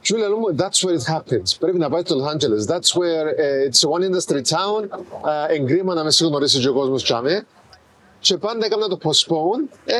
και 0.00 0.14
όλοι 0.14 0.22
λένε 0.22 0.34
that's 0.58 0.86
where 0.88 0.96
it 0.98 1.14
happens. 1.16 1.56
Πρέπει 1.58 1.78
να 1.78 1.88
πάει 1.90 2.02
στο 2.04 2.16
Los 2.16 2.32
Angeles. 2.34 2.74
That's 2.74 2.90
where 3.00 3.26
uh, 3.26 3.68
it's 3.68 3.88
one 3.90 4.02
industry 4.02 4.42
town. 4.56 4.88
Uh, 4.88 5.48
εγκρίμα 5.48 5.94
να 5.94 6.04
με 6.04 6.10
συγνωρίσει 6.10 6.60
και 6.60 6.68
ο 6.68 6.72
κόσμος 6.72 7.02
τσάμε. 7.02 7.46
Και 8.22 8.36
πάντα 8.38 8.66
έκανα 8.66 8.88
το 8.88 8.98
postpone. 9.02 9.76
Ε, 9.84 9.94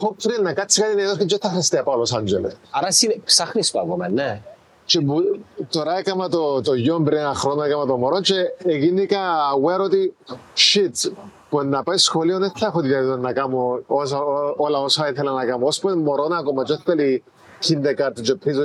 hopefully 0.00 0.42
να 0.42 0.52
κάτσει 0.52 0.80
κάτι 0.80 1.02
εδώ 1.02 1.16
και 1.16 1.24
δεν 1.24 1.38
θα 1.38 1.48
χρειαστεί 1.48 1.76
να 1.76 1.82
πάω 1.82 2.02
Los 2.02 2.16
Angeles. 2.18 2.52
Άρα 2.70 2.86
εσύ 2.86 3.22
ψάχνεις 3.24 3.70
το 3.70 3.80
ακόμα, 3.80 4.08
ναι. 4.08 4.42
Και 4.84 5.00
που- 5.00 5.40
τώρα 5.70 5.98
έκανα 5.98 6.28
το, 6.28 6.60
το 6.60 6.74
γιο 6.74 7.00
πριν 7.04 7.18
ένα 7.18 7.34
χρόνο, 7.34 7.62
έκανα 7.62 7.86
το 7.86 7.96
μωρό 7.96 8.20
και 8.20 8.34
γίνηκα 8.78 9.18
aware 9.56 9.80
ότι 9.80 10.16
shit, 10.56 11.10
που 11.48 11.62
να 11.64 11.82
πάει 11.82 11.96
σχολείο 11.96 12.38
δεν 12.38 12.52
θα 12.56 12.66
έχω 12.66 12.80
τη 12.80 12.86
δυνατότητα 12.88 13.16
να 13.20 13.32
κάνω 13.32 13.82
όσα, 13.86 14.18
ό- 14.20 14.54
όλα 14.56 14.78
όσα 14.80 15.08
ήθελα 15.08 15.32
να 15.32 15.44
κάνω. 15.46 15.66
Όσο 15.66 15.80
που 15.80 15.88
μωρό 15.98 16.28
να 16.28 16.38
ακόμα 16.38 16.64
και 16.64 16.76
θέλει 16.84 17.24
kindergarten 17.68 18.20
και 18.22 18.34
πίσω, 18.34 18.60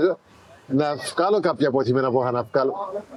να 0.74 0.96
βγάλω 0.96 1.40
κάποια 1.40 1.68
αποθυμένα 1.68 2.12
που 2.12 2.22
είχα 2.22 2.32
να 2.32 2.44
βγάλω. 2.52 2.74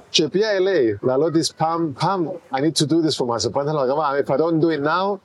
Και 0.09 0.27
πια 0.27 0.47
LA, 0.59 0.97
λαλό 1.01 1.31
της 1.31 1.53
Pam, 1.57 2.03
Pam, 2.03 2.21
I 2.57 2.61
need 2.61 2.75
to 2.75 2.85
do 2.85 3.01
this 3.01 3.15
for 3.17 3.27
myself. 3.27 3.51
Πάντα 3.51 3.71
θέλω 3.71 3.85
να 3.85 3.85
κάνω, 3.85 4.01
if 4.25 4.33
I 4.33 4.37
don't 4.37 4.59
do 4.59 4.69
it 4.69 4.81
now, 4.81 5.19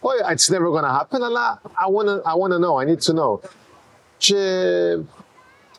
oh, 0.00 0.32
it's 0.32 0.50
never 0.50 0.70
gonna 0.70 0.92
happen, 0.98 1.22
αλλά 1.22 1.60
I 1.64 1.86
wanna, 1.94 2.20
I 2.24 2.34
wanna 2.40 2.58
know, 2.58 2.74
I 2.80 2.84
need 2.84 3.00
to 3.00 3.14
know. 3.14 3.38
Και 4.16 4.36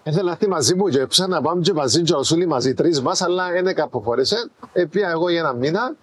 Ήθελα 0.07 0.23
να 0.23 0.31
έρθει 0.31 0.47
μαζί 0.47 0.75
μου 0.75 0.87
και 0.87 0.99
έψα 0.99 1.27
να 1.27 1.41
πάμε 1.41 1.61
και 1.61 1.73
μαζί 1.73 2.01
και 2.01 2.13
όλοι 2.33 2.45
μαζί 2.45 2.73
τρεις 2.73 3.01
μας, 3.01 3.21
αλλά 3.21 3.51
δεν 3.51 3.75
καρποφόρησε. 3.75 4.49
Επία 4.73 5.09
εγώ 5.09 5.29
για 5.29 5.39
ένα 5.39 5.53
μήνα. 5.53 5.95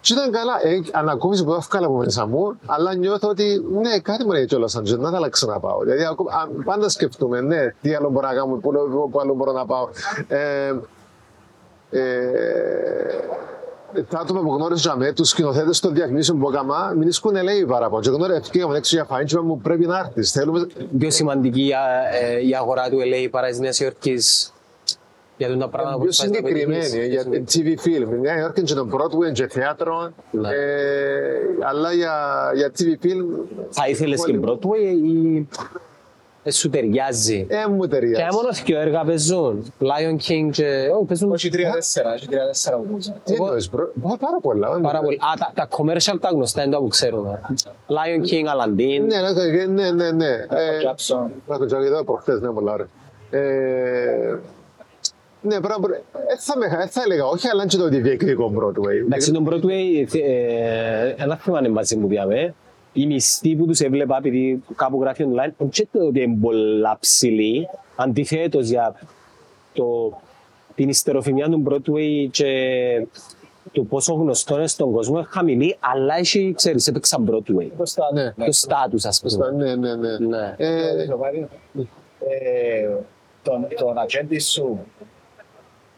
Α, 0.00 0.02
Και 0.02 0.12
ήταν 0.12 0.30
καλά, 0.30 0.52
ε, 0.62 0.80
ανακούφιση 0.92 1.44
που 1.44 1.52
έφυγα 1.52 1.86
από 1.86 1.96
μέσα 1.96 2.26
μου, 2.26 2.58
αλλά 2.66 2.94
νιώθω 2.94 3.28
ότι 3.28 3.62
ναι, 3.80 3.98
κάτι 3.98 4.24
μου 4.24 4.32
λέει 4.32 4.44
κιόλας 4.46 4.76
αν 4.76 4.84
δεν 4.84 5.00
θα 5.10 5.20
τα 5.20 5.28
ξαναπάω. 5.28 5.80
Δηλαδή, 5.80 6.04
ακού- 6.04 6.30
α, 6.30 6.48
πάντα 6.64 6.88
σκεφτούμε, 6.88 7.40
ναι, 7.40 7.74
τι 7.82 7.94
άλλο 7.94 8.10
μπορώ 8.10 8.26
να 8.26 8.34
κάνω, 8.34 8.46
πού, 8.54 8.70
πού 9.10 9.20
άλλο 9.20 9.34
μπορώ 9.34 9.52
να 9.52 9.66
πάω. 9.66 9.88
Ε, 10.28 10.72
ε, 11.90 12.00
τα 14.08 14.18
άτομα 14.18 14.40
που 14.40 14.54
γνώριζα 14.54 14.96
με 14.96 15.12
τους 15.12 15.28
σκηνοθέτες 15.28 15.80
των 15.80 15.94
διαφημίσεων 15.94 16.38
που 16.38 16.48
έκανα, 16.50 16.94
μην 16.96 17.08
ισκούν 17.08 17.42
λέει 17.42 17.64
παραπάνω. 17.66 18.02
Και 18.02 18.10
γνώριζα 18.10 18.38
ευκαιρία 18.38 18.76
έξω 18.76 18.96
για 18.96 19.04
φάνη, 19.04 19.24
και 19.24 19.38
μου 19.38 19.60
πρέπει 19.60 19.86
να 19.86 19.98
έρθεις. 19.98 20.30
Θέλουμε. 20.30 20.66
Πιο 20.98 21.10
σημαντική 21.10 21.60
για, 21.60 21.80
ε, 22.22 22.46
η 22.46 22.54
αγορά 22.56 22.88
του 22.90 22.96
LA 22.98 23.28
παρά 23.30 23.48
της 23.48 23.58
Νέας 23.58 23.80
Υόρκης 23.80 24.52
για 25.40 25.48
τον 25.48 25.58
τα 25.58 25.68
πράγματα 25.68 25.96
που 25.96 26.02
Πιο 26.02 26.12
θες 26.12 26.28
να 26.30 26.34
συγκεκριμένη 26.34 26.80
πετύχεις. 26.90 27.06
για 27.06 27.24
TV 27.52 27.86
film. 27.86 28.18
Νέα 28.20 28.38
Υόρκη 28.38 28.62
και 28.62 28.74
τον 28.74 28.90
Broadway 28.94 29.32
και 29.32 29.46
θέατρο. 29.48 30.10
Ναι. 30.30 30.48
Ε, 30.48 30.54
αλλά 31.68 31.92
για, 31.92 32.14
για 32.54 32.72
TV 32.78 33.04
film. 33.04 33.24
Θα 33.70 33.88
ήθελες 33.88 34.20
πολύ- 34.20 34.38
την 34.38 34.48
Broadway 34.48 35.04
ή 35.06 35.46
ε, 36.42 36.50
σου 36.50 36.70
ταιριάζει; 36.70 37.46
Ε, 37.48 37.66
μου 37.70 37.80
Και 37.80 37.88
ταιριάζει. 37.88 38.34
μόνο 38.36 38.48
δύο 38.64 38.80
έργα 38.80 39.04
παίζουν. 39.04 39.72
Lion 39.80 40.14
King 40.28 40.48
και... 40.50 40.88
Ω, 41.00 41.04
παίζουν 41.04 41.32
Όχι 41.32 41.48
τρία-τέσσερα, 41.48 42.14
έχει 42.14 42.26
τρία-τέσσερα 42.28 42.76
που 42.76 42.84
παίζουν. 42.92 43.14
Τι 43.24 43.34
εννοείς, 43.34 43.70
bro? 43.72 43.78
Πα- 44.02 44.16
Πάρα 44.20 44.38
πολλά. 44.42 44.80
πάρα 44.80 45.00
πολύ. 45.00 45.14
Α, 45.16 45.38
τα, 45.38 45.52
τα 45.54 45.68
commercial 45.70 46.16
τα 46.20 46.28
γνωστά 46.28 46.62
είναι 46.62 46.72
τα 46.72 46.78
που 46.78 46.88
ξέρουμε. 46.88 47.40
Lion 47.88 48.20
King, 48.28 48.44
Aladdin. 48.54 49.00
Ναι, 49.06 49.20
ναι, 49.66 49.66
ναι, 49.66 49.90
ναι. 49.90 50.10
ναι. 50.10 50.26
Ε, 50.34 50.46
Jackson. 50.84 51.30
Μάκο 51.46 51.64
Τζάκη, 51.66 51.84
εδώ 51.86 52.04
προχτές, 52.04 52.40
ναι, 52.40 52.48
πολλά 52.48 52.72
ωραία. 52.72 52.88
Ε, 55.42 55.46
ναι, 55.46 55.60
πράγμα, 55.60 55.88
ε, 55.94 56.36
θα, 56.38 56.58
με, 56.58 56.66
ε, 56.66 56.86
θα 56.86 57.02
έλεγα 57.04 57.26
όχι, 57.26 57.48
αλλά 57.48 57.62
είναι 57.62 57.70
και 57.70 57.76
το 57.76 57.84
ότι 57.84 58.00
διεκδικώ 58.00 58.52
Broadway. 58.58 59.04
Εντάξει, 59.04 59.32
τον 59.32 59.48
Broadway, 59.50 60.06
ε, 60.14 61.14
ένα 61.16 61.36
θέμα 61.36 61.58
είναι 61.58 61.68
μαζί 61.68 61.96
μου 61.96 62.08
διάμε. 62.08 62.54
Οι 62.92 63.06
μισθοί 63.06 63.56
που 63.56 63.66
τους 63.66 63.80
έβλεπα, 63.80 64.16
επειδή 64.16 64.62
κάπου 64.76 65.00
γράφει 65.00 65.24
online, 65.28 65.52
δεν 65.58 65.68
και 65.68 65.86
το 65.92 66.06
ότι 66.06 66.20
είναι 66.22 66.36
πολλά 66.40 66.96
ψηλή. 67.00 67.68
Αντιθέτως 67.96 68.68
για 68.68 68.94
το, 69.72 70.18
την 70.74 70.88
ιστεροφημία 70.88 71.48
του 71.48 71.62
Broadway 71.68 72.28
και 72.30 72.52
το 73.72 73.82
πόσο 73.82 74.14
γνωστό 74.14 74.56
είναι 74.56 74.66
στον 74.66 74.92
κόσμο 74.92 75.18
είναι 75.18 75.26
χαμηλή, 75.30 75.76
αλλά 75.80 76.16
έχει, 76.16 76.52
ξέρεις, 76.56 76.86
έπαιξα 76.86 77.18
Broadway. 77.30 77.66
Μπροστά, 77.76 78.04
Ναι. 78.12 78.22
ναι. 78.22 78.44
Το 78.44 78.52
status, 78.66 78.98
ας 79.02 79.20
πούμε. 79.20 79.50
Ναι, 79.50 79.74
ναι, 79.74 79.94
ναι. 79.94 80.18
Ναι. 80.18 80.54
Ε, 80.56 81.06
Το 81.06 81.16
πάρει. 81.16 81.48
Ε, 82.28 82.88
τον, 83.42 83.66
τον 83.78 83.98
ατζέντη 83.98 84.38
σου. 84.38 84.78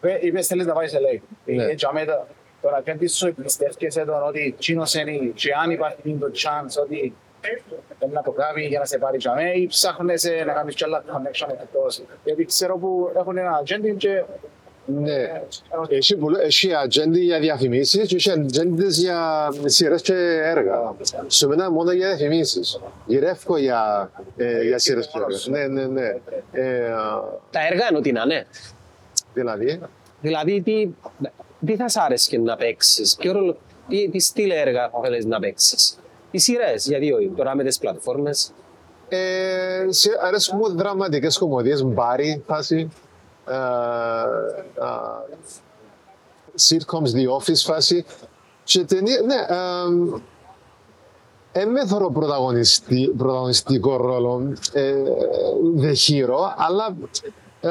Ε, 0.03 0.19
Είπες 0.21 0.47
θέλεις 0.47 0.67
να 0.67 0.73
πάει 0.73 0.89
σε 0.89 1.01
λέει. 1.01 1.23
Ναι. 1.45 1.65
Ε, 1.65 1.75
τζάμε 1.75 2.05
το- 2.05 2.27
τον 2.63 2.75
ατζέντη 2.75 3.07
σου 3.07 3.35
πιστεύκεσαι 3.35 4.05
τον 4.05 4.23
ότι 4.27 4.55
τσίνος 4.59 4.95
είναι 4.95 5.13
και 5.35 5.49
αν 5.63 5.71
υπάρχει 5.71 6.17
το 6.21 6.31
chance 6.35 6.83
ότι 6.83 7.15
πρέπει 7.99 8.13
να 8.15 8.23
το 8.23 8.31
κάνει 8.31 8.67
για 8.67 8.79
να 8.79 8.85
σε 8.85 8.99
πάρει 8.99 9.19
τζάμε 9.19 9.51
ή 9.51 9.67
ψάχνεσαι 9.67 10.43
να 10.47 10.53
κάνεις 10.53 10.75
κι 10.75 10.85
άλλα 10.85 11.05
connection 11.07 11.49
εκτός. 11.63 12.03
Γιατί 12.25 12.45
ξέρω 12.45 12.77
που 12.79 13.11
έχουν 13.17 13.37
ένα 13.37 13.51
ατζέντη 13.61 13.95
και 13.95 14.23
ναι. 14.87 15.43
Έχει, 15.89 16.17
πολλο- 16.17 16.41
έχει 16.41 16.75
ατζέντη 16.75 17.21
για 17.21 17.39
διαφημίσεις 17.41 18.09
και 18.09 18.17
έχει 18.17 18.31
ατζέντες 18.31 18.99
για 18.99 19.49
σειρές 19.65 20.03
και 20.03 20.15
έργα. 20.43 20.95
Σε 21.27 21.47
μένα 21.47 21.71
μόνο 21.71 21.93
για 21.93 22.09
διαφημίσεις. 22.15 22.81
Γυρεύω 23.07 23.57
για, 23.57 24.11
ε, 24.37 24.63
για 24.63 24.79
σειρές 24.79 25.07
και 25.07 25.19
έργα. 25.19 25.67
Ναι, 25.67 25.81
ναι, 25.81 25.87
ναι. 25.87 26.09
Ε, 26.53 26.89
Τα 27.51 27.67
έργα 27.71 27.87
είναι 27.91 27.99
ότι 27.99 28.13
να 28.13 28.23
είναι. 28.23 28.47
Δηλαδή, 29.35 29.81
Δηλαδή, 30.21 30.63
τι, 30.63 30.89
τι 31.67 31.77
θα 31.77 31.89
σ' 31.89 31.97
άρεσε 31.97 32.37
να 32.37 32.57
παίξεις, 32.57 33.17
ποιο 33.17 33.33
ρόλο, 33.33 33.57
τι, 33.89 34.09
τι 34.09 34.21
στυλ 34.21 34.51
έργα 34.51 34.91
θα 34.91 35.01
θέλεις 35.03 35.25
να 35.25 35.39
παίξεις; 35.39 35.99
Οι 36.31 36.39
σειρές, 36.39 36.87
γιατί 36.87 37.13
όχι, 37.13 37.33
τώρα 37.37 37.57
με 37.57 37.65
τις 37.65 37.79
πλατφόρμες. 37.79 38.53
Ε, 39.09 39.87
σε, 39.89 40.11
αρέσουν 40.23 40.59
μου 40.59 40.77
δραματικές 40.77 41.39
κομμωδίες, 41.39 41.83
μπάρι, 41.83 42.43
φάση. 42.47 42.89
Ε, 43.47 43.55
ε, 43.55 44.95
sitcoms, 46.69 47.13
The 47.17 47.41
Office, 47.41 47.63
φάση. 47.65 48.05
Και 48.65 48.85
ταινία, 48.85 49.21
ναι, 49.21 49.35
ε, 51.53 51.65
με 51.65 51.87
θεωρώ 51.87 52.11
πρωταγωνιστή, 52.11 53.15
πρωταγωνιστικό 53.17 53.97
ρόλο, 53.97 54.53
ε, 54.73 54.95
the 55.81 55.93
hero, 55.93 56.39
αλλά... 56.57 56.97
Ε, 57.63 57.69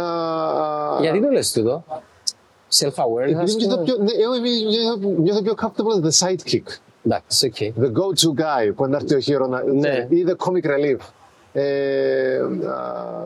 Γιατί 1.01 1.21
το 1.21 1.29
λες 1.31 1.51
τούτο, 1.51 1.83
self-awareness, 2.73 3.21
επειδή 3.21 3.41
ας 3.41 3.55
νιώθω 3.55 3.75
πούμε. 3.75 3.83
πιο, 3.83 3.95
ναι, 3.97 4.11
εγώ 4.23 4.33
νιώθω- 4.69 5.19
νιώθω 5.21 5.41
πιο 5.41 5.53
comfortable 5.61 6.03
as 6.03 6.09
the 6.09 6.27
sidekick. 6.27 6.63
Εντάξει, 7.05 7.45
οκ. 7.45 7.55
the 7.85 7.87
go-to 7.91 8.41
guy 8.41 8.71
που 8.75 8.85
να 8.87 8.97
έρθει 8.97 9.15
ο 9.15 9.19
hero 9.45 9.49
να, 9.49 9.63
Ναι. 9.63 10.07
ή 10.09 10.25
the 10.27 10.45
comic 10.45 10.65
relief. 10.65 10.97
Ε, 11.53 12.37
α, 12.67 13.25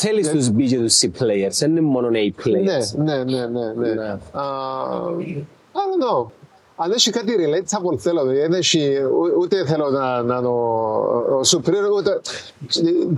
Θέλεις 0.00 0.30
τους 0.30 0.48
B 0.50 0.54
και 0.68 0.76
τους 0.78 1.00
C 1.00 1.04
players, 1.22 1.50
δεν 1.58 1.70
είναι 1.70 1.80
μόνο 1.80 2.08
A 2.08 2.10
ναι, 2.12 2.28
players. 2.44 2.94
ναι, 2.96 3.24
ναι, 3.24 3.46
ναι, 3.46 3.72
ναι. 3.72 3.92
Ναι. 3.94 4.08
Α, 4.32 4.42
I 5.72 5.76
don't 5.76 6.02
know. 6.04 6.26
Αν 6.80 6.90
έχει 6.92 7.10
κάτι 7.10 7.34
relatable 7.38 7.98
θέλω, 7.98 8.20
δηλαδή, 8.22 8.40
δεν 8.40 8.52
έχει, 8.52 8.98
ού- 9.04 9.38
ούτε 9.40 9.64
θέλω 9.66 9.90
να, 9.90 10.22
να 10.22 10.36
είναι 10.36 10.46
ο, 10.46 10.58
ο 11.36 11.40
superior, 11.44 11.96
ούτε 11.96 12.20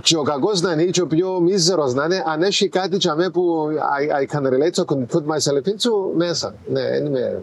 και 0.01 0.17
ο 0.17 0.21
κακός 0.23 0.61
να 0.61 0.71
είναι 0.71 0.81
ή 0.83 0.89
και 0.89 1.01
ο 1.01 1.07
πιο 1.07 1.39
μίζερος 1.39 1.93
να 1.93 2.03
είναι, 2.05 2.23
αν 2.27 2.41
έχει 2.43 2.69
κάτι 2.69 2.95
για 2.97 3.15
μέ 3.15 3.29
που 3.29 3.67
I, 3.71 4.21
I 4.23 4.35
can 4.35 4.43
relate, 4.45 4.73
so 4.73 4.83
I 4.83 4.93
can 4.93 5.05
put 5.15 5.25
myself 5.25 5.65
into, 5.67 5.91
μέσα. 6.15 6.55
Ναι, 6.67 6.89
δεν 6.89 7.05
είμαι... 7.05 7.41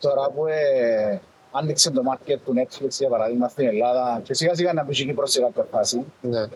τώρα 0.00 0.30
που 0.30 0.46
ε, 0.46 1.20
άνοιξε 1.52 1.90
το 1.90 2.02
market 2.12 2.36
του 2.44 2.52
Netflix 2.56 2.88
για 2.88 3.08
παράδειγμα 3.08 3.48
στην 3.48 3.66
Ελλάδα 3.66 4.20
και 4.24 4.34
σιγά 4.34 4.54
σιγά 4.54 4.72
να 4.72 4.84
μπει 4.84 4.92
και 4.92 5.02
η 5.02 5.06
Κύπρος 5.06 5.30
σε 5.30 5.40
κάποια 5.40 5.66
φάση. 5.70 6.04
Ναι. 6.20 6.40
Ε, 6.40 6.48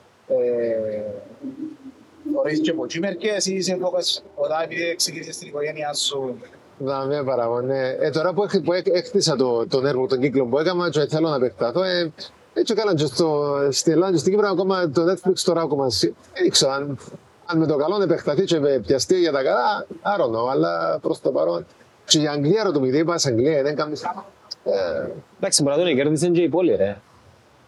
Μπορείς 2.33 2.61
και 2.61 2.71
από 2.71 2.85
εκεί 2.85 2.99
μερικές 2.99 3.47
ή 3.47 3.55
είσαι 3.55 3.77
φόκας 3.81 4.25
όταν 4.35 4.63
επειδή 4.63 4.95
ξεκίνησες 4.97 5.37
την 5.39 5.49
οικογένειά 5.49 5.95
σου 5.95 6.37
Να 6.79 7.05
με 7.05 7.23
παραγώ, 7.25 7.61
ναι. 7.61 7.89
Ε, 8.01 8.11
τώρα 8.11 8.33
που, 8.33 8.43
έχ- 8.43 8.61
που 8.65 8.73
έκ- 8.73 8.97
έκτισα 8.97 9.37
το, 9.37 9.67
τον 9.67 9.87
έργο, 9.87 10.07
τον 10.07 10.21
κύκλο 10.21 10.45
που 10.45 10.59
έκανα 10.59 10.91
και 10.91 11.07
θέλω 11.07 11.29
να 11.29 11.37
επεκταθώ, 11.37 11.83
ε, 11.83 12.13
έτσι 12.55 12.73
έκανα 12.77 12.95
και 12.95 13.05
στο, 13.07 13.57
στην 13.71 13.93
Ελλάδα 13.93 14.13
και 14.13 14.19
στην 14.19 14.33
Κύπρο 14.33 14.49
ακόμα 14.49 14.91
το 14.91 15.03
Netflix 15.13 15.39
τώρα 15.45 15.61
ακόμα. 15.61 15.91
σι- 15.91 16.15
Δεν 16.35 16.51
ξέρω 16.51 16.73
αν, 16.73 16.99
αν 17.47 17.59
με 17.59 17.67
το 17.67 17.77
καλό 17.77 17.97
να 17.99 18.05
επεκταθεί 18.05 18.45
και 18.45 18.61
με 18.61 18.81
πιαστεί 18.87 19.19
για 19.19 19.33
τα 19.33 19.43
καλά, 19.43 19.87
I 20.03 20.21
don't 20.21 20.31
know, 20.37 20.49
αλλά 20.51 20.99
προς 21.03 21.21
το 21.21 21.31
παρόν. 21.31 21.67
Και 22.05 22.19
η 22.21 22.27
Αγγλία 22.27 22.65
ρωτούμε, 22.65 22.85
γιατί 22.87 23.01
είπα 23.03 23.19
στην 23.19 23.33
Αγγλία, 23.33 23.63
δεν 23.63 23.75
κάνεις... 23.77 24.03
Ε, 24.03 25.11
Εντάξει, 25.39 25.63
μπορεί 25.63 25.77
να 25.79 25.85
τον 25.85 25.95
κέρδισαν 25.95 26.33
και 26.33 26.41
οι 26.43 26.49
πόλοι, 26.49 26.75
ρε. 26.77 26.97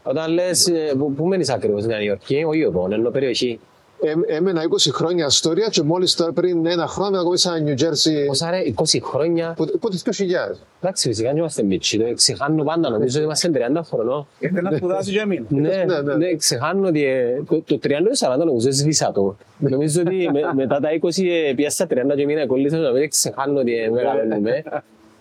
Όταν 0.02 0.32
λες, 0.32 0.66
ε, 0.66 0.92
πού, 0.98 1.12
πού 1.12 1.26
μένεις 1.26 1.48
ακριβώς, 1.48 1.84
Νέα 1.86 2.02
Υόρκη, 2.02 2.44
όχι 2.48 2.64
ο 2.64 2.70
Πόν, 2.70 2.92
ενώ 2.92 3.10
περιοχή. 3.10 3.60
Ε, 4.00 4.34
έμενα 4.36 4.62
20 4.62 4.90
χρόνια 4.92 5.26
Αστόρια 5.26 5.68
και 5.68 5.82
μόλις 5.82 6.14
τώρα 6.14 6.32
πριν 6.32 6.66
ένα 6.66 6.86
χρόνο 6.86 7.18
ακόμισα 7.18 7.52
New 7.66 7.80
Jersey. 7.80 8.26
Πόσα 8.26 8.50
ρε, 8.50 8.62
20 8.76 8.98
χρόνια. 9.02 9.54
Πότε 9.56 9.76
πότε 9.76 9.96
2000. 10.04 10.56
Εντάξει, 10.80 11.08
φυσικά 11.08 11.28
δεν 11.28 11.36
είμαστε 11.36 11.62
μίτσι. 11.62 11.98
Το 11.98 12.14
ξεχάνω 12.14 12.64
πάντα, 12.64 12.88
νομίζω 12.90 13.16
ότι 13.16 13.24
είμαστε 13.24 13.50
30 13.76 13.80
χρονών. 13.84 14.26
Ήρθε 14.38 14.60
να 14.62 14.76
σπουδάσει 14.76 15.12
και 15.12 15.18
εμείς. 15.18 15.42
Ναι, 15.48 15.84
Ναι, 15.86 16.00
ναι. 16.00 16.14
ναι, 16.14 16.34
ξεχάνω 16.36 16.88
ότι 16.88 17.04
ε, 17.04 17.42
το, 17.48 17.62
το 17.62 17.78
30 17.82 17.88
ή 17.88 18.36
40 18.42 18.44
νομίζω 18.44 18.70
σβήσα 18.70 19.12
το. 19.12 19.36
Νομίζω 19.58 20.00
ότι 20.00 20.30
με, 20.32 20.40
μετά 20.54 20.80
τα 20.80 20.88
20 21.02 21.08
ε, 21.48 21.52
πιάσα 21.56 21.86
30 21.90 22.16
και 22.16 22.24
μήνα 22.24 22.46
κολλήσα 22.46 22.76
και 22.76 22.82
μετά 22.82 23.08
ξεχάνω 23.08 23.60
ότι 23.60 23.74
ε, 23.78 23.90
μεγαλώνουμε. 23.90 24.62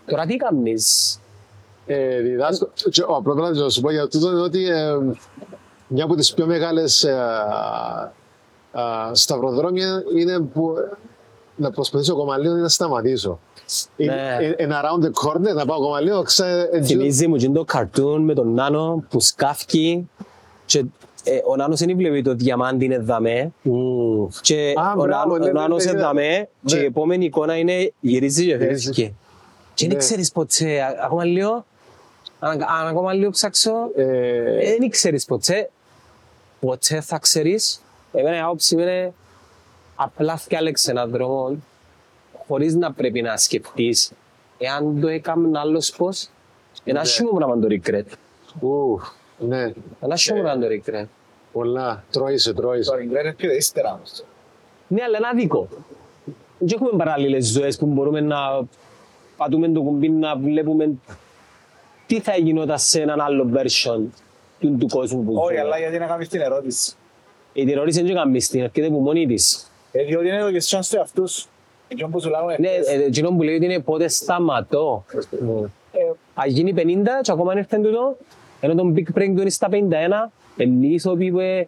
Τώρα 0.05 0.25
τι 0.25 0.35
κάνεις; 0.35 1.19
Ε, 1.85 2.19
διδάσκω. 2.21 2.69
και 2.89 3.01
Ο 3.01 3.15
απλό 3.15 3.33
πράγμα 3.35 3.59
να 3.63 3.69
σου 3.69 3.81
πω 3.81 3.91
για 3.91 4.07
τούτο 4.07 4.31
είναι 4.31 4.41
ότι 4.41 4.67
ε, 4.69 4.97
μια 5.87 6.03
από 6.03 6.15
τις 6.15 6.33
πιο 6.33 6.45
μεγάλες 6.45 7.05
σταυροδρόμια 9.11 10.03
είναι 10.17 10.39
που 10.39 10.73
να 11.55 11.71
προσπαθήσω 11.71 12.15
κομμαλίο 12.15 12.57
ή 12.57 12.61
να 12.61 12.69
σταματήσω. 12.69 13.39
Ναι. 13.95 14.05
Είναι 14.05 14.55
είναι 14.59 14.75
around 14.83 15.03
the 15.05 15.09
corner, 15.09 15.53
να 15.55 15.65
πάω 15.65 15.79
κομμαλίο, 15.79 16.21
ξέρετε. 16.21 16.81
Θυμίζει 16.83 17.27
μου 17.27 17.35
και 17.35 17.49
το 17.49 17.63
καρτούν 17.63 18.21
με 18.23 18.33
τον 18.33 18.53
Νάνο 18.53 19.03
που 19.09 19.19
σκάφκει 19.19 20.09
και 20.65 20.83
ε, 21.23 21.39
ο 21.45 21.55
Νάνος 21.55 21.79
δεν 21.79 21.97
βλέπει 21.97 22.21
το 22.21 22.33
διαμάντι 22.33 22.85
είναι 22.85 22.97
δαμέ 22.99 23.51
και 24.41 24.73
Α, 24.77 24.91
ο, 24.97 25.01
μπράβο, 25.03 25.05
Νάνο, 25.05 25.37
ναι, 25.37 25.43
ο 25.43 25.47
ναι, 25.47 25.51
Νάνος 25.59 25.83
ναι, 25.83 25.89
είναι 25.91 25.99
ναι. 25.99 26.05
δαμέ 26.05 26.49
και 26.65 26.75
Ναι. 26.75 26.81
η 26.81 26.85
επόμενη 26.85 27.25
εικόνα 27.25 27.57
είναι 27.57 27.91
γυρίζει 27.99 28.45
και 28.45 28.55
Γυρίζει. 28.55 28.85
φεύγει. 28.85 29.15
Και 29.73 29.85
δεν 29.87 29.93
Ναι. 29.95 29.99
ξέρεις 30.03 30.31
ποτέ, 30.31 30.81
α- 30.81 30.95
ακόμα 31.03 31.23
λίγο, 31.23 31.65
αν, 32.39 32.51
αν 32.81 32.87
ακόμα 32.87 33.13
λίγο 33.13 33.29
ψάξω, 33.29 33.71
Ε, 33.95 34.77
δεν 34.79 34.89
ξέρεις 34.89 35.25
ποτέ, 35.25 35.69
ποτέ 36.59 37.01
θα 37.01 37.19
ξέρεις. 37.19 37.79
Εμένα 38.15 38.35
η 38.35 38.39
άποψη 38.39 38.75
μου 38.75 38.81
είναι 38.81 39.13
απλά 39.95 40.37
φτιάλεξε 40.37 40.91
έναν 40.91 41.09
δρόμο 41.09 41.57
χωρίς 42.47 42.75
να 42.75 42.93
πρέπει 42.93 43.21
να 43.21 43.37
σκεφτείς 43.37 44.11
εάν 44.57 44.99
το 45.01 45.07
έκαμε 45.07 45.59
άλλος 45.59 45.91
πώς. 45.97 46.29
Ένα 46.83 46.99
άσχημο 46.99 47.29
πράγμα 47.31 47.59
το 47.59 47.67
regret. 47.69 48.03
ου, 48.61 48.99
ναι, 49.37 49.61
Ένα 49.99 50.13
άσχημο 50.13 50.41
πράγμα 50.41 50.67
το 50.67 50.73
regret. 50.73 51.05
πολλά. 51.51 52.03
Τρώησε, 52.11 52.53
Το 52.53 52.61
τρώησε. 52.61 52.91
regret 52.95 53.15
έρχεται 53.25 53.55
ύστερα 53.55 53.93
όμως. 53.93 54.23
Ναι, 54.87 55.03
αλλά 55.03 55.17
είναι 55.17 55.27
άδικο. 55.31 55.67
Δεν 56.59 56.67
έχουμε 56.81 56.97
παράλληλες 56.97 57.45
ζωές 57.45 57.77
που 57.77 57.85
μπορούμε 57.85 58.21
να 58.21 58.37
πατούμε 59.37 59.69
το 59.69 59.81
κουμπί 59.81 60.09
να 60.09 60.35
βλέπουμε 60.37 60.89
τι 62.07 62.19
θα 62.19 62.35
γινόταν 62.37 62.79
σε 62.79 63.01
έναν 63.01 63.21
άλλο 63.21 63.49
version 63.53 63.99
του, 64.59 64.77
του 64.79 64.87
κόσμου 64.87 65.23
που 65.23 65.33
Όχι, 65.35 65.47
ζούμε. 65.47 65.59
αλλά 65.59 65.77
γιατί 65.77 65.97
να 65.97 66.05
κάνεις 66.05 66.29
την 66.29 66.41
ερώτηση; 66.41 66.95
Η 67.57 67.71
ερώτηση 67.71 68.01
δεν 68.01 68.13
κάνεις 68.13 68.49
την, 68.49 68.61
έρχεται 68.61 68.87
από 68.87 68.99
μόνη 68.99 69.25
της. 69.27 69.71
Ε, 69.91 70.03
διότι 70.03 70.27
είναι 70.27 70.41
το 70.41 70.51
και 70.51 70.59
στους 70.59 70.91
εαυτούς. 70.91 71.47
Εκείνο 71.87 72.07
που 72.07 72.21
σου 72.21 72.29
λέγαμε 72.29 72.55
Ναι, 72.59 72.67
χθες. 72.67 72.87
ε, 72.87 73.03
εκείνο 73.03 73.29
που 73.29 73.43
λέει 73.43 73.55
ότι 73.55 73.65
είναι 73.65 73.79
πότε 73.79 74.07
σταματώ. 74.07 75.05
Ε, 75.91 75.99
Αν 76.33 76.49
γίνει 76.49 76.73
50 76.73 76.79
και 77.21 77.31
ακόμα 77.31 77.51
αν 77.51 77.57
έρθει 77.57 77.75
τούτο, 77.81 78.17
ενώ 78.59 78.75
τον 78.75 78.93
Big 78.97 79.17
Prank 79.19 79.31
του 79.35 79.41
είναι 79.41 79.49
στα 79.49 79.67
51, 79.71 80.31
πολλοί 80.57 80.93
ηθοποιοί 80.93 81.31
που 81.31 81.39
ε, 81.39 81.67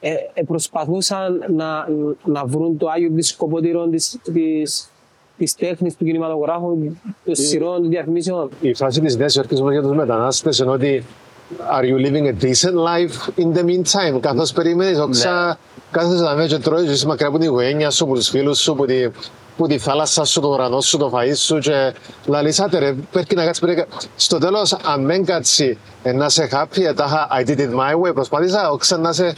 ε, 0.00 0.14
ε, 0.34 0.42
προσπαθούσαν 0.42 1.44
να, 1.48 1.88
να 2.24 2.44
βρουν 2.46 2.78
το 2.78 2.88
Άγιο 2.88 3.10
της 3.10 3.28
σκοποτήρων 3.28 3.90
της, 3.90 4.18
της, 4.32 4.90
της 5.38 5.54
τέχνης 5.54 5.96
του 5.96 6.04
κινηματογράφου, 6.04 6.78
των 7.24 7.34
σειρών, 7.34 7.80
των 7.80 7.88
διαφημίσεων. 7.90 8.50
Η 8.60 8.74
φράση 8.74 9.00
της 9.00 9.16
Νέας 9.16 9.34
Υόρκης 9.34 9.60
μας 9.60 9.72
για 9.72 9.82
τους 9.82 9.92
μετανάστες 9.96 10.58
είναι 10.58 10.70
ότι 10.70 11.04
Are 11.58 11.84
you 11.84 11.98
living 11.98 12.28
a 12.28 12.32
decent 12.32 12.76
life 12.76 13.28
in 13.36 13.52
the 13.52 13.64
meantime? 13.64 14.20
Καθώς 14.20 14.52
περιμένεις, 14.52 14.98
όξα 14.98 15.58
κάθεσαι 15.90 16.22
να 16.22 16.46
και 16.46 16.58
τρώεις, 16.58 16.90
είσαι 16.90 17.06
μακριά 17.06 17.28
από 17.28 17.38
την 17.38 17.48
οικογένεια 17.48 17.90
σου, 17.90 18.04
από 18.04 18.14
τους 18.14 18.28
φίλους 18.28 18.58
σου, 18.58 18.72
από 18.72 18.86
τη, 18.86 19.08
που 19.56 19.66
τη 19.66 19.78
θάλασσα 19.78 20.24
σου, 20.24 20.40
τον 20.40 20.50
ουρανό 20.50 20.80
σου, 20.80 20.98
το 20.98 21.12
φαΐ 21.14 21.32
σου 21.34 21.58
και 21.58 21.94
λαλείς 22.26 22.60
άτε 22.60 22.78
ρε, 22.78 22.92
πρέπει 23.10 23.34
να 23.34 23.44
κάτσεις 23.44 23.60
πρέπει... 23.60 23.84
Στο 24.16 24.38
τέλος, 24.38 24.72
αν 24.72 25.06
δεν 25.06 25.24
κάτσει 25.24 25.78
ε, 26.02 26.12
να 26.12 26.24
είσαι 26.24 26.48
happy, 26.52 26.82
ε, 26.82 26.92
τάχα 26.92 27.28
I 27.40 27.48
did 27.48 27.58
it 27.58 27.70
my 27.70 28.08
way, 28.08 28.14
προσπάθησα, 28.14 28.70
όξα 28.70 28.98
να 28.98 29.08
είσαι 29.08 29.34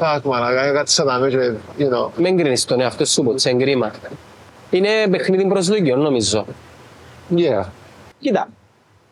fuck 0.00 0.20
man, 0.22 0.72
κάτσε 0.74 1.02
να 1.02 1.18
με 1.18 1.28
και, 1.28 1.52
you 1.78 1.82
know. 1.82 2.10
Μην 2.16 2.36
κρίνεις 2.36 2.64
τον 2.64 2.80
εαυτό 2.80 3.04
σου 3.04 3.22
ποτέ, 3.22 3.50
είναι 3.50 3.64
κρίμα. 3.64 3.90
Είναι 4.70 4.88
παιχνίδι 5.10 5.46
προσδοκιών 5.46 6.00
νομίζω. 6.00 6.46
Yeah. 7.36 7.64
Κοίτα, 8.18 8.48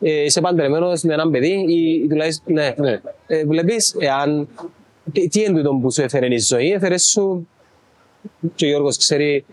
ε, 0.01 0.23
είσαι 0.23 0.41
παντρεμένος 0.41 1.01
με 1.01 1.13
έναν 1.13 1.31
παιδί 1.31 1.65
ή 1.67 2.07
τουλάχιστον, 2.07 2.53
ναι. 2.53 2.73
Ναι. 2.77 3.01
Ε, 3.27 3.45
βλέπεις, 3.45 3.95
εάν, 3.99 4.47
τι, 5.11 5.27
τι 5.27 5.41
είναι 5.41 5.57
τούτο 5.57 5.79
που 5.81 5.91
σου 5.91 6.01
έφερε 6.01 6.33
η 6.33 6.37
ζωή, 6.39 6.71
έφερες 6.71 7.03
σου, 7.03 7.47
και 8.55 8.65
ο 8.65 8.67
Γιώργος 8.67 8.97
ξέρει, 8.97 9.45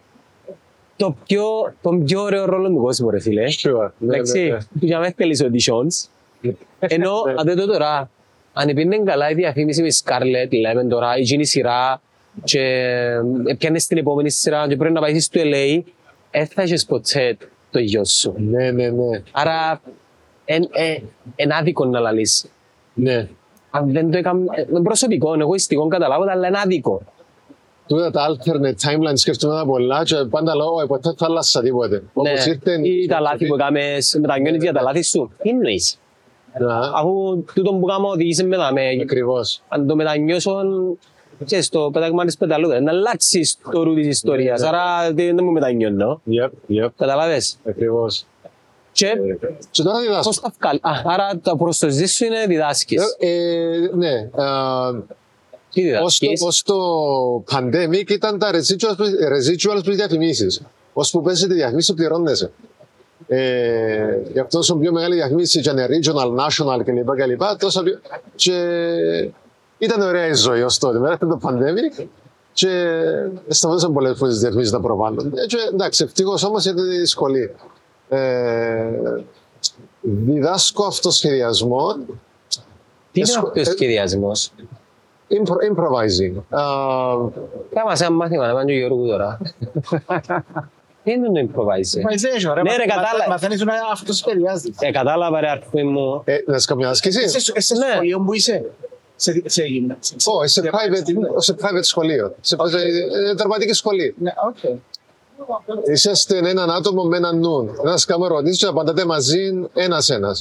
το 0.96 1.16
πιο, 1.26 1.44
τον 1.82 2.04
πιο 2.04 2.22
ωραίο 2.22 2.44
ρόλο 2.44 2.68
του 2.68 2.82
κόσμου, 2.82 3.10
ρε 3.10 3.20
φίλε. 3.20 3.44
Sure. 3.62 3.90
Ναι, 3.98 4.14
Εντάξει, 4.14 4.40
ναι, 4.40 4.48
ναι. 4.48 4.58
που 4.58 4.84
για 4.84 4.98
μένα 4.98 5.12
θέλεις 5.16 5.44
auditions. 5.44 6.08
Ενώ, 6.78 7.12
αν 7.36 7.44
δεν 7.46 7.56
το 7.56 7.66
τώρα, 7.66 8.10
αν 8.52 8.66
πήγαινε 8.66 8.98
καλά 8.98 9.30
η 9.30 9.34
διαφήμιση 9.34 9.80
με 9.82 9.86
η 9.86 9.94
Scarlett, 10.04 10.50
λέμε 10.60 10.84
τώρα, 10.84 11.16
η 11.16 11.22
γίνει 11.22 11.46
σειρά 11.46 12.00
και 12.44 12.60
έπιανες 13.46 13.86
την 13.86 13.98
επόμενη 13.98 14.30
σειρά 14.30 14.68
και 14.68 14.76
πρέπει 14.76 14.94
να 14.94 15.00
πάει 15.00 15.20
στο 15.20 15.40
LA, 15.44 15.82
δεν 16.30 16.46
θα 16.46 16.62
έχεις 16.62 16.84
ποτέ 16.84 17.36
το 17.70 17.78
γιο 17.78 18.04
σου. 18.04 18.34
Ναι, 18.38 18.70
ναι, 18.70 18.88
ναι. 18.88 19.22
Άρα, 19.32 19.80
είναι 21.36 21.54
άδικο 21.58 21.84
να 21.84 22.00
λαλείς. 22.00 22.46
ναι. 22.94 23.28
Αν 23.70 23.92
δεν 23.92 24.10
το 24.10 24.18
έκαμε, 24.18 24.44
είναι 24.70 24.82
προσωπικό, 24.82 25.34
είναι 25.34 25.42
εγωιστικό, 25.42 25.88
καταλάβω, 25.88 26.24
αλλά 26.30 26.48
είναι 26.48 26.58
άδικο. 26.64 27.02
Τούτα 27.86 28.10
τα 28.10 28.26
alternate 28.28 28.88
timeline 28.88 29.12
σκέφτομαι 29.14 29.54
τα 29.54 29.64
πολλά 29.66 30.02
και 30.04 30.16
πάντα 30.30 30.56
λέω 30.56 30.66
«Ω, 30.66 30.86
ποτέ 30.86 31.14
θα 31.16 31.26
άλλασα 31.26 31.62
τίποτε. 31.62 32.02
Όπως 32.12 32.46
ήρθε... 32.46 32.76
Ναι. 32.76 32.88
Ή 32.88 33.06
τα 33.06 33.20
λάθη 33.20 33.46
που 33.46 33.54
έκαμες, 33.54 34.16
μετανιώνεις 34.20 34.62
για 34.62 34.72
τα 34.72 34.82
λάθη 34.82 35.02
σου. 35.02 35.32
Τι 35.42 35.48
εννοείς; 35.48 35.98
Να, 36.58 36.78
Αφού 36.78 37.44
τούτο 37.54 37.72
που 37.74 37.86
κάνω 37.86 38.08
οδήγησε 38.08 38.44
με 38.44 38.56
τα 38.56 38.72
με, 38.72 38.82
Ακριβώς. 39.02 39.62
αν 39.68 39.86
το 39.86 39.96
μετανιώσω, 39.96 40.60
ξέρεις, 41.44 41.68
το 41.68 41.90
πέταγμα 41.92 42.24
της 42.24 42.36
πεταλούδας, 42.36 42.80
να 42.80 42.90
αλλάξεις 42.90 43.58
το 43.72 43.82
ρου 43.82 43.94
της 43.94 44.06
ιστορίας, 44.06 44.62
άρα 44.62 45.12
δεν 45.12 45.36
δεν 45.36 45.44
μου 45.44 45.52
μετανιώνω. 45.52 46.20
Yep, 46.30 46.50
yep. 46.84 46.88
Καταλάβες; 46.96 47.58
Ακριβώς. 47.68 48.26
Και 48.98 49.12
Και 49.70 49.82
τώρα 49.82 50.00
διδάσκω. 50.00 50.22
πώς 50.22 50.40
τα 50.40 50.52
βγάλει. 50.60 50.80
Α, 50.82 50.90
άρα 51.04 51.38
το 51.42 51.56
προς 51.56 51.78
το 51.78 51.88
ζήσεις 51.90 52.16
σου 52.16 52.24
είναι 52.24 52.46
διδάσκεις. 52.46 53.02
Ε, 53.18 53.28
ε, 53.28 53.90
ναι, 53.94 54.30
α, 54.42 54.90
Τι 55.72 55.92
ως, 55.92 56.18
το, 56.18 56.26
διδάσκεις. 56.26 56.42
ως 56.42 56.62
το 56.62 56.74
pandemic 57.52 58.10
ήταν 58.10 58.38
τα 58.38 58.50
residuals, 58.50 58.96
που- 58.96 59.04
residuals 59.04 59.80
προς 59.84 59.96
διαφημίσεις. 59.96 60.60
Ως 60.92 61.10
που 61.10 61.22
παίζετε 61.22 61.54
διαφημίσεις 61.54 61.94
πληρώνεσαι. 61.94 62.50
Ε, 63.28 64.18
γι' 64.32 64.38
αυτό 64.38 64.58
όσο 64.58 64.76
πιο 64.76 64.92
μεγάλη 64.92 65.14
διαφήμιση 65.14 65.58
ήταν 65.58 65.76
regional, 65.76 66.36
national 66.46 66.80
κλπ. 66.84 67.10
κλπ 67.16 67.42
τόσο 67.58 67.82
πιο... 67.82 67.98
Και 68.34 68.54
ήταν 69.78 70.00
ωραία 70.00 70.26
η 70.26 70.34
ζωή 70.34 70.62
ως 70.62 70.78
τότε. 70.78 70.98
Μετά 70.98 71.18
το 71.26 71.38
pandemic 71.42 72.04
και 72.52 72.68
σταματούσαν 73.48 73.92
πολλές 73.92 74.16
φορές 74.18 74.32
τις 74.32 74.42
διαφημίσεις 74.42 74.72
να 74.72 74.80
προβάλλουν. 74.80 75.32
Ε, 75.36 75.46
και, 75.46 75.56
εντάξει, 75.72 76.04
ευτυχώς 76.04 76.44
όμως 76.44 76.64
ήταν 76.64 76.90
η 77.02 77.04
σχολή. 77.04 77.54
Ε, 78.08 78.88
διδάσκω 80.00 80.84
αυτοσχεδιασμό 80.84 81.94
Τι 83.12 83.20
είναι 83.20 83.28
ε, 83.30 83.38
αυτός 83.46 83.66
ο 83.68 83.70
σχεδιασμός; 83.70 84.50
Impro- 85.30 85.72
improvising. 85.72 86.34
Uh, 86.58 87.30
Κάμα 87.74 87.96
σε 87.96 88.04
ένα 88.04 88.14
μάθημα 88.14 88.46
να 88.46 88.52
πάνε 88.52 88.72
και 88.72 88.76
ο 88.76 88.78
Γιώργου 88.78 89.06
τώρα. 89.06 89.38
Τι 91.04 91.10
είναι 91.12 91.26
το 91.28 91.40
improvise. 91.40 91.98
Improvisation, 91.98 92.54
ρε. 92.54 92.62
Ναι, 92.62 92.76
ρε, 92.76 92.84
Μα- 92.86 92.94
κατάλαβα. 92.94 93.28
Μαθαίνεις 93.28 93.64
να 93.64 93.72
αυτοσχεδιάζεις. 93.92 94.74
Ε, 94.80 94.90
κατάλαβα 94.90 95.40
ρε 95.40 95.48
αρφέ 95.48 95.82
μου. 95.82 96.22
ε, 96.24 96.36
να 96.46 96.58
σου 96.58 96.66
κάνω 96.66 96.80
μια 96.80 96.88
άσκηση; 96.90 97.24
Είσαι 97.24 97.40
σε- 97.40 97.60
σε 97.60 97.74
Ναι. 97.74 97.86
σχολείο 97.92 98.20
που 98.20 98.32
είσαι; 98.32 98.64
Σε, 99.16 99.42
σε 99.46 99.64
γυμνάσιο. 99.64 100.16
Όχι, 100.24 100.48
σε 100.48 100.60
private, 100.64 101.36
σε 101.36 101.54
private 101.60 101.80
σχολείο. 101.82 102.34
Σε 102.40 102.56
ε, 102.56 103.32
δραματική 103.32 103.72
σχολή. 103.72 104.14
Ναι, 104.18 104.30
οκ. 104.48 104.78
Είσαστε 105.92 106.36
έναν 106.38 106.70
άτομο 106.70 107.02
με 107.04 107.16
έναν 107.16 107.38
νου. 107.38 107.70
Να 107.84 107.96
σα 107.96 108.06
κάνω 108.12 108.24
ερωτήσει 108.24 108.58
και 108.58 108.66
απαντάτε 108.66 109.04
μαζί 109.04 109.68
ένα-ένα. 109.74 110.36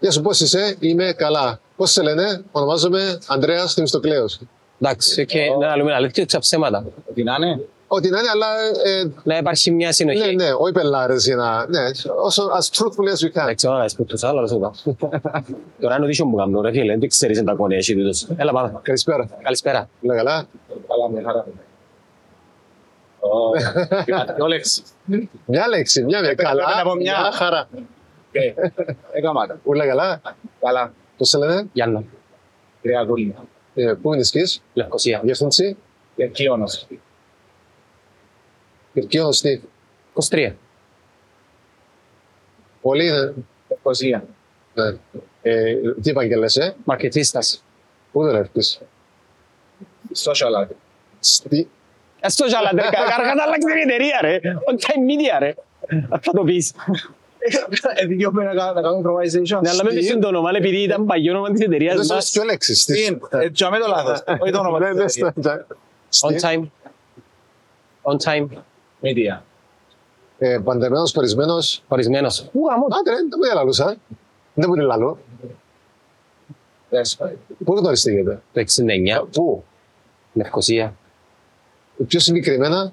Γεια 0.00 0.10
σου, 0.10 0.20
πώς 0.22 0.40
είσαι, 0.40 0.76
είμαι 0.80 1.12
καλά. 1.16 1.60
Πώς 1.76 1.90
σε 1.90 2.02
λένε, 2.02 2.42
ονομάζομαι 2.52 3.18
Ανδρέας 3.26 3.74
Θεμιστοκλέους. 3.74 4.40
Εντάξει, 4.80 5.26
και 5.26 5.40
να 5.60 5.76
λέμε 5.76 5.92
αλήθεια 5.94 6.24
και 6.24 6.38
ψέματα. 6.38 6.84
Ότι 7.10 7.22
να 7.22 7.34
είναι. 7.40 7.60
Ό,τι 7.88 8.08
να 8.10 8.18
είναι, 8.18 8.28
αλλά. 8.28 8.46
Ε, 8.84 9.10
Να 9.24 9.36
υπάρχει 9.36 9.70
μια 9.70 9.86
ναι, 9.86 9.92
συνοχή. 9.92 10.34
ναι, 10.34 10.48
όχι 10.58 10.72
πελάρες 10.72 11.24
για 11.24 11.36
να. 11.36 11.66
Ναι, 11.68 11.80
όσο 12.24 12.42
as 12.58 12.76
truthfully 12.76 13.12
as 13.14 13.24
you 13.26 13.38
can. 13.38 13.42
Εντάξει, 13.42 13.66
όλα 13.66 13.90
που 13.96 14.04
τους 14.04 14.22
άλλους 14.24 14.50
είπα. 14.50 14.74
Τώρα 15.80 15.96
είναι 15.96 16.06
audition 16.06 16.26
που 16.30 16.36
κάνω, 16.36 16.60
ρε 16.60 16.70
φίλε, 16.70 16.96
δεν 16.98 17.08
ξέρεις 17.08 17.38
αν 17.38 17.44
τα 17.44 17.52
κόνια 17.54 17.76
εσύ 17.76 17.94
τούτος. 17.96 18.26
Έλα 18.36 18.52
πάμε. 18.52 18.78
Καλησπέρα. 18.82 19.28
Καλησπέρα. 19.42 19.88
Όλα 20.04 20.16
καλά; 20.16 20.46
Καλά, 20.88 21.08
μια 21.12 21.22
χαρά. 21.24 21.46
Ω, 24.38 24.46
λέξη. 24.46 24.82
Μια 25.46 25.68
λέξη, 25.68 26.02
μια, 26.04 26.20
μια. 26.20 26.34
Καλά. 26.34 26.64
πρέπει 26.64 26.76
να 26.76 26.82
πω 26.82 26.94
μια. 26.94 27.20
μια 27.20 27.32
χαρά. 27.32 27.68
Έκαμα 29.12 29.46
τα. 29.46 29.60
Όλα 29.64 29.86
καλά. 29.86 30.20
Καλά. 30.60 30.92
Πώ 31.16 31.24
σε 31.24 31.38
λένε, 31.38 31.68
Γιάννα, 31.72 32.04
Κρυαγούλια. 32.82 33.44
ε, 33.74 33.92
πού 34.02 34.14
είναι 34.14 34.22
σκι, 34.22 34.42
Λευκοσία. 34.74 35.20
διεύθυνση; 35.24 35.76
Κερκίωνος. 36.16 36.86
Κυρκίωνος 38.92 39.40
τι; 39.40 39.60
23. 40.30 40.52
Πολύ 42.80 43.06
είναι. 43.06 43.34
Λευκοσία. 43.68 44.24
Ναι. 44.74 44.96
Ε, 45.42 45.74
τι 46.02 46.10
επαγγελέσαι, 46.10 46.76
Μαρκετίστας. 46.84 47.64
πού 48.12 48.22
δουλεύεις. 48.24 48.80
Social 50.14 50.64
art. 50.64 50.68
Στη... 52.20 52.30
Στο 52.30 52.48
ζάλα, 52.48 52.70
ρε, 52.72 52.80
καρχάς 52.80 53.18
άλλαξε 53.44 53.68
την 53.68 53.90
εταιρεία, 53.90 54.18
ρε. 54.20 54.38
On 54.70 54.74
time 54.74 55.00
media, 55.10 55.36
ρε. 55.38 55.54
Θα 56.20 56.32
το 56.32 56.42
πεις. 56.44 56.72
Ε, 57.94 58.06
δικαιωμένα 58.06 58.52
να 58.54 58.72
να 58.72 58.82
κάνουμε 58.82 59.10
improvisation. 59.10 59.60
Ναι, 59.62 59.68
αλλά 59.70 59.84
με 59.84 59.90
πεις 59.90 60.16
το 60.20 60.28
όνομα, 60.28 60.50
επειδή 60.54 60.76
ήταν 60.82 61.06
παγιό 61.06 61.32
όνομα 61.32 61.50
της 61.50 61.60
εταιρείας 61.60 61.96
Δεν 61.96 62.06
μας. 62.06 62.24
σας 62.24 62.30
πιο 62.30 62.42
λέξεις. 62.42 62.84
Τι 62.84 63.04
είναι, 63.04 63.18
ε, 63.30 63.50
τζαμέ 63.50 63.78
το 63.78 63.86
λάθος. 63.88 64.22
Όχι 64.40 64.52
το 64.52 64.58
όνομα 64.58 64.78
Ναι, 64.78 65.04
της 65.04 65.16
ναι, 65.16 65.26
εταιρείας. 65.28 65.32
στα- 65.38 65.66
στα- 66.08 66.28
On 66.28 66.38
Στη- 66.38 66.40
time. 66.42 66.62
On 68.02 68.16
time. 68.24 68.46
Media. 69.02 69.40
Ε, 70.38 70.58
Παντρεμένος, 70.64 71.12
χωρισμένος. 71.14 71.82
Ορισμένος. 71.88 72.40
Ου, 72.52 72.66
γαμώ. 72.68 72.86
Άντε 73.00 73.10
ρε, 73.10 73.16
δεν 73.16 73.26
μου 73.38 73.54
λαλούσα. 73.54 73.96
Δεν 74.54 74.64
μου 74.68 74.74
είναι 74.74 74.84
λαλό. 74.84 75.18
That's 76.90 77.26
right. 77.26 77.36
Πού 77.64 77.74
γνωριστήκετε. 77.76 78.42
Το 78.52 78.60
69. 78.60 79.26
Πού; 79.32 79.64
Λευκοσία. 80.32 80.94
Πιο 82.06 82.20
συγκεκριμένα, 82.20 82.92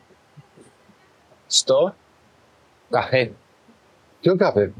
Στο 1.47 1.95
Καφέ. 2.89 3.31
ποιο 4.21 4.35
καφέ; 4.35 4.71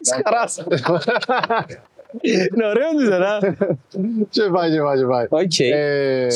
Σκαράς. 0.00 0.64
Είναι 2.20 2.66
ωραίο 2.66 2.90
τους, 2.90 3.08
ρε. 3.08 3.56
Και 4.30 4.42
πάει, 4.52 4.70
και 4.70 4.80
πάει, 4.80 4.98
και 4.98 5.04
πάει. 5.04 5.26
Οκ. 5.28 5.58
Ε, 5.58 6.28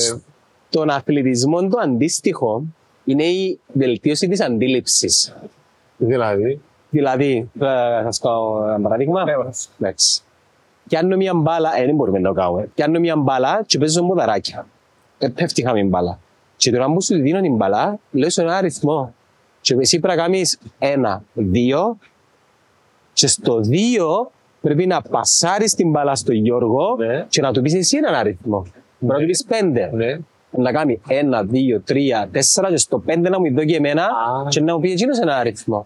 Τον 0.70 0.91
αθλητισμό 0.91 1.68
το 1.68 1.78
αντίστοιχο 1.82 2.62
είναι 3.05 3.24
η 3.24 3.61
βελτίωση 3.72 4.28
της 4.28 4.41
αντίληψης. 4.41 5.37
Δηλαδή, 5.97 6.61
Δηλαδή, 6.91 7.51
θα 7.59 8.01
σας 8.05 8.18
κάνω 8.20 8.64
ένα 8.66 8.80
παράδειγμα. 8.80 9.24
Ναι, 9.24 9.37
μας. 9.37 9.70
Εντάξει. 9.80 10.20
Πιάνω 10.89 11.16
μια 11.16 11.35
μπάλα, 11.35 11.76
ε, 11.76 11.85
δεν 11.87 11.95
μπορούμε 11.95 12.18
να 12.18 12.28
το 12.28 12.35
κάνουμε. 12.35 12.68
Πιάνω 12.74 12.99
μια 12.99 13.16
μπάλα 13.16 13.62
και 13.66 13.78
παίζω 13.78 14.03
μουδαράκια. 14.03 14.66
Ε, 15.18 15.28
πέφτει 15.28 15.62
χαμή 15.62 15.85
μπάλα. 15.85 16.18
Και 16.57 16.70
τώρα 16.70 16.92
που 16.92 17.02
σου 17.02 17.14
δίνω 17.20 17.40
την 17.40 17.55
μπάλα, 17.57 17.98
λέω 18.11 18.30
σε 18.30 18.42
ένα 18.42 18.57
αριθμό. 18.57 19.14
Και 19.61 19.76
εσύ 19.80 19.98
πρέπει 20.00 20.16
να 20.16 20.22
κάνεις 20.22 20.59
ένα, 20.78 21.22
δύο. 21.32 21.98
Και 23.12 23.26
στο 23.26 23.61
δύο 23.61 24.30
πρέπει 24.61 24.86
να 24.86 25.02
πασάρεις 25.02 25.74
την 25.74 25.90
μπάλα 25.90 26.14
στον 26.14 26.34
Γιώργο 26.34 26.96
Ναι. 26.98 27.26
και 27.28 27.40
να 27.40 27.52
του 27.52 27.62
πεις 27.62 27.74
εσύ 27.74 27.96
έναν 27.96 28.14
αριθμό. 28.14 28.61
Πρέπει 28.98 29.12
να 29.12 29.18
του 29.18 29.26
πεις 29.26 29.44
πέντε. 29.44 29.90
ναι. 29.94 30.18
Να 30.57 30.72
κάνει 30.72 31.00
ένα, 31.09 31.42
δύο, 31.42 31.80
τρία, 31.80 32.28
τέσσερα 32.32 32.68
και 32.70 32.76
στο 32.76 32.98
πέντε 32.98 33.28
να 33.28 33.40
μου 33.40 33.55
δω 33.55 33.64
και 33.64 33.76
εμένα 33.76 34.02
Α. 34.02 34.48
και 34.48 34.61
να 34.61 34.74
μου 34.74 34.80
πει 34.80 34.90
εκείνος 34.90 35.18
ένα 35.18 35.36
αριθμό. 35.36 35.84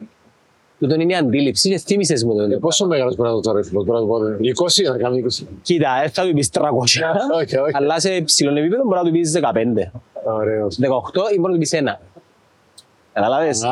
Τούτον 0.79 1.01
είναι 1.01 1.13
η 1.13 1.17
αντίληψη 1.17 1.69
και 1.71 1.79
θύμισες 1.79 2.25
μου 2.25 2.41
Ε, 2.41 2.49
τον. 2.49 2.61
πόσο 2.61 2.87
μεγάλος 2.87 3.17
μπορεί 3.17 3.29
να 3.29 3.35
το 3.35 3.41
τώρα 3.41 3.59
αριθμός, 3.59 3.85
μπορεί 3.85 4.01
να 4.01 4.07
το 4.07 4.13
πω, 4.13 4.19
20 4.67 4.91
να 4.93 4.99
κάνει 4.99 5.19
20. 5.19 5.47
Κοίτα, 5.63 5.89
ε, 6.05 6.09
θα 6.09 6.27
του 6.27 6.33
πεις 6.33 6.49
300. 6.53 6.61
Όχι, 7.41 7.57
όχι. 7.57 7.71
Αλλά 7.75 8.01
σε 8.01 8.21
ψηλό 8.25 8.59
επίπεδο 8.59 8.83
μπορεί 8.85 8.99
να 8.99 9.05
του 9.05 9.11
πεις 9.11 9.33
15. 9.33 9.91
Ωραίος. 10.33 10.79
18 10.79 11.33
ή 11.35 11.39
μπορεί 11.39 11.47
να 11.47 11.53
του 11.53 11.59
πεις 11.59 11.73
ένα. 11.73 12.01
Καταλάβες; 13.13 13.63
Α. 13.63 13.71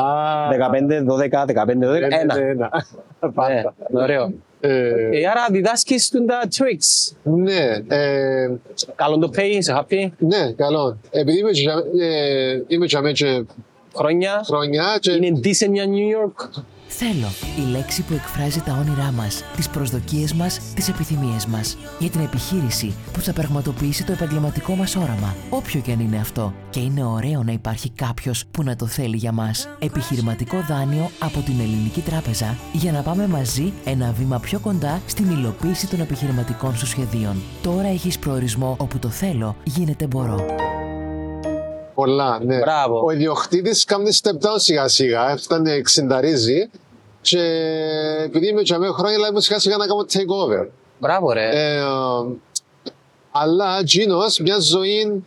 15, 0.49 1.03
12, 1.03 1.45
15, 1.45 1.77
12, 1.87 1.99
Ναι, 1.99 2.07
ναι, 2.07 2.15
ένα. 2.15 2.35
ναι, 2.35 2.41
ένα. 2.49 2.85
Ναι, 3.19 3.29
Πάντα. 3.31 3.73
ωραίο. 3.93 4.31
Ε, 4.59 4.69
Ε, 5.19 5.27
άρα 5.27 5.45
διδάσκεις 5.51 6.09
του 6.09 6.25
τα 6.25 6.39
tricks. 6.57 7.15
Ναι, 7.23 7.95
ε, 7.95 8.49
Καλό 8.95 9.17
το 9.17 9.29
pay, 9.35 9.41
είσαι 9.49 9.77
happy, 9.79 10.09
ναι, 10.17 10.51
καλό. 10.51 10.97
Επειδή 11.11 11.39
είμαι 11.39 11.51
και- 11.51 12.03
ε, 12.03 12.61
είμαι 12.67 12.85
και 12.85 12.97
αμέ 12.97 13.11
και 13.11 13.43
χρόνια. 13.95 14.41
χρόνια 14.45 14.97
και 14.99 15.11
Είναι 15.11 15.39
decent 15.43 15.71
για 15.71 15.85
New 15.85 16.17
York. 16.17 16.49
Θέλω. 16.87 17.27
Η 17.57 17.71
λέξη 17.71 18.01
που 18.01 18.13
εκφράζει 18.13 18.61
τα 18.61 18.73
όνειρά 18.73 19.11
μας, 19.11 19.43
τις 19.55 19.69
προσδοκίες 19.69 20.33
μας, 20.33 20.59
τις 20.75 20.89
επιθυμίες 20.89 21.45
μας. 21.45 21.77
Για 21.99 22.09
την 22.09 22.21
επιχείρηση 22.21 22.93
που 23.13 23.19
θα 23.19 23.33
πραγματοποιήσει 23.33 24.03
το 24.03 24.11
επαγγελματικό 24.11 24.75
μας 24.75 24.95
όραμα. 24.95 25.35
Όποιο 25.49 25.79
και 25.79 25.91
αν 25.91 25.99
είναι 25.99 26.17
αυτό. 26.17 26.53
Και 26.69 26.79
είναι 26.79 27.03
ωραίο 27.03 27.43
να 27.43 27.51
υπάρχει 27.51 27.89
κάποιος 27.89 28.43
που 28.51 28.63
να 28.63 28.75
το 28.75 28.85
θέλει 28.85 29.17
για 29.17 29.31
μας. 29.31 29.69
Επιχειρηματικό 29.79 30.61
δάνειο 30.67 31.09
από 31.19 31.39
την 31.39 31.59
Ελληνική 31.59 32.01
Τράπεζα 32.01 32.57
για 32.73 32.91
να 32.91 33.01
πάμε 33.01 33.27
μαζί 33.27 33.73
ένα 33.85 34.11
βήμα 34.11 34.39
πιο 34.39 34.59
κοντά 34.59 35.01
στην 35.05 35.31
υλοποίηση 35.31 35.87
των 35.87 35.99
επιχειρηματικών 35.99 36.77
σου 36.77 36.85
σχεδίων. 36.85 37.41
Τώρα 37.61 37.87
έχεις 37.87 38.19
προορισμό 38.19 38.75
όπου 38.79 38.99
το 38.99 39.09
θέλω 39.09 39.55
γίνεται 39.63 40.07
μπορώ. 40.07 40.45
Πολλά, 41.97 42.39
ναι. 42.43 42.57
Μπράβο. 42.59 43.03
Ο 43.05 43.11
ιδιοκτήτης 43.11 43.83
κάνει 43.85 44.09
step 44.21 44.31
down 44.47 44.55
σιγά 44.55 44.87
σιγά, 44.87 45.31
έφτανε 45.31 45.81
60 46.09 46.19
ρίζι 46.19 46.69
και 47.21 47.39
επειδή 48.23 48.47
είμαι 48.47 48.61
και 48.61 48.73
αμέ 48.73 48.87
χρόνια, 48.87 49.17
λέμε 49.17 49.41
σιγά 49.41 49.59
σιγά 49.59 49.77
να 49.77 49.87
κάνω 49.87 50.05
take 50.13 50.43
over. 50.63 50.67
Μπράβο 50.99 51.31
ρε. 51.31 51.49
Ε, 51.49 51.81
αλλά 53.31 53.83
Τζίνος 53.83 54.39
μια 54.39 54.59
ζωή 54.59 55.23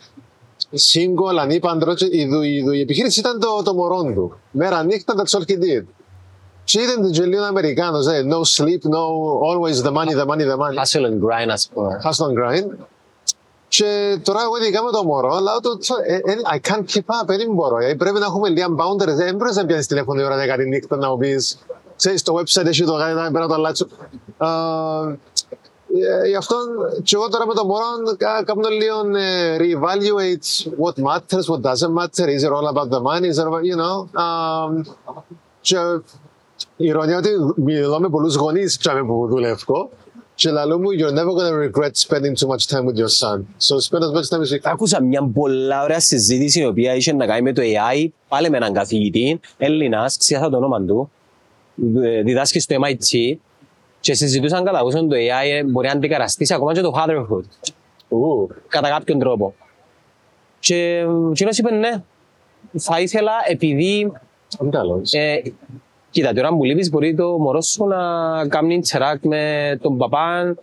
single, 0.92 1.36
ανήπαντρο, 1.40 1.94
και 1.94 2.06
η, 2.10 2.26
δου- 2.26 2.44
η, 2.44 2.62
δου- 2.62 2.74
η 2.74 2.80
επιχείρηση 2.80 3.20
ήταν 3.20 3.40
το, 3.40 3.62
το 3.64 3.74
μωρό 3.74 4.02
του. 4.02 4.38
Μέρα 4.50 4.84
νύχτα 4.84 5.14
that's 5.16 5.38
all 5.38 5.42
he 5.50 5.54
did. 5.54 5.84
Και 6.64 6.80
ήταν 6.80 7.02
την 7.02 7.12
Τζελίων 7.12 7.44
Αμερικάνος, 7.44 8.06
ε, 8.06 8.24
no 8.30 8.36
sleep, 8.36 8.90
no, 8.94 9.02
always 9.50 9.82
the 9.86 9.92
money, 9.92 10.14
the 10.22 10.26
money, 10.26 10.44
the 10.52 10.56
money. 10.56 10.76
Hustle 10.82 11.04
and 11.06 11.18
grind, 11.20 11.48
ας 11.50 11.68
πούμε. 11.74 12.00
Hustle 12.04 12.26
and 12.26 12.34
grind. 12.34 12.66
Και 13.76 14.18
τώρα 14.22 14.40
εγώ 14.42 14.56
ειδικά 14.56 14.82
με 14.84 14.90
το 14.90 15.04
μωρό, 15.04 15.28
λέω 15.28 15.60
του, 15.62 15.78
ε, 16.06 16.14
ε, 16.14 16.20
I 16.54 16.70
can't 16.70 16.84
keep 16.92 17.06
up, 17.20 17.26
δεν 17.26 17.52
μπορώ. 17.52 17.76
Ε, 17.78 17.94
πρέπει 17.94 18.18
να 18.18 18.24
έχουμε 18.24 18.48
λίγα 18.48 18.66
boundaries. 18.78 19.14
Δεν 19.16 19.36
μπορείς 19.36 19.56
να 19.56 19.66
πιάνεις 19.66 19.86
τηλέφωνο 19.86 20.20
η 20.20 20.24
ώρα 20.24 20.36
10 20.36 20.56
τη 20.56 20.68
νύχτα 20.68 20.96
να 20.96 21.08
μου 21.08 21.16
πεις, 21.16 21.58
ξέρεις, 21.96 22.22
το 22.22 22.34
website 22.38 22.66
έχει 22.66 22.84
το 22.84 22.92
γάιδα, 22.92 23.20
πρέπει 23.20 23.38
να 23.38 23.46
το 23.48 23.54
αλλάξω. 23.54 23.86
Ε, 24.38 24.46
ε, 26.24 26.28
Γι' 26.28 26.36
αυτό 26.36 26.56
και 27.02 27.14
εγώ 27.16 27.28
τώρα 27.28 27.46
με 27.46 27.54
το 27.54 27.64
μωρό 27.66 27.84
κα- 28.16 28.42
κάνω 28.44 28.68
λίγο 28.68 29.16
ε, 29.18 29.56
reevaluate 29.58 30.70
what 30.82 30.94
matters, 31.04 31.46
what 31.54 31.60
doesn't 31.70 31.94
matter, 32.00 32.28
is 32.28 32.42
it 32.44 32.52
all 32.52 32.68
about 32.74 32.90
the 32.90 33.00
money, 33.00 33.28
is 33.32 33.38
it 33.38 33.46
about, 33.46 33.64
you 33.64 33.76
know. 33.76 33.96
Um, 34.24 34.94
και 35.60 35.76
η 36.76 36.86
ηρωνία 36.86 37.18
ότι 37.18 37.30
μιλώ 37.56 38.00
με 38.00 38.08
πολλούς 38.08 38.34
γονείς 38.34 38.78
τσάμε 38.78 39.04
που 39.04 39.26
δουλεύω 39.28 39.90
και 40.40 40.50
λαλό 40.50 40.78
μου 40.78 40.88
you're 40.98 41.14
never 41.18 41.32
going 41.38 41.50
to 41.52 41.58
regret 41.68 41.94
spending 42.06 42.34
too 42.40 42.48
much 42.52 42.64
time 42.72 42.84
with 42.88 42.96
your 43.02 43.12
son. 43.22 43.38
So 43.66 43.72
spend 43.88 44.02
as 44.08 44.12
much 44.16 44.28
time 44.30 44.42
as 44.42 44.50
you 44.52 44.60
can. 44.60 44.72
Άκουσα 44.72 45.02
μια 45.02 45.30
πολλά 45.34 45.82
ωραία 45.82 46.00
συζήτηση 46.00 46.60
η 46.60 46.64
οποία 46.64 46.94
είχε 46.94 47.12
να 47.12 47.26
κάνει 47.26 47.42
με 47.42 47.52
το 47.52 47.62
AI, 47.62 48.06
πάλι 48.28 48.50
με 48.50 48.56
έναν 48.56 48.72
καθηγητή, 48.72 49.40
Έλληνας, 49.58 50.16
ξέχασα 50.16 50.50
το 50.50 50.56
όνομα 50.56 50.82
του, 50.82 51.10
ε, 52.02 52.22
διδάσκει 52.22 52.60
στο 52.60 52.76
MIT 52.84 53.36
και 54.00 54.14
συζητούσαν 54.14 54.64
κατά 54.64 54.80
πόσο 54.80 55.06
το 55.06 55.16
AI 55.16 55.50
ε, 55.52 55.64
μπορεί 55.64 55.86
να 55.86 55.92
αντικαταστήσει 55.92 56.54
ακόμα 56.54 56.72
και 56.74 56.80
το 56.80 56.92
fatherhood, 56.96 57.44
Ου, 58.08 58.48
κατά 58.68 58.88
κάποιον 58.88 59.18
τρόπο. 59.18 59.54
Και 60.58 60.76
ε, 60.76 61.06
εκείνος 61.30 61.58
είπε 61.58 61.74
ναι, 61.74 62.02
θα 62.78 63.00
ήθελα 63.00 63.32
επειδή 63.48 64.12
είναι 64.60 64.70
καλός. 64.70 65.12
ε, 65.12 65.42
κοίτα, 66.10 66.32
τώρα 66.32 66.48
που 66.48 66.64
λείπεις 66.64 66.90
μπορεί 66.90 67.14
το 67.14 67.38
μωρό 67.38 67.60
σου 67.60 67.84
να 67.84 67.98
κάνει 68.48 68.80
interact 68.84 69.20
με 69.20 69.78
τον 69.82 69.96
παπά, 69.96 70.54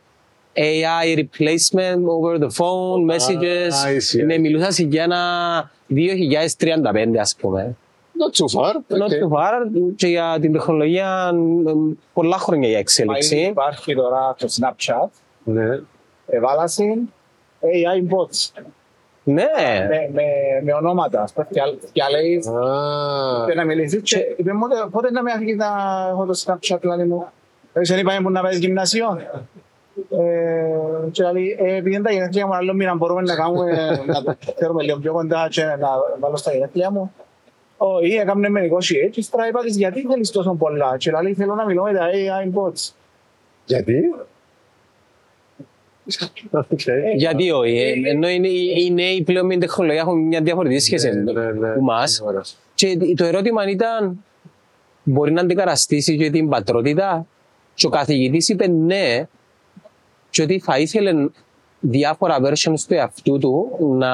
AI 0.54 1.18
replacement 1.18 2.02
over 2.18 2.38
the 2.40 2.50
phone, 2.58 3.06
messages. 3.16 3.72
I 3.88 4.20
see. 4.22 4.26
Ναι, 4.26 4.38
μιλούσας 4.38 4.76
σε 4.76 4.84
για 4.84 5.04
ένα 5.04 5.72
2035 5.88 7.18
ας 7.20 7.36
πούμε. 7.40 7.76
Not 8.20 8.34
too 8.40 8.60
far. 8.60 8.74
Not 8.74 9.08
Okay. 9.08 9.22
too 9.22 9.38
far 9.38 9.68
και 9.96 10.08
για 10.08 10.38
την 10.42 10.52
τεχνολογία 10.52 11.32
ε, 11.68 11.72
πολλά 12.14 12.38
χρόνια 12.38 12.68
για 12.68 12.74
Μα 12.78 12.82
εξέλιξη. 12.82 13.38
Υπάρχει 13.38 13.96
τώρα 13.96 14.36
το 14.38 14.48
Snapchat, 14.60 15.08
Ναι. 15.44 15.80
εβάλασε 16.28 16.84
AI 17.62 18.14
bots 18.14 18.62
Ναι, 19.30 19.44
με, 19.90 20.10
με, 20.14 20.24
με 20.64 20.74
ονόματα. 20.74 21.22
ας 21.22 21.34
πούμε, 21.34 21.48
Και, 21.52 21.62
και 21.92 22.02
λέει, 22.12 22.36
Α, 22.38 23.46
και 23.46 23.54
να 23.54 23.64
μιλήσει 23.66 24.02
και 24.02 24.18
είπε 24.38 24.54
μου 24.54 24.60
«Πότε- 24.60 24.86
πότε 24.92 25.12
να 25.12 25.22
με 25.24 25.32
αφήγει 25.32 25.56
να 25.56 25.66
έχω 26.10 26.26
το 26.26 26.42
Snapchat 26.46 26.78
λάλη 26.82 27.06
μου. 27.06 27.26
Έτσι 27.74 27.92
δεν 27.94 28.02
είπαμε 28.02 28.22
που 28.22 28.30
να 28.32 28.42
πάεις 28.42 28.58
γυμνασίο. 28.58 29.22
Ε, 30.12 31.10
και 31.12 31.24
λέει, 31.24 31.58
ε, 31.60 31.76
επειδή 31.76 31.96
είναι 31.96 32.04
τα 32.04 32.12
γενέθλια 32.12 32.48
μου, 32.48 32.56
άλλο 32.56 32.74
μήνα 32.74 32.96
μπορούμε 32.96 33.22
να 33.22 33.36
κάνουμε, 33.36 33.72
να 34.06 34.24
το 34.24 34.36
φέρουμε 34.58 34.84
λίγο 34.84 34.98
πιο 34.98 35.14
κοντά 35.14 35.48
και 35.52 35.64
να 35.64 35.88
βάλω 36.20 36.36
στα 36.36 36.52
γενέθλια 36.52 36.92
μου. 36.92 37.14
Όχι, 37.78 38.14
έκαμε 38.16 38.50
με 38.50 38.62
negotiate 38.62 39.10
και 39.12 39.20
ύστερα 39.20 39.48
είπα 39.48 39.60
της, 39.62 39.78
γιατί 39.78 40.02
θέλεις 40.10 40.32
τόσο 40.32 40.54
πολλά. 40.54 40.98
Και 40.98 41.12
λέει, 41.22 41.34
θέλω 41.34 41.56
να 41.56 41.66
μιλώ 41.66 41.84
με 41.84 41.94
τα 41.94 42.06
AI 42.08 42.58
bots. 42.60 42.92
γιατί; 43.66 44.16
Okay. 46.52 47.16
γιατί 47.16 47.52
όχι. 47.52 47.78
ε, 47.78 48.10
Ενώ 48.10 48.30
είναι- 48.30 48.48
οι 48.48 48.92
νέοι 48.94 49.22
πλέον 49.24 49.46
με 49.46 49.52
την 49.52 49.60
τεχνολογία 49.60 50.02
έχουν 50.02 50.20
μια 50.28 50.42
διαφορετική 50.42 50.80
σχέση 50.82 51.10
Ναι, 51.10 51.32
ναι, 51.32 51.52
ναι. 51.52 51.74
που 51.74 51.82
μας. 51.84 52.18
Είναι 52.18 52.28
ωραίος. 52.28 52.56
Και 52.76 52.98
το 53.16 53.26
ερώτημα 53.26 53.70
ήταν, 53.70 54.24
μπορεί 55.04 55.32
να 55.32 55.42
αντικαταστήσει 55.42 56.18
και 56.18 56.30
την 56.30 56.50
πατρότητα; 56.50 57.26
Και 57.74 57.86
ο 57.88 57.90
καθηγητής 57.90 58.50
είπε 58.50 58.68
ναι, 58.68 59.28
και 60.30 60.42
ότι 60.42 60.60
θα 60.60 60.80
ήθελε 60.80 61.12
διάφορα 61.80 62.38
versions 62.44 62.80
του 62.88 62.94
εαυτού 62.94 63.38
του 63.38 63.78
να 63.98 64.10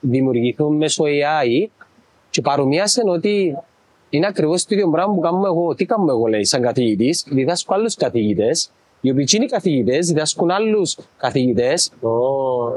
δημιουργηθούν 0.00 0.76
μέσω 0.76 1.04
AI 1.04 1.66
και 2.30 2.40
παρομοίασε 2.40 3.02
ότι 3.06 3.56
είναι 4.10 4.26
ακριβώς 4.26 4.64
το 4.64 4.74
ίδιο 4.74 4.90
πράγμα 4.90 5.14
που 5.14 5.20
κάνουμε 5.20 5.46
εγώ. 5.48 5.74
Τι 5.74 5.84
κάνουμε 5.84 6.12
εγώ, 6.12 6.26
λέει, 6.26 6.44
σαν 6.44 6.62
καθηγητής; 6.62 7.24
Διδάσκω 7.30 7.74
άλλους 7.74 7.94
καθηγητές, 7.94 8.70
οι 9.00 9.10
οποίοι 9.10 9.28
είναι 9.36 9.46
καθηγητές, 9.46 10.06
διδάσκουν 10.06 10.50
άλλους 10.50 10.96
καθηγητές. 11.16 11.92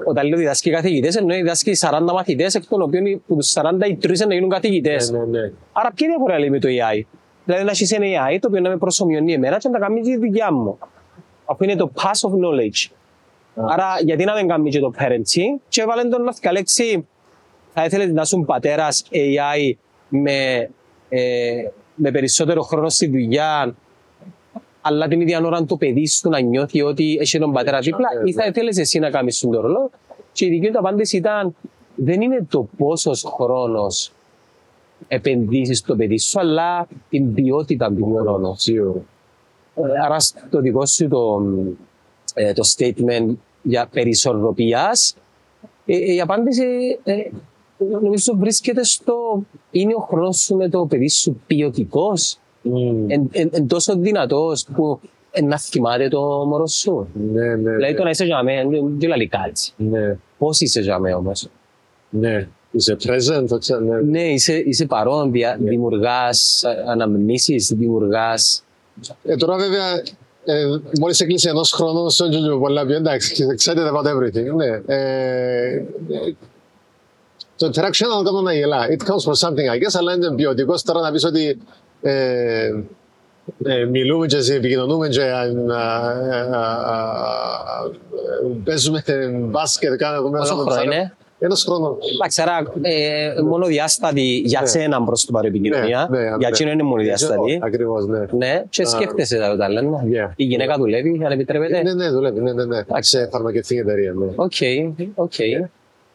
Όταν 0.05 0.27
λέω 0.27 0.37
διδάσκει 0.37 0.69
καθηγητές, 0.71 1.15
εννοεί 1.15 1.37
διδάσκει 1.41 1.71
40 1.75 2.13
μαθητές, 2.13 2.55
εκ 2.55 2.63
των 2.69 2.81
οποίων 2.81 3.05
οι- 3.05 3.23
που 3.27 3.35
τους 3.35 3.49
40 3.51 3.85
οι 3.87 3.95
τρεις 3.95 4.25
να 4.25 4.33
γίνουν 4.33 4.49
καθηγητές. 4.49 5.11
Ναι, 5.11 5.17
ναι, 5.19 5.25
ναι. 5.25 5.51
Άρα, 5.71 5.91
ποια 5.95 6.07
διαφορά 6.07 6.39
λέει 6.39 6.49
με 6.49 6.59
το 6.59 6.67
AI. 6.67 7.01
Δηλαδή, 7.45 7.63
να 7.63 7.71
έχεις 7.71 7.91
ένα 7.91 8.05
AI 8.05 8.37
το 8.39 8.47
οποίο 8.47 8.61
να 8.61 8.69
με 8.69 8.77
προσωμιώνει 8.77 9.33
εμένα 9.33 9.57
και 9.57 9.69
να 9.69 9.79
κάνει 9.79 10.01
τη 10.01 10.17
δουλειά 10.17 10.53
μου. 10.53 10.77
Αφού 11.45 11.63
είναι 11.63 11.75
το 11.75 11.91
pass 11.95 12.29
of 12.29 12.31
knowledge. 12.33 12.91
Άρα, 13.55 13.85
γιατί 14.03 14.23
να 14.23 14.33
μην 14.35 14.47
κάνει 14.47 14.69
και 14.69 14.79
το 14.79 14.91
parenting, 14.99 15.59
και 15.69 15.81
έβαλε 15.81 16.03
τον 16.03 16.23
να 16.43 16.51
λέξη, 16.51 17.07
θα 17.73 17.85
ήθελε 17.85 18.05
να 18.05 18.21
είσαι 18.21 18.43
πατέρας 18.45 19.03
AI 19.11 19.73
με, 20.09 20.69
ε, 21.09 21.51
με 21.95 22.11
περισσότερο 22.11 22.61
χρόνο 22.61 22.89
στη 22.89 23.07
δουλειά, 23.07 23.75
αλλά 24.81 25.07
την 25.07 25.21
ίδια 25.21 25.41
ώρα 25.45 25.65
το 25.65 25.77
παιδί 25.77 26.07
σου 26.07 26.29
να 26.29 26.39
νιώθει 26.39 26.81
ότι 26.81 27.17
έχει 27.21 27.39
τον 27.39 27.51
πατέρα 27.51 27.79
δίπλα, 27.79 28.07
ή 28.25 28.33
θα 28.33 28.45
ήθελες 28.45 28.77
εσύ 28.77 28.99
να 28.99 29.09
κάνεις 29.09 29.39
τον 29.39 29.51
ρόλο. 29.51 29.89
Και 30.31 30.45
η 30.45 30.49
δική 30.49 30.71
του 30.71 30.79
απάντηση 30.79 31.17
ήταν, 31.17 31.55
δεν 31.95 32.21
είναι 32.21 32.45
το 32.49 32.67
πόσος 32.77 33.23
χρόνος 33.23 34.11
επενδύσεις 35.07 35.77
στο 35.77 35.95
παιδί 35.95 36.19
σου, 36.19 36.39
αλλά 36.39 36.87
την 37.09 37.33
ποιότητα 37.33 37.93
του 37.93 38.17
χρόνου. 38.21 38.55
Ε, 39.73 39.81
Άρα 40.05 40.19
στο 40.19 40.59
δικό 40.59 40.85
σου 40.85 41.07
το, 41.07 41.41
ε, 42.33 42.53
το 42.53 42.63
statement 42.75 43.35
για 43.61 43.87
περισορροπίας, 43.91 45.15
ε, 45.85 45.95
ε, 45.95 46.13
η 46.13 46.21
απάντηση 46.21 46.63
ε, 47.03 47.13
νομίζω 47.77 48.33
βρίσκεται 48.35 48.83
στο 48.83 49.43
είναι 49.71 49.93
ο 49.93 49.99
χρόνος 49.99 50.37
σου 50.37 50.55
με 50.55 50.69
το 50.69 50.85
παιδί 50.85 51.09
σου 51.09 51.41
ποιοτικός, 51.47 52.33
εν, 52.33 52.39
εν, 52.39 52.39
εν 52.39 52.40
τόσο 53.67 53.95
δυνατός 53.97 54.65
που 54.73 54.99
ε, 55.31 55.41
να 55.41 55.57
θυμάται 55.59 56.07
το 56.07 56.21
μωρό 56.21 56.67
σου. 56.67 57.07
Ναι, 57.13 57.55
ναι, 57.55 57.55
Δηλαδή 57.55 57.91
ναι. 57.91 57.97
το 57.97 58.03
να 58.03 58.09
είσαι 58.09 58.25
για 58.25 58.43
μένα, 58.43 58.69
δεν 58.97 59.09
λέει 59.09 59.27
κάτι. 59.27 59.71
ναι, 59.77 60.17
Πώς 60.37 60.59
είσαι 60.59 60.81
για 60.81 60.99
μένα 60.99 61.17
όμως. 61.17 61.49
ναι. 62.09 62.47
Είσαι 62.73 62.97
present, 63.03 63.45
το 63.47 63.57
ξέρω, 63.57 63.79
ναι. 63.79 64.01
Ναι, 64.01 64.21
είσαι, 64.33 64.53
είσαι 64.53 64.85
παρόν, 64.85 65.31
δια, 65.31 65.57
δημιουργάς 65.61 66.63
ε, 66.63 66.83
αναμνήσεις, 66.91 67.67
δημιουργάς 67.67 68.63
Ε, 69.23 69.35
τώρα 69.35 69.57
βέβαια, 69.57 69.93
ε, 70.45 70.65
μόλις 70.99 71.19
έκλεισε 71.19 71.49
ενός 71.49 71.71
χρόνου, 71.71 72.09
στον 72.09 72.29
Τζούλιο 72.29 72.59
πολλά 72.59 72.85
πιο 72.85 72.95
εντάξει, 72.95 73.55
ξέρετε 73.55 73.89
about 73.93 74.05
everything. 74.05 74.55
Ναι. 74.55 74.95
Ε, 74.95 75.73
ε, 75.75 75.85
το 77.57 77.67
interaction 77.67 78.07
να 78.09 78.15
το 78.17 78.23
κάνω 78.23 78.41
να 78.41 78.53
γελά. 78.53 78.87
It 78.89 79.01
comes 79.03 79.23
from 79.31 79.47
something, 79.47 79.75
I 79.75 79.77
guess, 79.83 79.93
αλλά 79.99 80.13
είναι 80.13 80.35
ποιοτικό 80.35 80.75
τώρα 80.83 81.01
να 81.01 81.11
πεις 81.11 81.23
ότι 81.25 81.57
ε, 82.01 82.83
ε, 83.63 83.85
μιλούμε 83.85 84.25
και 84.25 84.53
επικοινωνούμε 84.53 85.07
και 85.07 85.21
ε, 85.21 85.25
ε, 85.25 85.27
ε, 85.27 85.51
παίζουμε 88.63 89.03
μπάσκετ, 89.49 89.95
κάνουμε 89.95 90.37
Πόσο 90.37 90.55
χρόνο 90.55 90.81
είναι; 90.81 91.15
Ένας 91.43 91.63
χρόνος. 91.63 91.97
Εντάξει, 92.13 92.41
άρα 92.41 92.71
ε, 92.81 93.41
μόνο 93.41 93.65
διάστατη 93.65 94.41
για 94.45 94.61
Ναι. 94.61 94.67
σένα 94.67 95.03
προς 95.03 95.25
την 95.25 95.33
παρεπικοινωνία. 95.33 96.07
Ναι, 96.09 96.19
ναι, 96.19 96.25
για 96.25 96.37
ναι. 96.37 96.47
εκείνο 96.47 96.71
είναι 96.71 96.83
μόνο 96.83 97.01
διάστατη. 97.01 97.59
Ακριβώς, 97.63 98.05
ναι. 98.05 98.25
Ναι, 98.31 98.63
και 98.69 98.85
σκέφτεσαι 98.85 99.37
τα 99.37 99.57
τα 99.57 99.69
λένε. 99.69 99.89
Yeah. 100.03 100.31
Η 100.35 100.43
γυναίκα 100.43 100.77
δουλεύει, 100.77 101.21
αν 101.25 101.31
επιτρέπετε. 101.31 101.81
Ναι, 101.81 101.93
ναι, 101.93 102.09
δουλεύει, 102.09 102.41
ναι, 102.41 102.53
ναι, 102.53 102.65
ναι. 102.65 102.77
Εντάξει. 102.77 103.09
Σε 103.09 103.27
φαρμακευτική 103.31 103.79
εταιρεία, 103.79 104.13
ναι. 104.13 104.25
Οκ, 104.35 104.53
οκ. 105.15 105.33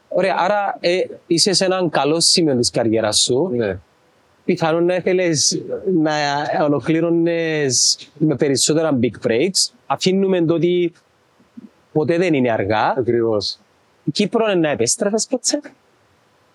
Ωραία, 0.09 0.35
άρα 0.39 0.77
ε, 0.81 0.99
είσαι 1.27 1.53
σε 1.53 1.65
έναν 1.65 1.91
καλό 1.91 2.21
σημείο 2.21 2.57
της 2.57 2.71
καριέρας 2.71 3.21
σου. 3.21 3.51
Ναι. 4.47 4.55
Πιθανόν 4.55 4.85
να 4.85 4.95
ήθελες 4.95 5.63
να 6.03 6.13
ολοκλήρωνες 6.65 7.99
με 8.19 8.37
περισσότερα 8.37 8.99
big 9.03 9.27
breaks. 9.27 9.71
Αφήνουμε 9.87 10.45
το 10.45 10.55
ότι 10.55 10.93
ποτέ 11.93 12.19
δεν 12.19 12.35
είναι 12.35 12.51
αργά. 12.51 12.95
Ακριβώς. 12.99 13.59
Κύπρο 14.13 14.51
εν 14.51 14.61
να 14.61 14.71
επέστρεφες 14.71 15.27
ποτέ. 15.27 15.61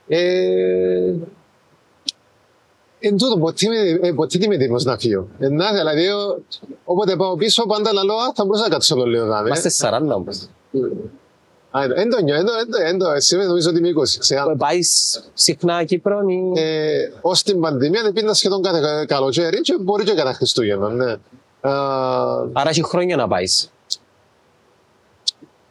Ε, 0.07 1.13
Εν 3.03 3.17
τούτο, 3.17 3.37
ποτέ 3.37 3.65
είμαι- 3.65 3.99
ε, 4.07 4.11
ποτέ 4.11 4.37
είμαι 4.41 4.55
έτοιμος 4.55 4.83
να 4.83 4.97
φύγω. 4.97 5.27
Ε, 5.39 5.49
να, 5.49 5.71
δηλαδή, 5.73 6.07
ο- 6.07 6.43
όποτε 6.83 7.15
πάω 7.15 7.35
πίσω, 7.35 7.65
πάντα 7.65 7.93
λαλώ, 7.93 8.13
«Α, 8.13 8.31
θα 8.35 8.45
μπορούσα 8.45 8.63
να 8.63 8.69
κάτσω 8.69 8.95
το 8.95 9.05
λίγο 9.05 9.25
δαμέ. 9.25 9.47
Είμαστε 9.47 9.69
40 9.69 10.13
όμως. 10.15 10.49
Α, 11.71 11.81
Εν 11.95 12.09
το 12.09 12.21
νιώ, 12.21 12.35
εν 12.35 12.45
το- 12.45 12.53
εν 12.59 12.71
το- 12.71 12.81
εν 12.85 12.97
το, 12.97 13.09
εσύ 13.09 13.35
νομίζω 13.37 13.69
ότι 13.69 13.79
είμαι 13.79 13.89
20, 13.89 14.17
ξέχασα. 14.19 14.55
Πάει 14.57 14.79
συχνά 15.33 15.83
Κύπρο 15.83 16.19
ή... 16.27 16.59
Ε, 16.61 17.11
ως 17.21 17.43
την 17.43 17.59
πανδημία 17.59 18.01
δεν 18.01 18.13
πήγαινα 18.13 18.33
σχεδόν 18.33 18.61
κάθε 18.61 19.05
καλοκαίρι 19.05 19.61
και 19.61 19.77
μπορεί 19.81 20.03
και 20.03 20.13
κατά 20.13 20.33
Χριστούγεννα, 20.33 20.89
ναι. 20.89 21.11
Α, 21.11 21.71
Άρα 22.53 22.69
έχει 22.69 22.83
χρόνια 22.83 23.15
να 23.15 23.27
πάεις. 23.27 23.71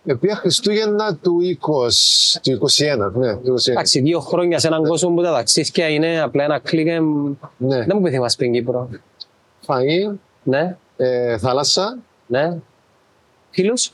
ε, 0.05 0.15
πήγα 0.15 0.35
Χριστούγεννα 0.37 1.15
του 1.15 1.39
20, 1.61 2.39
του 2.43 2.51
21, 2.53 3.11
ναι, 3.15 3.37
του 3.37 3.55
21. 3.59 3.71
Εντάξει, 3.71 4.01
δύο 4.01 4.21
χρόνια 4.21 4.59
σε 4.59 4.67
έναν 4.67 4.85
κόσμο 4.85 5.15
που 5.15 5.23
τα 5.23 5.33
ταξίδια 5.33 5.89
είναι 5.89 6.21
απλά 6.21 6.45
ένα 6.45 6.59
κλικ. 6.59 6.87
εμ, 6.87 7.35
Ναι, 7.57 7.77
Δεν 7.77 7.91
μου 7.95 8.01
πεθυμάς 8.03 8.37
πριν 8.37 8.53
Κύπρο. 8.53 8.89
φαΐ, 9.67 10.15
Ναι, 10.43 10.77
ε, 10.97 11.39
θάλασσα 11.39 11.99
ναι. 12.27 12.57
Φίλους, 13.51 13.93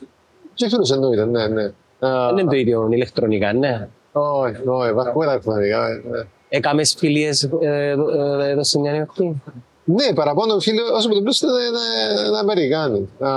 και 0.54 0.68
φίλους 0.68 0.90
εννοείται, 0.90 1.24
ναι, 1.24 1.46
ναι. 1.46 1.72
Α, 1.98 2.26
δεν 2.28 2.38
είναι 2.38 2.50
το 2.50 2.56
ίδιο 2.56 2.88
ηλεκτρονικά, 2.92 3.52
ναι. 3.52 3.88
Όχι, 4.12 4.54
όχι, 4.66 4.90
υπάρχουν 4.90 5.24
τα 5.24 5.32
αρθματικά. 5.32 5.88
ναι. 6.10 6.22
Έκαμες 6.48 6.94
φιλίες 6.98 7.42
ε, 7.60 7.88
εδώ 7.88 8.40
ε, 8.42 8.50
εδώ 8.50 8.64
στην 8.64 8.80
Νέα 8.80 8.94
Υόρκη; 8.96 9.42
Ναι, 9.84 10.12
παραπάνω 10.14 10.60
φίλοι, 10.60 10.80
όσο 10.80 11.08
με 11.08 11.14
το 11.14 11.20
πλούσιο 11.22 11.48
είναι, 11.48 11.58
είναι, 11.66 12.28
είναι 12.28 12.38
Αμερικάνοι. 12.38 13.08
Α, 13.18 13.28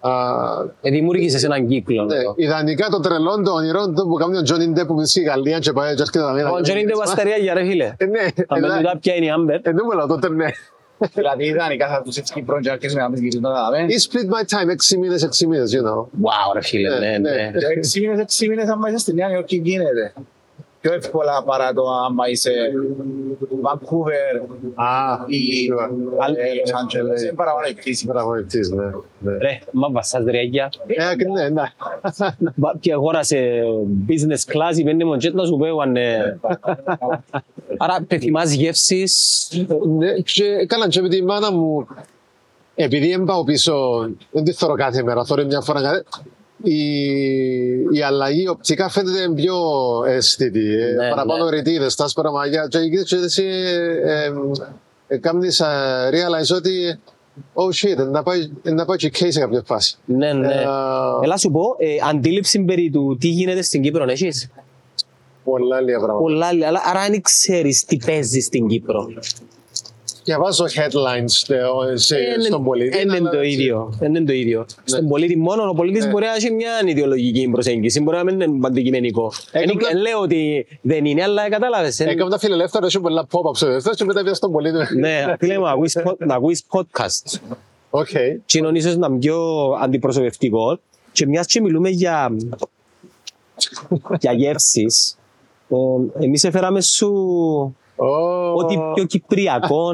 α, 0.00 0.10
Ε, 0.80 0.90
δημιούργησες 0.90 1.44
έναν 1.44 1.68
κύκλο. 1.68 2.04
ναι, 2.04 2.14
εδώ. 2.16 2.32
ιδανικά 2.36 2.88
το 2.88 3.00
τρελό, 3.00 3.42
το 3.42 3.50
ονειρό 3.52 3.88
του 3.92 4.08
που 4.08 4.14
κάνει 4.14 4.36
ο 4.36 4.42
Τζόνι 4.42 4.66
Ντέ 4.68 4.84
που 4.84 4.92
είναι 4.92 5.06
στη 5.06 5.20
Γαλλία 5.20 5.58
και 5.58 5.72
πάει 5.72 5.94
και 5.94 6.02
έρχεται 6.02 6.42
να 6.42 6.50
Ο 6.50 6.60
Τζόνι 6.60 6.80
είναι 6.80 6.92
παστερία 6.98 7.36
για 7.36 7.54
ρε 7.54 7.64
φίλε. 7.64 7.92
Ε, 7.96 8.04
ναι, 8.04 8.18
Θα 8.48 8.58
με 8.60 8.66
ε, 8.66 8.76
τούτα 8.76 8.98
ποια 9.00 9.14
είναι 9.14 9.26
η 9.26 9.30
Άμπερ. 9.30 9.54
ε, 9.54 9.60
δεν 9.62 9.80
μου 9.84 9.92
λέω 9.96 10.06
τότε, 10.06 10.28
ναι. 10.28 10.46
Δηλαδή 11.14 11.44
ιδανικά 11.44 11.88
θα 11.88 12.02
τους 12.02 12.16
έτσι 12.16 12.32
Κύπρο 12.32 12.60
και 12.60 12.70
αρχίσουμε 12.70 13.00
να 13.02 13.08
μην 13.08 13.18
γυρίζουμε 13.22 13.48
να 13.48 13.54
δάμε. 13.54 13.78
Ή 13.88 13.94
split 14.08 14.24
my 14.34 14.62
time, 14.64 14.68
έξι 14.68 14.98
μήνες, 14.98 15.22
έξι 15.22 15.46
μήνες, 15.46 15.72
you 15.76 15.86
know. 15.88 15.98
Wow 16.00 16.52
ρε 16.54 16.62
φίλε, 16.62 16.88
Ναι, 16.88 16.98
ναι, 16.98 17.18
ναι. 17.18 17.30
ναι. 17.30 17.50
Έξι 17.76 18.00
μήνες, 18.00 18.18
έξι 18.20 18.48
μήνες 18.48 18.68
άμα 18.68 18.88
είσαι 18.88 18.98
στη 18.98 19.14
Νέα 19.14 19.30
Υόρκη 19.32 19.56
γίνεται. 19.64 20.12
Πιο 20.80 20.92
εύκολα 20.92 21.42
παρά 21.42 21.72
το 21.72 21.82
άμα 22.06 22.28
είσαι 22.28 22.50
Vancouver 23.62 24.40
Α, 24.74 25.24
ή 25.26 25.64
ε, 25.66 25.74
Los 26.64 26.70
Angeles. 26.70 27.22
Είναι 27.22 27.32
παραπάνω 27.32 27.66
η 27.70 27.74
πτήση. 27.74 28.06
Πραγματιστής, 28.06 28.70
ναι. 28.70 28.84
ναι. 29.18 29.36
Ρε, 29.38 29.58
μα 29.72 29.90
βασάς 29.90 30.24
ρε 30.24 30.38
αγιά. 30.38 30.68
Ε, 30.86 31.08
ακ- 31.08 31.28
ναι, 31.28 31.48
ναι. 31.48 31.62
Μπα- 32.54 32.74
Και 32.80 32.92
αγόρασε 32.92 33.62
business 34.08 34.52
class, 34.52 34.76
η 34.78 34.84
πέντε 34.84 35.04
μοντζέτ 35.04 35.34
να 35.34 35.44
σου 35.44 35.56
πω, 35.56 35.80
αν, 35.80 35.96
ε, 35.96 36.38
Άρα 37.78 38.04
πεθυμάς 38.08 38.52
γεύσεις. 38.52 39.48
Ναι, 39.98 40.12
και 40.12 40.66
καλά, 40.66 40.88
και 40.88 41.00
με 41.00 41.08
τη 41.08 41.24
μάνα 41.24 41.52
μου, 41.52 41.86
επειδή 42.74 43.08
δεν 43.10 43.24
πάω 43.24 43.44
πίσω, 43.44 43.74
δεν 44.30 44.44
τη 44.44 44.52
θωρώ 44.52 44.74
κάθε 44.74 45.02
μέρα, 45.02 45.24
θωρώ 45.24 45.44
μια 45.44 45.60
φορά 45.60 45.80
κάθε 45.80 46.04
η, 46.62 46.78
η 47.92 48.02
αλλαγή 48.06 48.48
οπτικά 48.48 48.88
φαίνεται 48.88 49.32
πιο 49.34 49.56
αισθητή. 50.06 50.74
Ε, 50.74 50.92
Ναι, 50.92 51.08
παραπάνω 51.08 51.44
ναι. 51.44 51.50
ρητίδες, 51.50 51.94
τα 51.94 52.08
σπαραμαγιά. 52.08 52.66
Και 52.68 52.78
εκεί 52.78 53.04
και 53.04 53.16
εσύ 53.16 53.44
ε, 54.04 54.32
ε, 55.08 55.16
κάνεις 55.16 55.60
ε, 55.60 55.64
realize 56.10 56.56
ότι 56.56 56.98
oh 57.54 57.66
shit, 57.66 58.06
να 58.10 58.22
πάει, 58.22 58.50
να 58.62 58.84
πάει 58.84 58.96
και 58.96 59.10
case 59.14 59.28
σε 59.28 59.40
κάποια 59.40 59.62
φάση. 59.66 59.96
Ναι, 60.04 60.32
ναι. 60.32 60.52
Ε, 60.52 60.64
Έλα 61.22 61.36
σου 61.36 61.50
πω, 61.50 61.76
ε, 61.78 61.86
αντίληψη 62.10 62.60
περί 62.60 62.90
του 62.90 63.16
τι 63.20 63.28
γίνεται 63.28 63.62
στην 63.62 63.82
Κύπρο, 63.82 64.04
έχεις; 64.08 64.50
Πολλά 65.48 65.80
λίγα 65.80 65.96
πράγματα. 65.98 66.22
Πολλά, 66.22 66.46
αλλά 66.46 66.82
άρα 66.84 67.00
αν 67.00 67.20
ξέρεις 67.20 67.84
τι 67.84 67.96
παίζεις 68.06 68.44
στην 68.44 68.66
Κύπρο. 68.68 69.08
Διαβάζω 70.24 70.64
headlines 70.64 71.24
σε, 71.26 71.56
σε, 71.94 72.16
Ε, 72.16 72.40
στον 72.46 72.64
πολίτη. 72.64 72.96
Δεν 72.96 73.08
είναι 73.08 73.16
αλλά- 73.16 73.30
το 73.30 73.42
ίδιο. 73.42 73.92
Δεν 73.98 74.14
είναι 74.14 74.24
το 74.24 74.32
ίδιο. 74.32 74.66
Στον 74.84 75.08
Πολίτη 75.08 75.36
μόνο, 75.36 75.68
ο 75.68 75.74
Πολίτης 75.74 76.04
Ναι. 76.04 76.10
μπορεί 76.10 76.24
να 76.24 76.34
έχει 76.34 76.50
μια 76.52 76.70
ιδεολογική 76.86 77.48
προσέγγιση, 77.52 78.00
μπορεί 78.00 78.16
να 78.16 78.24
μην 78.24 78.40
είναι 78.40 78.66
αντικειμενικό. 78.66 79.32
Έκανα- 79.52 79.88
Δεν 79.88 79.96
λέω 80.00 80.20
ότι 80.20 80.66
δεν 80.82 81.04
είναι, 81.04 81.22
αλλά 81.22 81.48
κατάλαβες. 81.48 82.00
εν- 82.00 82.08
Έκανα 82.08 82.30
τα 82.30 82.38
φιλελεύθερα, 82.38 82.86
έχει 82.86 83.00
πολλά 83.00 83.26
pop-up 83.30 83.56
σε 83.56 83.66
δεύτερο 83.66 83.94
και 83.94 84.04
μετά 84.04 84.22
πήγα 84.22 84.34
στον 84.34 84.52
Πολίτη. 84.52 84.76
Ναι, 84.98 85.24
φίλε 85.38 85.58
μου, 85.58 85.64
να 85.64 85.70
ακούεις 85.70 85.98
πο- 86.02 86.16
να 86.18 86.34
ακούεις 86.34 86.64
podcast. 86.70 87.38
OK. 87.90 88.06
Και 88.46 88.58
είναι 88.58 88.78
ίσως 88.78 88.96
να 88.96 89.06
είναι 89.06 89.18
πιο 89.18 89.42
αντιπροσωπευτικό. 89.82 90.78
Και 91.12 91.26
μιας 91.26 91.46
και 91.46 91.60
μιλούμε 91.60 91.88
για, 91.88 92.30
για 94.20 94.32
γεύσεις, 94.32 95.17
ε, 95.68 96.24
εμείς 96.24 96.44
έφεραμε 96.44 96.80
σου 96.80 97.12
Ω. 97.96 98.06
ό,τι 98.54 98.76
πιο 98.94 99.04
κυπριακό 99.04 99.92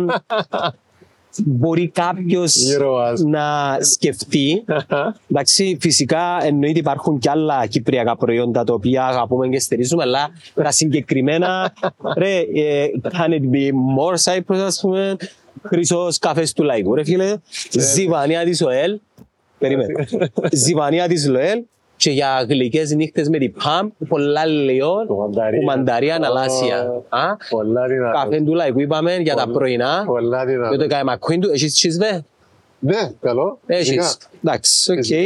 μπορεί 1.45 1.89
κάποιος 1.89 2.71
Ήρωας. 2.71 3.21
να 3.21 3.77
σκεφτεί. 3.81 4.65
Εντάξει, 5.31 5.77
φυσικά 5.81 6.45
εννοείται 6.45 6.79
υπάρχουν 6.79 7.19
και 7.19 7.31
άλλα 7.31 7.67
κυπριακά 7.67 8.17
προϊόντα 8.17 8.65
τα 8.65 8.75
οποία 8.75 9.07
αγαπούμε 9.07 9.49
και 9.49 9.61
στηρίζουμε, 9.61 10.03
αλλά 10.03 10.31
τα 10.55 10.71
συγκεκριμένα, 10.71 11.73
ρε, 12.17 12.39
ε, 12.39 12.87
can 13.03 13.31
it 13.31 13.43
be 13.55 13.71
more 13.99 14.17
Cyprus, 14.25 14.57
ας 14.59 14.81
πούμε, 14.81 15.17
χρυσός 15.63 16.19
καφές 16.19 16.53
του 16.53 16.63
λαϊκού, 16.63 16.95
ρε 16.95 17.05
φίλε, 17.05 17.37
ζιβανία 17.71 18.45
της 18.45 18.63
ΟΕΛ, 18.63 19.01
περίμενε, 19.59 20.07
ζιβανία 20.65 21.09
της 21.09 21.29
ΛΟΕΛ 21.29 21.63
και 22.05 22.11
για 22.11 22.45
γλυκές 22.49 22.91
νύχτες 22.95 23.29
με 23.29 23.39
την 23.39 23.53
ΠΑΜ, 23.65 23.89
πολλά 24.09 24.47
λεόν, 24.47 25.07
Κουμανταρία. 25.07 25.59
κουμανταρία 25.59 26.15
αναλάσια. 26.15 26.89
Ω, 26.91 27.03
Α, 27.09 27.37
Πολλά 27.51 27.87
δυνατό. 27.87 28.19
Καφέ 28.19 28.41
του 28.41 28.55
λαϊκού 28.55 28.81
είπαμε 28.81 29.17
για 29.17 29.35
τα 29.35 29.49
πρωινά. 29.49 30.03
Πολλά 30.07 30.39
Και 30.47 30.53
το 30.53 30.53
δυνατό. 30.53 30.83
έκαμε 30.85 31.17
McQueen 31.19 31.39
του, 31.41 31.51
έχεις 31.51 31.75
τσίσβε. 31.75 32.25
Ναι, 32.79 33.11
καλό. 33.21 33.59
Έχεις. 33.67 33.87
Σιγά. 33.87 34.07
Εντάξει, 34.45 34.93
οκ. 34.93 34.97
Φυσικά. 34.97 35.21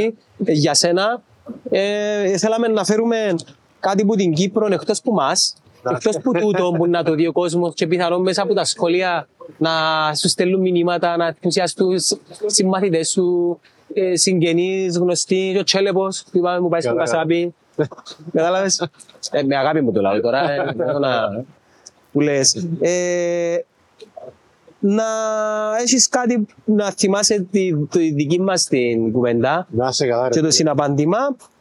Ε, 0.44 0.52
Για 0.52 0.74
σένα, 0.74 1.22
ε, 1.70 2.36
θέλαμε 2.38 2.68
να 2.68 2.84
φέρουμε 2.84 3.34
κάτι 3.80 4.04
που 4.04 4.14
την 4.14 4.32
Κύπρο 4.32 4.68
εκτός 4.72 5.00
που 5.00 5.12
μας, 5.12 5.54
εκτός 5.90 6.18
που 6.22 6.32
τούτο 6.32 6.72
που 6.76 6.86
να 6.86 7.02
το 7.02 7.14
δει 7.14 7.26
ο 7.26 7.32
κόσμος 7.32 7.74
και 7.74 7.86
πιθανόν 7.86 8.22
μέσα 8.22 8.42
από 8.42 8.54
τα 8.54 8.64
σχολεία 8.64 9.28
να 9.58 9.70
σου 10.14 10.28
στέλνουν 10.28 10.60
μηνύματα, 10.60 11.16
να 11.16 11.26
ενθουσιαστούν 11.26 11.98
στους 11.98 12.18
συμμαθητές 12.46 13.10
σου, 13.10 13.58
ε, 13.62 13.68
συγγενείς, 14.12 14.96
γνωστοί, 14.98 15.50
και 15.52 15.58
ο 15.58 15.62
Τσέλεπος 15.64 16.24
που 16.32 16.38
είπαμε 16.38 16.60
μου 16.60 16.68
πάει 16.68 16.80
στον 16.80 16.96
Καλά. 16.96 17.04
Κασάπι. 17.10 17.54
Κατάλαβες; 18.32 18.88
Ε, 19.30 19.42
με 19.42 19.56
αγάπη 19.56 19.80
μου 19.80 19.92
το 19.92 20.00
λέω 20.00 20.20
τώρα. 20.20 20.50
ε, 20.52 20.74
να- 20.98 21.44
Που 22.12 22.20
λες. 22.20 22.66
Ε, 22.80 23.56
να 24.80 25.04
έχεις 25.82 26.08
κάτι 26.08 26.46
να 26.64 26.90
θυμάσαι 26.90 27.46
τη, 27.50 27.74
τη 27.86 28.10
δική 28.12 28.40
μας 28.40 28.64
την 28.64 29.12
κουβέντα 29.12 29.66
Να 29.70 29.92
σε 29.92 30.06
καλά, 30.06 30.22
ρε. 30.22 30.28
και 30.28 30.40
το 30.40 30.50
συναπάντημα 30.50 31.18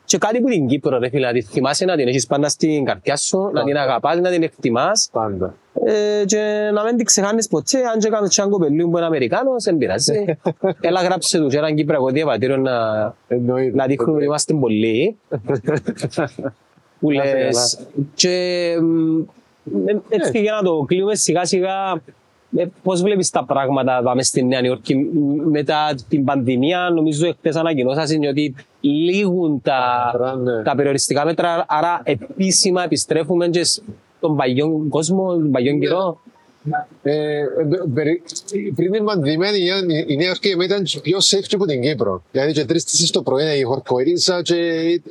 και 0.07 0.17
κάτι 0.17 0.39
που 0.39 0.47
την 0.49 0.67
Κύπρο 0.67 0.97
ρε 0.99 1.09
φίλε, 1.09 1.25
να 1.25 1.33
τη 1.33 1.41
θυμάσαι, 1.41 1.85
να 1.85 1.95
την 1.95 2.07
έχεις 2.07 2.25
πάντα 2.25 2.49
στην 2.49 2.85
καρδιά 2.85 3.15
σου, 3.17 3.49
να 3.53 3.63
την 3.63 3.77
αγαπάς, 3.77 4.19
να 4.19 4.29
την 4.29 4.43
εκτιμάς 4.43 5.09
Πάντα. 5.11 5.53
ε, 5.85 6.25
και 6.25 6.69
να 6.73 6.83
μην 6.83 6.95
την 6.97 7.05
ξεχάνεις 7.05 7.47
ποτέ, 7.47 7.77
αν 7.93 7.99
και 7.99 8.09
κάνεις 8.09 8.37
έναν 8.37 8.51
κοπελίου 8.51 8.89
που 8.89 8.97
είναι 8.97 9.05
Αμερικάνος, 9.05 9.63
δεν 9.63 9.77
πειράζει. 9.77 10.25
Έλα 10.81 11.01
γράψε 11.01 11.37
τους 11.39 11.51
και 11.51 11.57
έναν 11.57 11.75
Κυπριακό 11.75 12.09
διαβατήριο 12.09 12.57
να, 12.57 12.77
Εννοείται. 13.27 13.75
να 13.75 13.85
δείχνουν 13.85 14.15
ότι 14.15 14.23
είμαστε 14.23 14.53
πολλοί. 14.53 15.17
που 16.99 17.11
Να 17.11 17.23
σε 17.25 17.37
λες. 17.37 17.79
Και 18.15 18.75
μ, 18.81 19.19
ε, 19.87 20.01
έτσι 20.09 20.31
και 20.31 20.39
για 20.39 20.51
να 20.53 20.61
το 20.61 20.83
κλείνουμε 20.87 21.15
σιγά 21.15 21.45
σιγά, 21.45 22.01
ε, 22.57 22.65
πώς 22.83 23.01
βλέπεις 23.01 23.29
τα 23.29 23.45
πράγματα 23.45 24.01
πάμε 24.03 24.23
στη 24.23 24.43
Νέα 24.43 24.59
Υόρκη 24.63 24.95
μ, 24.95 25.49
μετά 25.49 25.95
την 26.09 26.23
πανδημία, 26.23 26.89
νομίζω 26.93 27.31
χτες 27.39 27.55
ανακοινώσασαν 27.55 28.23
ότι 28.23 28.55
λήγουν 28.79 29.61
τα, 29.61 30.11
Άρα, 30.13 30.35
ναι. 30.35 30.63
τα 30.63 30.75
περιοριστικά 30.75 31.25
μέτρα, 31.25 31.65
άρα 31.67 32.01
επίσημα 32.03 32.83
επιστρέφουμε 32.83 33.47
και 33.47 33.63
στον 33.63 34.35
παλιό 34.35 34.85
κόσμο, 34.89 35.31
τον 35.33 35.51
παλιό 35.51 35.77
καιρό. 35.77 36.19
Ε, 37.03 37.39
ε, 37.39 37.45
περι- 37.93 38.21
πριν 38.75 38.91
την 38.91 39.03
πανδημία 39.05 39.55
η 39.55 39.63
Νέα- 39.63 40.03
η 40.07 40.15
Νέα 40.15 40.27
Υόρκη 40.27 40.55
ήταν 40.63 40.83
πιο 41.01 41.17
safe 41.17 41.43
και 41.47 41.55
από 41.55 41.65
την 41.65 41.81
Κύπρο. 41.81 42.21
Δηλαδή 42.31 42.51
και 42.51 42.65
τρεις 42.65 42.83
τέσσερις 42.83 43.11
το 43.11 43.21
πρωί 43.21 43.59
η 43.59 43.61
χορκορίσα 43.61 44.41
και 44.41 44.55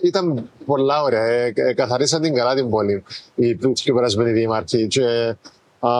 ήταν 0.02 0.48
πολλά 0.66 1.02
ωραία. 1.02 1.24
Ε, 1.24 1.52
ε, 1.54 1.72
καθαρίσαν 1.74 2.20
την 2.20 2.34
καλά 2.34 2.54
την 2.54 2.70
πόλη 2.70 3.02
οι 3.34 3.54
πιο 3.54 3.94
περασμένοι 3.94 4.30
δήμαρχοι. 4.30 4.86
Και, 4.86 5.34
α, 5.80 5.90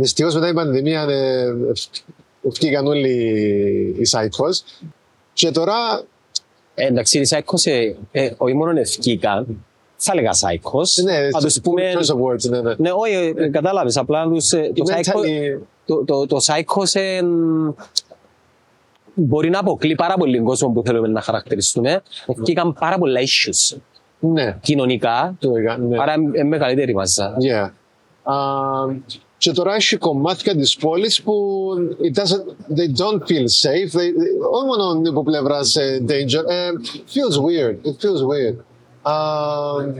δυστυχώς 0.00 0.34
μετά 0.34 0.46
την 0.46 0.54
πανδημία 0.54 1.02
ε, 1.02 1.46
βγήκαν 2.42 2.86
όλοι 2.86 3.10
οι 3.98 4.04
σάικος. 4.04 4.62
Και 5.32 5.50
τώρα 5.50 5.74
Ε, 6.74 6.86
εντάξει, 6.86 7.18
οι 7.18 7.24
Σάικος, 7.24 7.66
ε, 7.66 7.96
ε, 8.12 8.30
όχι 8.36 8.54
μόνο 8.54 8.80
ευκήκαν, 8.80 9.64
θα 9.96 10.12
έλεγα 10.12 10.32
Σάικος, 10.32 10.96
ναι, 10.96 11.28
να 11.28 11.40
τους 11.40 11.60
πούμε... 11.60 11.92
Choice 11.94 12.14
Awards, 12.14 12.48
ναι, 12.48 12.60
ναι. 12.60 12.74
Ναι, 12.78 12.90
όχι, 12.92 13.34
ε, 13.36 13.48
κατάλαβες, 13.48 13.96
απλά 13.96 14.24
να 14.24 14.32
τους... 14.34 14.52
ε, 14.52 14.56
Το 14.56 14.72
Είναι 14.74 14.92
Σάικο- 15.02 15.20
mentally- 15.20 15.62
το, 15.86 16.04
το, 16.04 16.26
το 16.26 16.40
Σάικος 16.40 16.94
ε, 16.94 17.22
μ, 17.22 17.68
μπορεί 19.14 19.50
να 19.50 19.58
αποκλεί 19.58 19.94
πάρα 19.94 20.14
πολύ 20.14 20.36
τον 20.36 20.44
κόσμο 20.46 20.68
που 20.68 20.82
θέλουμε 20.84 21.08
να 21.08 21.20
χαρακτηριστούμε. 21.20 22.02
Βγήκαν 22.36 22.72
πάρα 22.72 22.98
πολλά 22.98 23.20
issues 23.20 23.76
Ναι, 24.18 24.58
κοινωνικά, 24.62 25.36
το 25.38 25.56
είχα, 25.56 25.78
ναι. 25.78 25.96
άρα 26.00 26.14
είναι 26.14 26.44
μεγαλύτερη 26.44 26.94
μαζά. 26.94 27.36
Yeah. 27.40 27.70
Um, 28.32 28.96
και 29.42 29.52
τώρα 29.52 29.74
έχει 29.74 29.96
κομμάτια 29.96 30.56
της 30.56 30.76
πόλης 30.76 31.22
που 31.22 31.34
it 32.02 32.18
doesn't, 32.20 32.76
they 32.78 32.88
don't 33.02 33.20
feel 33.28 33.46
safe. 33.62 33.90
They, 33.98 34.10
όχι 34.50 34.66
μόνο 34.66 35.08
από 35.08 35.22
πλευράς 35.22 35.76
ε, 35.76 36.04
danger. 36.08 36.44
ε, 36.48 36.68
feels 37.14 37.36
weird. 37.46 37.76
It 37.88 37.96
feels 38.02 38.22
weird. 38.32 38.56
Um, 39.04 39.94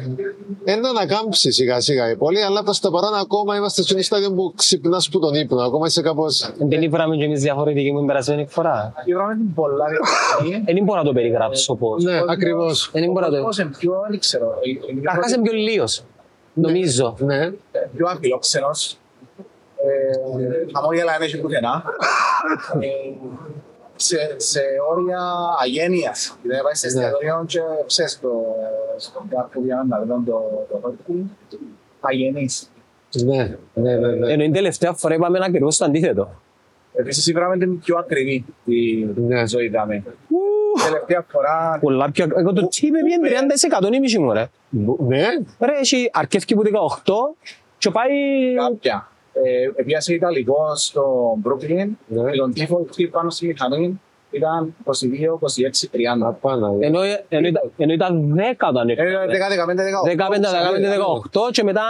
ένα 0.65 0.89
ανακάμψει 0.89 1.51
σιγά 1.51 1.81
σιγά 1.81 2.11
η 2.11 2.17
πόλη, 2.17 2.43
αλλά 2.43 2.63
προς 2.63 2.81
το 2.81 2.91
παρόν 2.91 3.15
ακόμα 3.15 3.57
είμαστε 3.57 3.83
στο 3.83 4.03
στάδιο 4.03 4.33
που 4.33 4.53
ξυπνάς 4.57 5.09
που 5.09 5.19
τον 5.19 5.35
ύπνο. 5.35 5.61
Ακόμα 5.61 5.87
είσαι 5.87 6.03
κάπως... 6.03 6.53
Δεν 6.59 6.83
ήβραμε 6.83 7.17
κι 7.17 7.23
εμείς 7.23 7.41
διαφορετική 7.41 7.93
μου 7.93 7.99
την 7.99 8.07
περασμένη 8.07 8.47
φορά. 8.49 8.93
Είδαμε 9.05 9.35
την 9.35 9.55
πολλά 9.55 9.85
διαφορετική. 9.89 10.73
Δεν 10.73 10.85
μπορώ 10.85 10.99
να 10.99 11.05
το 11.05 11.13
περιγράψω 11.13 11.75
πώς. 11.75 12.05
Ναι, 12.05 12.21
ακριβώς. 12.29 12.91
Δεν 12.93 13.11
μπορώ 13.13 13.29
να 13.29 13.37
το... 13.37 13.43
Πώς 13.43 13.59
είναι 13.59 13.71
πιο, 13.79 13.93
δεν 14.11 14.19
ξέρω. 14.19 14.47
ε, 14.47 14.91
ε, 14.91 15.01
Καρχάς 15.03 15.33
είναι 15.33 15.43
πιο 15.43 15.53
λίος, 15.53 16.05
νομίζω. 16.55 17.17
Ναι. 17.19 17.51
πιο 17.97 18.07
αφιλόξενος. 18.09 18.97
Ε, 19.87 20.71
χαμόγελα 20.75 21.13
δεν 21.19 21.23
έχει 21.27 21.41
πουθενά. 21.41 21.83
Ε, 22.81 22.87
σε, 23.97 24.17
σε 24.37 24.61
όρια 24.91 25.21
αγένειας. 25.63 26.37
Δηλαδή 26.43 26.63
πάει 26.63 26.75
σε 26.75 26.87
εστιατόριο 26.87 27.45
και 27.47 27.61
ξέρεις 27.87 28.21
το, 28.21 28.29
στο 28.97 29.25
πάρκο 29.31 29.61
για 29.65 29.87
να 29.89 29.99
δω 30.01 30.23
το, 30.27 30.67
το 30.71 30.79
χόρκι. 30.83 31.31
Αγενής. 32.01 32.71
Ναι, 33.25 33.57
ναι, 33.75 33.97
ναι, 33.97 34.09
ναι. 34.09 34.33
Ενώ 34.33 34.43
η 34.43 34.51
τελευταία 34.51 34.93
φορά 34.93 35.15
είπαμε 35.15 35.39
ακριβώς 35.43 35.77
το 35.77 35.85
αντίθετο. 35.85 36.31
Επίσης 36.95 37.27
είπαμε 37.27 37.59
την 37.59 37.79
πιο 37.79 37.99
ακριβή 37.99 38.45
τη 38.65 39.07
Ναι. 39.17 39.47
ζωή 39.47 39.69
δάμε. 39.69 40.03
Τελευταία 40.85 41.25
φορά 41.29 41.79
Πολλά 41.81 42.11
πιο... 42.11 42.27
Εγώ 42.37 42.53
το 42.53 42.69
τι 42.69 42.91
με 42.91 42.99
πιέν 43.03 43.49
30% 43.91 43.93
ήμιση 43.95 44.19
μου 44.19 44.33
ρε. 44.33 44.51
Ναι, 44.99 45.23
Ρε, 45.61 45.73
έχει 45.81 46.11
αρκεύκει 46.13 46.55
που 46.55 46.63
18 46.63 46.69
και 47.79 47.91
πάει... 47.91 48.11
κάποια. 48.55 49.09
Ε, 49.33 49.81
Επιάσε 49.81 50.15
Ιταλικό 50.15 50.77
στο 50.77 51.35
Brooklyn 51.45 51.89
Ναι. 52.07 52.31
και 52.31 52.37
τον 52.39 52.53
τύφο 52.53 52.77
που 52.77 53.09
πάνω 53.11 53.31
στη 53.31 53.47
μηχανή 53.47 54.01
ήταν 54.31 54.75
22, 54.85 55.39
26, 55.41 55.89
30. 55.93 56.27
απάνω. 56.29 56.77
Ενώ, 56.81 57.01
ενώ, 57.29 57.47
ήταν, 57.49 57.71
ενώ 57.77 57.93
ήταν 57.93 58.35
10 58.37 58.69
όταν 58.69 58.89
Ε, 58.89 58.93
ήρθε. 58.93 59.05
15, 59.05 59.83
18. 59.83 60.09
15, 60.11 60.51
15, 60.51 60.89
18 61.49 61.51
και 61.53 61.63
μετά 61.63 61.83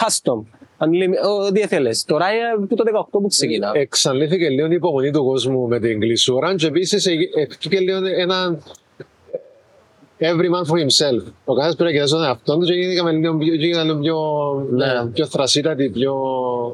custom. 0.00 0.42
Unlimited, 0.78 1.46
Ό,τι 1.48 1.60
θέλεις. 1.66 2.04
Τώρα 2.04 2.26
είναι 2.32 2.66
που 2.66 2.74
το 2.74 2.84
18 2.84 3.20
που 3.20 3.26
ξεκινά. 3.28 3.70
Εξαλείφθηκε 3.74 4.48
λίγο 4.48 4.66
η 4.70 4.74
υπομονή 4.74 5.10
του 5.10 5.24
κόσμου 5.24 5.68
με 5.68 5.78
την 5.80 6.00
κλεισούρα 6.00 6.54
και 6.54 6.66
επίσης 6.66 7.06
έφυγε 7.06 7.78
λίγο 7.80 7.98
ένα 8.18 8.58
every 10.30 10.48
man 10.54 10.64
for 10.70 10.78
himself. 10.84 11.22
Ο 11.44 11.54
καθένας 11.54 11.74
πρέπει 11.76 11.82
να 11.82 11.90
κοιτάζει 11.90 12.12
τον 12.12 12.24
εαυτό 12.24 12.56
του 12.58 12.64
και 12.64 12.72
γίνηκαμε 12.72 13.10
λίγο 13.12 13.34
πιο, 13.36 13.54
γίνηκαν 13.54 13.86
λίγο 13.86 13.98
πιο, 14.00 14.18
Ναι. 14.70 15.06
πιο 15.12 15.26
θρασίτατοι, 15.26 15.88
πιο 15.90 16.14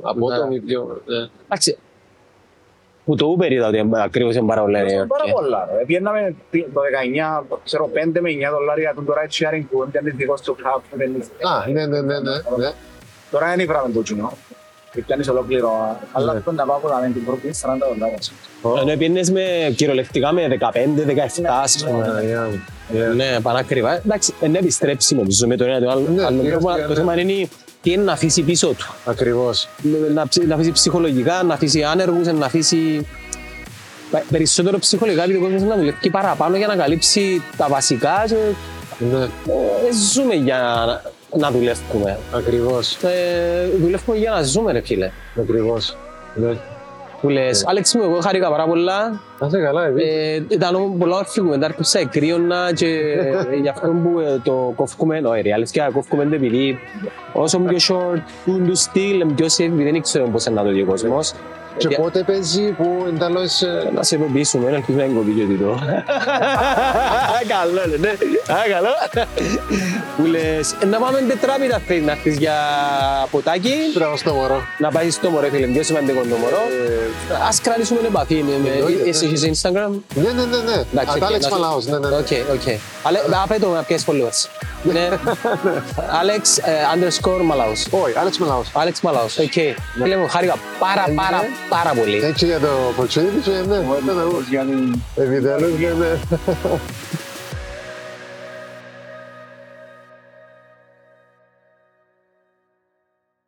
απότομοι, 0.02 0.60
πιο... 0.60 1.00
Ναι. 1.06 1.28
Εντάξει. 1.44 1.78
Που 3.04 3.14
το 3.14 3.36
Uber 3.38 3.50
είδα 3.50 3.68
ότι 3.68 3.88
ακριβώς 3.94 4.34
είναι 4.34 4.46
πάρα 4.46 4.60
πολλά. 4.60 4.78
Πάρα 5.08 5.32
πολλά. 5.32 5.68
ρε. 5.78 5.84
Πιέναμε 5.84 6.34
το 6.50 6.80
19, 7.50 7.56
ξέρω, 7.64 7.90
5 7.94 8.20
με 8.20 8.30
9 8.30 8.50
δολάρια 8.50 8.92
τον 8.94 9.04
τώρα 9.04 9.22
έτσι 9.22 9.46
sharing 9.50 9.62
που 9.70 9.82
έμπιανε 9.82 10.10
δικός 10.10 10.38
στο 10.40 10.56
hub. 10.58 10.80
δεν- 10.92 11.14
Α, 11.52 11.66
ναι, 11.70 11.86
ναι, 11.86 12.00
ναι, 12.00 12.18
ναι, 12.18 12.30
ναι. 12.56 12.70
Τώρα 13.30 13.46
δεν 13.48 13.58
ήβραμε 13.60 13.92
το 13.94 14.02
κοινό. 14.02 14.32
Και 14.92 15.02
πιάνεις 15.02 15.28
ολόκληρο. 15.28 15.98
Αλλά 16.12 16.32
αυτό 16.32 16.52
να 16.52 16.64
πάω 16.64 16.76
από 16.76 16.88
τα 16.88 17.10
την 17.12 17.24
πρώτη 17.24 17.50
40 17.62 17.66
δολάρια. 17.88 18.18
Ενώ 18.82 18.96
πιένες 18.98 19.30
με 19.30 19.72
κυριολεκτικά 19.76 20.32
με 20.32 20.48
15, 20.60 21.04
17, 21.04 21.62
ας 21.62 21.84
πούμε. 21.84 22.22
Ναι, 23.14 23.40
πανάκριβα. 23.42 23.96
Εντάξει, 24.04 24.34
είναι 24.42 24.58
επιστρέψει 24.58 25.14
νομίζω 25.14 25.46
με 25.46 25.56
το 25.56 25.64
ένα 25.64 25.80
το 25.80 25.90
άλλο. 25.90 26.06
Ναι, 26.14 26.24
άλλο 26.24 26.42
ναι, 26.42 26.48
πράγμα. 26.48 26.76
ναι, 26.76 26.82
Το 26.82 26.88
ναι. 26.88 26.94
θέμα 26.94 27.20
είναι 27.20 27.48
τι 27.82 27.92
είναι 27.92 28.02
να 28.02 28.12
αφήσει 28.12 28.42
πίσω 28.42 28.68
του. 28.68 28.94
Ακριβώς. 29.04 29.68
Να, 30.14 30.28
ψ- 30.28 30.44
να 30.46 30.54
αφήσει 30.54 30.72
ψυχολογικά, 30.72 31.42
να 31.42 31.54
αφήσει 31.54 31.82
άνεργους, 31.82 32.26
να 32.26 32.46
αφήσει 32.46 33.06
πε- 34.10 34.24
περισσότερο 34.30 34.78
ψυχολογικά 34.78 35.22
επειδή 35.22 35.38
ο 35.38 35.40
κόσμος 35.40 35.62
να 35.62 35.76
δουλεύει 35.76 36.10
παραπάνω 36.10 36.56
για 36.56 36.66
να 36.66 36.76
καλύψει 36.76 37.42
τα 37.56 37.66
βασικά 37.68 38.24
και 38.26 38.34
Ναι, 38.98 39.22
ε, 39.24 39.28
ζούμε 40.12 40.34
για 40.34 40.60
να, 41.32 41.38
να 41.38 41.50
δουλεύουμε. 41.50 42.18
ακριβώς. 42.34 42.96
Ε, 43.02 43.68
δουλεύουμε 43.80 44.16
για 44.16 44.30
να 44.30 44.42
ζούμε 44.42 44.72
ρε 44.72 44.80
φίλε. 44.80 45.10
Ακριβώς. 45.40 45.96
Ναι. 46.34 46.56
Που 47.20 47.28
λες, 47.28 47.64
Άλεξ 47.66 47.94
μου, 47.94 48.02
εγώ 48.02 48.20
χάρηκα 48.20 48.50
πάρα 48.50 48.66
πολλά. 48.66 49.20
Να 49.40 49.46
είσαι 49.46 49.58
καλά, 49.58 49.86
επειδή. 49.86 50.08
Ε, 50.08 50.42
ήταν 50.48 50.74
όμως 50.74 50.98
πολλά 50.98 51.16
όρθιο 51.16 51.42
κουβέντα, 51.42 51.66
άρχισα 51.66 51.98
εκρύωνα 51.98 52.72
και 52.74 52.86
γι' 53.62 53.68
αυτό 53.68 53.88
που 53.88 54.18
ε, 54.20 54.40
το 54.42 54.72
κόφκουμε, 54.76 55.20
όχι 55.24 55.42
ρε, 55.42 55.52
αλήθεια 55.52 55.90
κόφκουμε 55.92 56.24
το 56.24 56.34
επειδή 56.34 56.78
όσο 57.32 57.58
πιο 57.58 57.78
short 57.88 58.20
του 58.44 58.62
του 58.66 58.76
στυλ, 58.76 59.26
πιο 59.34 59.46
safe, 59.46 59.64
επειδή 59.72 59.90
δεν 59.90 60.02
ξέρω 60.02 60.28
πώς 60.28 60.44
είναι 60.44 60.54
να 60.60 60.66
το 60.66 60.72
δει 60.72 60.80
ο 60.82 60.86
κόσμος. 60.86 61.32
Και 61.76 61.88
Ε, 61.90 61.96
πότε 61.96 62.22
παίζει 62.26 62.70
που 62.72 63.04
εντάλλως... 63.08 63.62
ε, 63.62 63.90
Να 63.94 64.02
σε 64.02 64.16
πείσουμε, 64.32 64.70
ελπίζω 64.70 64.98
να 64.98 65.04
είναι 65.04 65.14
κοπεί 65.14 65.30
και 65.30 65.44
τούτο. 65.44 65.78
Καλό, 67.54 67.72
ναι, 67.90 67.96
ναι. 67.96 68.08
Α, 68.54 68.56
καλό. 68.74 68.88
Που 70.16 70.24
λες, 70.26 70.74
«Ε, 70.82 70.86
να 70.86 70.98
πάμε 70.98 71.18
τετράπιτα 71.28 71.78
θέλεις 71.86 72.04
να 72.04 72.12
έρθεις 72.12 72.36
για 72.38 72.54
ποτάκι, 73.30 73.74
Μπράβο 73.94 74.16
στο 74.16 74.32
μωρό. 74.34 74.62
να 74.78 74.90
πάει 74.90 75.10
στο 75.10 75.30
μωρό, 75.30 75.46
φίλε, 75.52 75.66
πιο 75.66 75.82
σημαντικό 75.82 76.20
το 76.20 76.36
μωρό. 76.42 76.62
Ας 77.48 77.60
κρατήσουμε 77.60 78.00
επαφή, 78.06 78.34
με- 78.34 78.58
με- 78.62 78.74
εννοείται, 78.76 79.08
εσύ 79.08 79.27
έχεις 79.28 79.62
Instagram; 79.62 79.90
Ναι, 80.14 80.22
ναι, 80.30 80.44
ναι, 80.44 80.56
ναι. 80.56 80.84
Εντάξει, 80.92 81.16
OK, 81.16 81.16
at 81.16 81.26
Alex 81.26 81.44
να 81.44 81.50
σου- 81.50 81.60
Μαλάος, 81.60 81.86
ναι, 81.86 81.98
ναι. 81.98 82.08
ναι. 82.08 82.16
Οκ, 82.16 82.26
OK. 82.52 82.62
Ale, 83.02 83.34
απέτω 83.42 83.68
με 83.68 83.84
ποιες 83.86 84.04
followers. 84.06 84.48
Ναι. 84.82 85.08
Alex 86.22 86.42
ε, 86.64 86.72
underscore 86.94 87.40
Malaos. 87.52 88.00
Όχι, 88.02 88.18
Άλεξ 88.18 88.38
Μαλάος. 88.38 88.66
Alex 88.74 89.08
Malaos, 89.08 89.44
OK. 89.44 89.52
Φίλε 90.02 90.16
μου, 90.16 90.28
χάρηκα 90.28 90.54
πάρα 90.78 91.04
πάρα 91.14 91.40
πάρα 91.68 91.90
πολύ. 91.94 92.20
Thank 92.24 92.42
you 92.42 92.44
για 92.46 92.58
το 92.60 92.68
opportunity 92.96 93.40
και 93.44 93.50
ναι, 93.50 93.74
Εγώ 93.76 93.98
ναι, 94.04 94.12
ναι, 94.12 94.22
για 94.50 94.60
την 94.60 95.00
Επιτέλους, 95.16 95.78
ναι, 95.78 95.88
ναι. 95.88 96.16